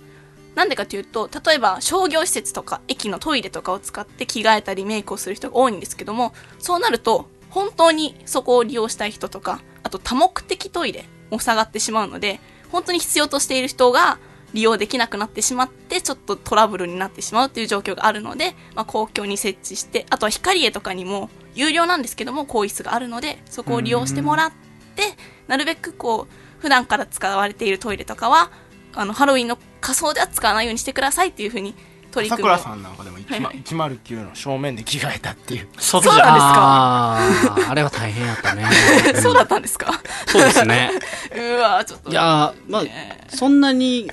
[0.54, 12.40] なんでかというと例えば商業施設とか駅のトイレとかを使って着替えたりメイクをする人が多いんですけどもそうなると本当にそこを利用したい人とかあと多目的トイレも塞がってしまうので
[12.72, 14.18] 本当に必要としている人が
[14.54, 24.52] 利用できなくなってしまってちょっとトラブルになってしまうという状況があるので、まあ、公共に設置してあとは光栄とかにも有料なんですけども更衣室があるのでそこを利用してもらっ
[24.94, 25.02] て
[25.48, 28.50] なるべくこう普段から使われているトイレとかは
[28.94, 31.74] あのハロウィンの仮装では使わないようにしてくださいっていうふうに
[32.16, 33.62] 取り組みをさくらさんなんかでもはいはい。
[33.62, 35.68] 109の正面で着替えたっていう。
[35.78, 37.70] そそうなんですか？
[37.70, 38.64] あれは大変やったね。
[39.22, 39.92] そうだったんですか？
[40.26, 40.90] そうですね。
[41.36, 42.10] うわちょっと。
[42.10, 42.82] いやーまあ
[43.28, 44.10] そんなに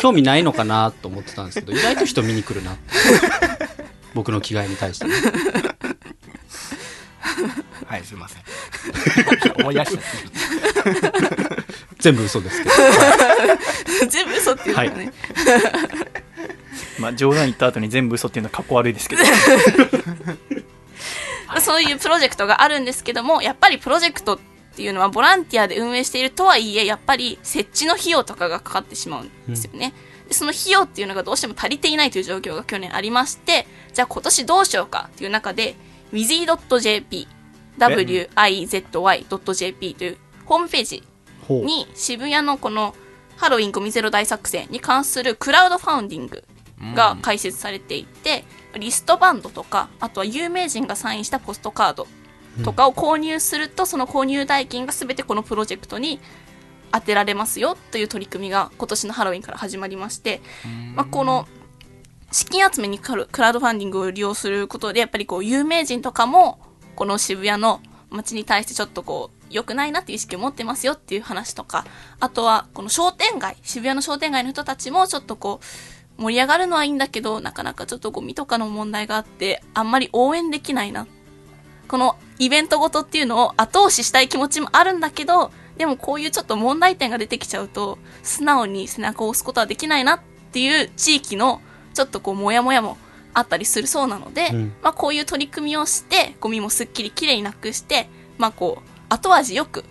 [0.00, 2.76] 興味ないのかなと思ってたんですけど意外と人見に来るな。
[4.14, 5.14] 僕の着替えに対してね。
[7.86, 8.42] はいすいません。
[9.60, 10.02] 思い出した
[11.98, 12.74] 全部嘘ですけど。
[14.08, 15.12] 全部嘘っていうのがね、
[16.98, 19.22] まあ冗談言った後に全部嘘っていうのはかっこ悪いですけど。
[21.60, 24.38] そういうプロジェクトがあるんですけどもやっぱりプロジェクトっ
[24.76, 29.94] ていうのはボランティアで運営しているとはいえやっぱり設置の費用とかがかかってしまうんですよね、
[30.28, 35.74] でその費用っていうのがどうしても足りていないという状況が去年ありましてじゃあ今年どうしようかっていう中で
[36.12, 37.26] wizy.jp
[38.36, 41.02] wizy.jp というホームページ
[41.48, 42.94] に渋谷のこの
[43.36, 46.44] ハロウィンゴミゼロ大作戦に関するクラウドファウンディング
[46.94, 48.44] が開設されていて、
[48.78, 52.06] リストバンドとかあとは有名人がサインしたポストカード
[52.64, 56.20] とかを購入すると、その購入代金が全てこのプロジェクトに
[56.92, 60.40] 当てられますよという取り組みが今年のハロウィンから始まりまして、
[60.94, 61.46] まあ、この
[62.30, 66.58] 資金集めにかかるクラウドファンディングを利用することでやっぱりこう有名人とかも
[66.94, 67.80] この渋谷の
[68.10, 71.86] 街に対してちょっとこう良くないなっていう意識を持ってますよっていう話とか
[72.20, 75.64] あとはこの商店街渋谷の商店街の人たちもちょっとこう
[76.18, 81.06] 盛り上がるのはいいんだけどなかなかちょっとゴミとかの問題があってあんまり応援できないな。
[81.86, 90.20] このイベントごとっていうのを後押ししたい気持ちもあるんだけどでもこういうちょっと問題点が出てきちゃうと素直に背中を押すことはできないなっ
[90.52, 91.62] ていう地域の
[91.94, 92.98] ちょっとこうモヤモヤも
[93.32, 94.72] あったりするそうなので、うん。
[94.82, 99.84] まあ、こういう取り組みをしてゴミもすっきりきれいになくして、まあ、こう後味よく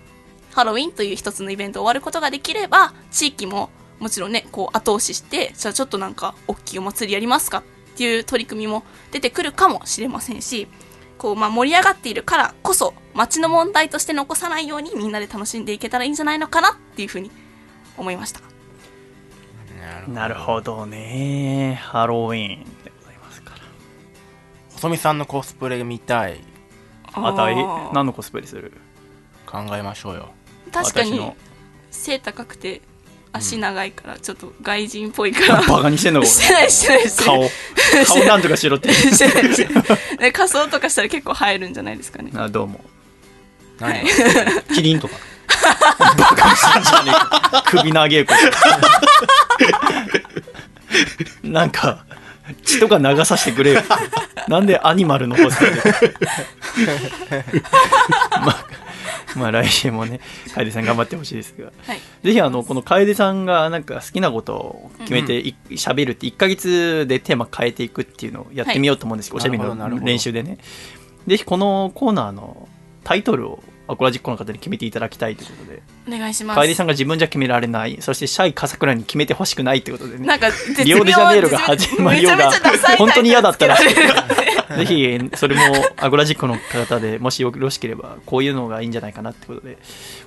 [0.54, 10.68] ハロウィンという一つのイベントを終わることができれば地域ももちろんねこう後押ししてじゃあちょっとなんか大きいお祭りやりますかっっていう取り組みも出てくるかもしれませんし、
[11.18, 17.32] こう、まあ、盛り上がっているからこそ、街の問題として残さないようにみんなで楽しんでいけたらいいんじゃないのかなっていうふうに
[17.98, 18.42] 思いました。
[20.08, 21.80] なるほどね。
[21.82, 23.62] ハロウィーンでございますから。
[24.74, 26.40] 細見さんのコスプレ見たい。
[27.14, 27.56] あたい
[27.94, 28.74] 何のコスプレする？
[29.48, 30.30] 考えましょうよ。
[30.72, 31.34] 確かに
[31.90, 32.84] 背高くて、
[33.38, 35.62] 足長いから、ちょっと外人っぽいから。
[35.68, 36.22] バカにしてんの？
[36.22, 37.50] かしてないしてないしてな顔い。
[38.06, 38.92] 顔なんとかしろって。
[38.94, 39.84] してないしてない
[40.18, 42.32] で仮装とかしたら結構映えるんじゃないですかね。
[42.36, 42.82] あどうも。
[43.80, 44.04] 何
[44.74, 45.16] キリンとか。
[47.66, 48.34] 首の上げるこ
[51.44, 51.48] と。
[51.48, 52.06] なんか、
[52.66, 53.84] 血とか流させてくれよ。
[54.48, 55.82] なんでアニマルのコスプレで。
[58.44, 58.66] まあ、
[59.36, 60.20] まあ来週もね、
[60.56, 61.72] 楓さん頑張ってほしいですが。
[61.86, 62.00] はい。
[62.24, 70.58] ぜひあの、この楓さんがなんか好きなことを決めてい喋、るって1ヶ月でテーマ変えていくっていうのをやってみようと思うんですけど、はいおしゃべりの練習でね。
[71.28, 72.68] ぜひこのコーナーの
[73.04, 76.60] タイトルをアコラジックの方に決めていただきたいということで、お願いします。
[76.60, 80.28] 楓さんが自分じゃ決められない、そしてシャイ笠倉に決めてほしくないってことでね。
[80.28, 80.50] なんか、
[80.84, 82.52] リオデジャネイロが始まりようが
[82.98, 83.78] 本当に嫌だったら
[84.76, 85.62] ぜひ、それも
[85.98, 89.78] アゴラジックの方でもしよろしければ、こういうのがいいんじゃないかなってことで、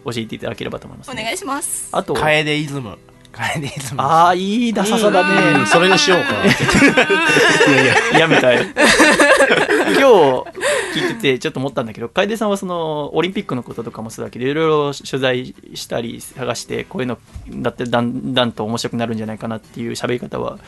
[0.04, 1.88] 教えていただければと思います、お願いします。
[1.92, 2.98] あと、カエデイズム。
[3.32, 4.02] カエデイズム。
[4.02, 5.22] ああ、いいダサさだ
[5.58, 5.66] ね。
[5.66, 6.34] それにしようか。
[8.18, 8.64] やめたよ。
[8.64, 10.60] 今日
[10.98, 17.18] 聞いててちょっと思ったんだけど、楓さんはそのオリンピックのこととかもそうだけど、いろいろ取材したり探して、こういうの
[17.50, 20.58] だってだんだんと面白くなるんじゃないかなっていう喋り方は、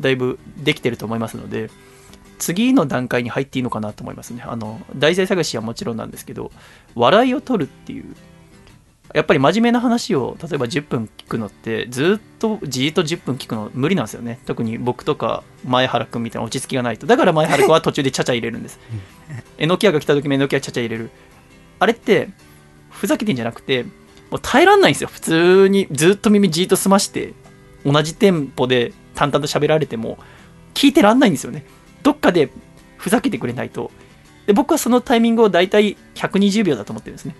[0.00, 1.70] だいぶできてると思いますので、
[2.40, 4.42] 次の段階に入っていいのかなと思いますね。
[4.44, 6.50] あの、題材探しはもちろんなんですけど、
[6.96, 8.16] 笑いを取るっていう、
[9.14, 14.38] やっぱり真面目な話を例えば10分聞くのってずっとじーっと10分聞くの無理なんですよね。
[14.46, 17.06] 特に僕とか前原君みたいな落ち着きがないと。
[17.06, 18.78] だから前原君は途中でちゃちゃ入れるんです。
[19.58, 21.10] えのきやが来た時もえのきやちゃちゃ入れる。
[21.80, 22.30] あれって
[22.90, 23.82] ふざけてんじゃなくて
[24.30, 25.10] もう耐えらんないんですよ。
[25.12, 27.34] 普通にずっと耳じーっと澄まして
[27.84, 30.18] 同じテンポで淡々と喋られても
[30.74, 31.64] 聞いてらんないんですよね
[32.02, 32.50] どっかで
[32.96, 33.90] ふざけてくれないと。
[34.46, 37.34] で僕はそのタイミングを大体120秒だと思ってるんですね。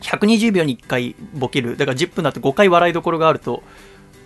[0.00, 1.76] 120秒に1回ボケる。
[1.76, 3.62] だから10分だと5回笑いどころがあると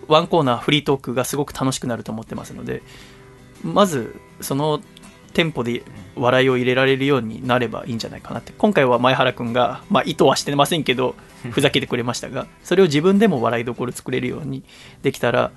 [0.08, 2.82] ワンコーナーフリートークがすごく楽しくなると思ってますので
[3.62, 4.80] まずその
[5.32, 5.82] テンポで
[6.14, 8.52] 笑いを入れられるようになればいいんじゃないかなって。
[8.56, 11.16] 今回は前原君が、まあ、意図はしてませんけど
[11.50, 14.62] ふざけてくれましたがそれを自分でも笑いどころ作れるように
[15.02, 15.50] できたら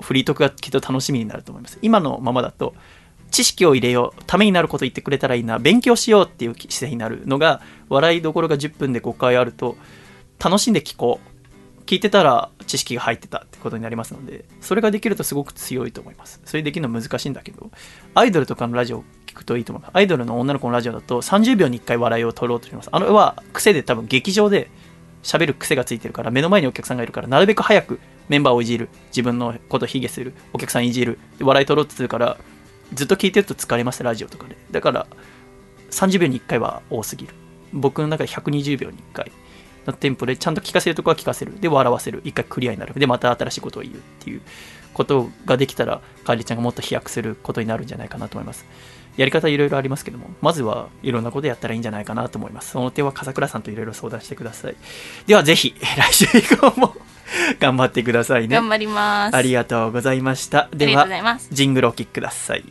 [0.00, 1.78] フリートークがきっと楽しみになると思います。
[1.82, 2.74] 今のままだと
[3.30, 4.22] 知識を入れよう。
[4.26, 5.58] ためになること言ってくれたらいいな。
[5.58, 9.76] 勉強しようっていう姿勢になるのが笑いどころが10分で5回あると
[10.42, 11.36] 楽しんで聞こう。
[11.86, 16.40] 聞いてたら知識が入ってたってことになりますのでそれができるとすごく強いと思います。
[16.44, 17.70] それできるの難しいんだけど
[18.14, 22.88] アイドルとかのラジオを聞くといいと思いますアイドルの女の子のラジオだと30秒に1回笑いを取ろうとします。
[22.90, 24.68] あのは癖で多分劇場で
[25.22, 28.88] 喋る癖がついてるから目の前にお客さんがいるからなるべく早くメンバーをいじる。
[29.08, 30.34] 自分のことを卑下する。
[30.52, 31.20] お客さんいじる。
[31.40, 32.36] 笑い取ろうってするから
[32.94, 34.56] ずっと聞いてると疲れますラジオとかで。
[34.70, 35.06] だから
[35.90, 37.34] 30秒に1回は多すぎる。
[37.72, 39.32] 僕の中で120秒に1回
[39.86, 41.60] のテンポでちゃんと聞かせるとこは聞かせる。
[41.60, 42.22] で笑わせる。
[42.22, 42.94] 1回クリアになる。
[42.94, 44.40] でまた新しいことを言うっていう
[44.94, 48.64] ことができたらかりちゃんがもっと飛躍することになるんじゃないかなと思います。
[49.16, 52.70] やり方いろいろありますけどもまずはいろんなことやったらいいんじゃないかなと思います。
[52.72, 54.76] その点は笠倉さんといろいろ相談してください。
[55.26, 56.94] ではぜひ来週以降も
[57.60, 58.54] 頑張ってくださいね。
[58.54, 59.36] 頑張ります。
[59.36, 60.68] ありがとうございました。
[60.74, 61.48] でありがとはうございます。
[61.50, 62.64] ジングルをお聴きください。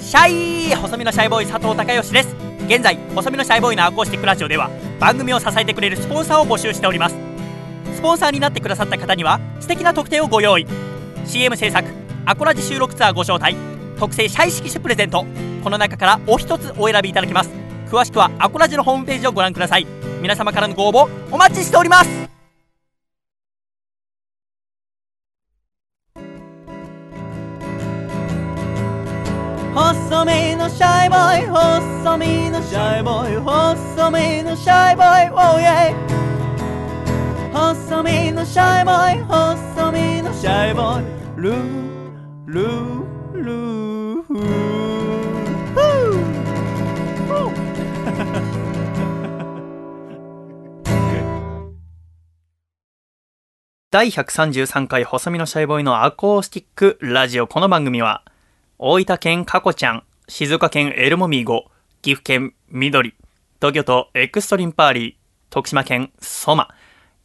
[0.00, 2.36] シャイ細身のシャイボーイ佐藤孝義です。
[2.66, 4.70] 現在細身のシャイボーイのアコースティックラジオでは
[5.00, 7.16] 番組を支えてくれるスポンサーを募集しております。
[7.94, 10.66] スポンサーになってくださった方には素敵な特典をご用意。
[11.26, 11.88] CM 制作
[12.26, 13.56] アコラジ収録ツアーご招待
[14.04, 15.24] 特製シャイ色紙プレゼント。
[15.62, 17.48] この中からお一つお選びいただけます。
[17.90, 19.86] 詳しくはアコラジのホームページをご覧ください。
[20.20, 22.10] 皆様からのご応募お待ちしております。
[29.74, 35.94] 細身のシャイボーイ細身のシャイボーイ細身のシャイボーイ oh yeah
[37.54, 41.04] 細身のシャイボーイ細身のシャイボーイ。
[41.40, 41.54] ルー
[42.46, 43.83] ルールー。
[44.34, 44.40] 第
[54.10, 58.24] 133回細身のシャイボーイのアコースティックラジオこの番組は
[58.80, 61.66] 大分県かこちゃん静岡県エルモミーゴ
[62.02, 63.14] 岐阜県緑
[63.60, 65.14] 東京都エクストリンパーリー
[65.48, 66.74] 徳島県ソマ。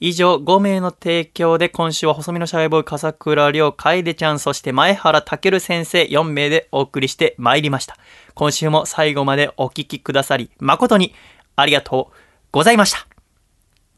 [0.02, 7.98] 以上5名の提供で今週は細身のシャイボーイ笠倉涼楓ちゃんそして前原健先生4名でお送りしてまいりました。
[8.34, 11.14] 今週も最後までお聞きくださり誠に
[11.58, 12.16] ありがとう
[12.52, 13.08] ございました。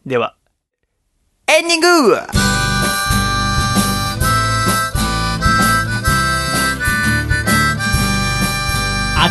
[0.05, 0.35] では、
[1.47, 2.15] エンディング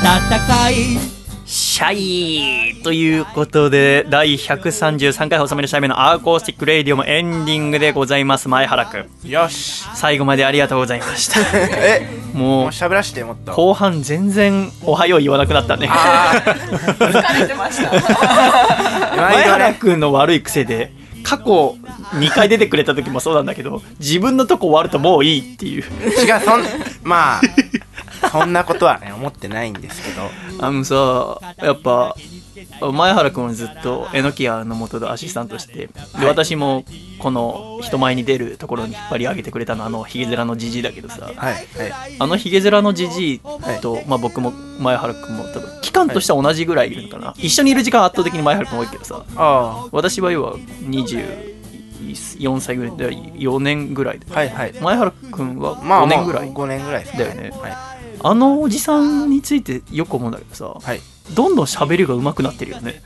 [0.03, 1.20] 暖かい
[1.81, 9.31] シャイということで、第133回細身のシャイボーイのアーコースティックレイディオもエンディングでございます、前原くん。
[9.31, 11.40] よし最後までありがとうございました。
[11.57, 12.07] え？
[12.35, 15.89] もう喋らしてもっと後半全然おはよう言わなくなったね。
[15.89, 17.90] 疲れてました。
[19.16, 20.93] 前原くんの悪い癖で、
[21.23, 21.77] 過去
[22.12, 25.82] 2回出てくれた時もそうなんだけど、自分のとこ終わるともういいっていう。
[25.82, 26.62] 違うそん
[27.02, 27.40] まあ
[28.31, 30.31] そんなことはね思ってないんですけど。
[30.63, 32.15] あのさ、やっぱ、
[32.93, 35.89] 前原くんはずっとえのきやの元でアシスタントして、
[36.19, 36.85] で私も
[37.19, 41.67] この人前に出るところに引っ張り上げてくれたのはあのヒゲ面のじじいだけどさ、はいはい。
[42.19, 43.41] あのヒゲ面のじじい
[43.81, 49.25] と、まあ、僕も前原くんも多分期間としては同じぐらいいるのかな、一緒にいる時間は圧倒的に前原くん多いけどさ。
[49.37, 54.73] あ私は要は24歳ぐらいで4年ぐらいで、はいはい。
[54.81, 57.51] 前原くんはまあ5年ぐらい、5年ぐらいだよね。
[57.51, 57.90] はい
[58.23, 61.01] あのおじさんについてよく思うんだけどさ、はい。
[61.35, 63.03] どんどん喋りが上手くなってるよね。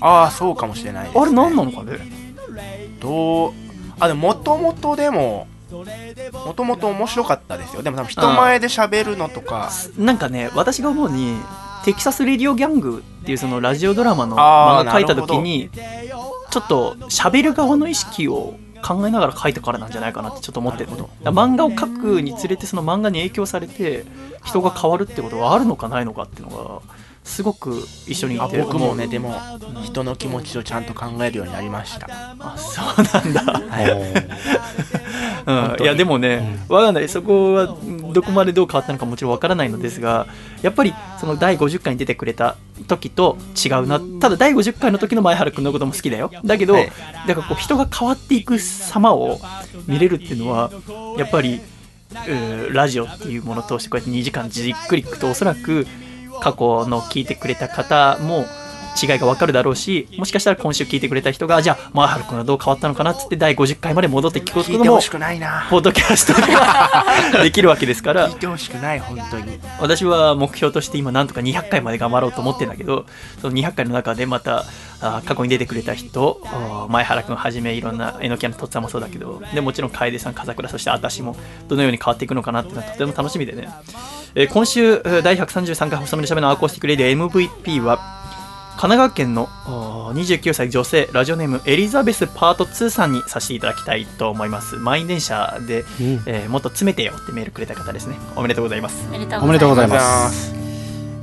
[0.00, 1.04] ああそうかもしれない。
[1.04, 1.98] ね、あれ何なのかね？
[3.00, 3.52] どう
[4.00, 5.46] あでももともとでも
[6.46, 7.82] もともと面白かったですよ。
[7.82, 9.70] でも多分人前で喋るのとか。
[9.98, 11.36] なんかね私が思うに
[11.84, 15.68] テキサス・レディオ・ギャングっていうそのラジオドラマの漫画書いた時に
[16.50, 18.54] ちょっと喋る側の意識を
[18.84, 24.04] 考えながら書いたからなんじゃないかなってちょっと思ってるの漫画を書くにつれてその漫画に影響されて
[24.44, 26.94] 人が変わるってことはあるのかないのかっていうのが
[27.24, 28.44] すごく一緒にいて。
[28.44, 29.34] あ僕もねでも
[29.82, 32.06] 人の気持ちをちゃんと考えるようになりました。
[32.38, 33.42] あそうなんだ
[35.46, 37.08] うん、いやでもね、わかんない。
[37.08, 37.76] そこは
[38.12, 40.26] どこまでどう変わったのかもちろんわからないのですが
[40.62, 42.56] やっぱりその第50回に出てくれた
[42.86, 44.00] 時と違うな。
[44.20, 46.30] ただ第50回の時の前原君のことも好きだよ。
[46.44, 46.92] だけど、はい。
[47.26, 49.38] だからこう人が変わっていく様を
[49.86, 50.70] 見れるっていうのは
[51.18, 51.60] やっぱり、
[52.10, 55.86] うーラジオっていうものを通してこうやって2時間じっくり聞くとおそらく
[56.40, 58.44] 過去の聞いてくれた方も
[59.00, 65.66] 違いが分かるだろうしもしかしたら今週聞いてくれた人がじゃあ前原君はどう変わったのかなっつって第50回まで戻って聞くことも聞いてほしくないな。
[65.70, 67.04] ポッドキャストでは
[67.42, 68.28] できるわけですから。
[68.28, 69.58] 聞いてほしくない本当に。
[69.80, 73.06] 私は目標として今なんとか200回まで頑張ろうと思ってんだけど
[73.40, 74.64] その200回の中でまた
[75.00, 81.36] あ過去に出てくれた人あ前原君はじめいろんなえのきやのとっつぁんもそうだけどでもちろん楓さん風倉そして私も
[81.68, 83.68] どのように変わっていくのかなっていうのはとても楽しみでね、
[84.34, 88.23] えー今週えー第133回細身のシャイボーイのアコースティックレディオ MVP は
[88.76, 94.76] 神奈川県のあー29歳女性ラジオネームエリザベスパート2さんにさせていただきたいと思います。
[94.76, 95.84] 満員電車で、
[96.26, 98.16] えーもっと詰めてよってメールくれた方ですね。
[98.36, 99.06] おめでとうございます。
[99.08, 99.26] おめで
[99.58, 100.50] とうございます。
[100.50, 100.54] す。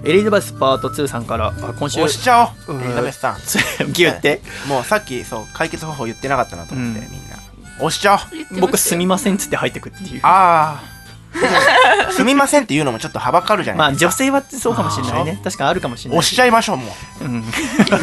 [0.04, 2.76] エリザベスパート2さんからあ今週押しちゃおう。
[2.76, 2.84] うん。
[2.84, 3.36] エリザベスさん。
[3.92, 4.42] ギュって。
[4.68, 7.12] もうさっきそう解決方法言ってなかったなと思って、うん。
[7.12, 7.38] みんな。
[7.80, 8.60] 押しちゃおう。
[8.62, 10.20] 僕すみませんっつって入ってくっていう。
[10.24, 10.91] ああ
[12.12, 15.40] すみませんっていうのもちょっとはばかるじゃまあないですか、女性はそうかもしれないね。
[15.44, 16.20] 確かにあるかもしれない。
[16.20, 16.84] 押しちゃいましょうも
[17.22, 17.26] う。
[17.26, 17.44] うん。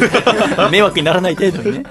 [0.71, 1.83] 迷惑にならない程度にね、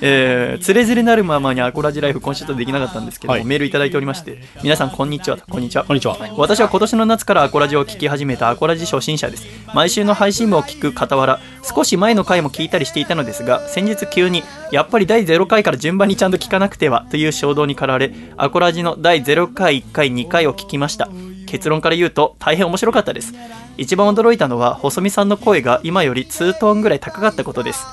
[0.00, 3.46] えー、つれづれなるままにアコラジライフ今週とできなかったんですけども、はい。
[3.46, 5.38] メールいただいておりまして皆さんこんにちは。
[5.48, 5.84] こんにちは。
[5.84, 6.16] こんにちは。
[6.36, 9.46] 私は今年の夏からアコラジを聞き始めたアコラジ初心者です。
[9.74, 21.08] 毎週の配信部を聞く傍ら少し前の回も聞いたりしていたのですが先日急にやっぱり第0回から順番にちゃんと聞かなくてはという衝動に駆られアコラジの第0回1回2回を聞きましたました。
[21.46, 23.34] 結論から言うと大変面白かったです。
[23.76, 27.84] 一番驚いたのは細見さんの声が今より2トーンぐらい高かったことです。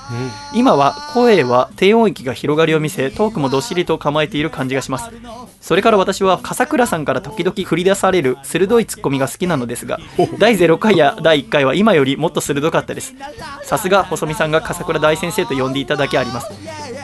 [0.54, 5.10] 今は声は低音域が広がりを見せトークもどっしりと構えている感じがします。
[5.60, 9.98] それから私は笠倉さんから時々繰り出される鋭いツッコミが好きなのですが
[10.38, 13.16] 第0回や第1回は今よりもっと鋭かったです。
[13.64, 16.52] さすが細見さんが笠倉大先生と呼んでいただけあります。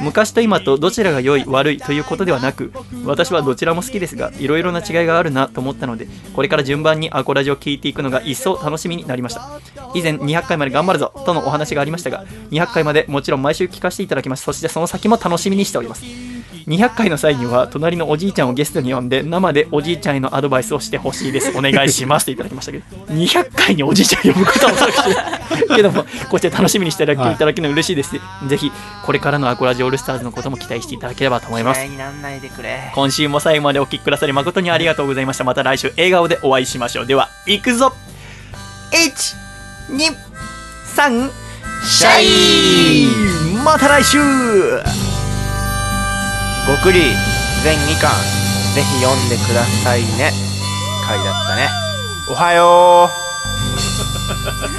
[0.01, 2.71] 昔と今とどちらが良い悪いということではなく
[3.05, 9.59] 私はどちらも好きですがいろいろな違いがあるなと思ったのでこれから順番にアコラジを聴いていくのが一層楽しみになりました。
[9.95, 14.43] 以前200回まで頑張るぞとのお話がありましたが200回までもちろん毎週聞かせていただきます。
[14.43, 16.38] そしてその先も楽しみにしております。
[16.69, 21.51] 200回の際には隣のおじいちゃんをゲストに呼んで生でおじいちゃんへのアドバイスをしてほしいです。
[21.57, 28.11] お願いしますといただきましたけど200回におじいちゃん呼ぶことはおそらくけどもこうして楽しみにしていただけいただけるの嬉しいです、
[28.47, 28.71] ぜひ
[29.03, 31.81] これからのアコラジオールスターズのことも期待していただければと思います。
[32.93, 35.43] 今週も最後までお聞きくださり誠にありがとうございました。
[35.43, 37.05] また来週笑顔でお会いしましょう。
[37.07, 37.93] では行くぞ。
[39.89, 41.31] 123
[41.83, 43.07] シャイ。
[43.63, 44.19] また来週
[46.69, 47.01] ごくり
[47.63, 48.11] 全2巻。
[48.75, 50.31] ぜひ読んでくださいね。
[51.03, 51.67] 回だったね。
[52.27, 54.78] おはよう。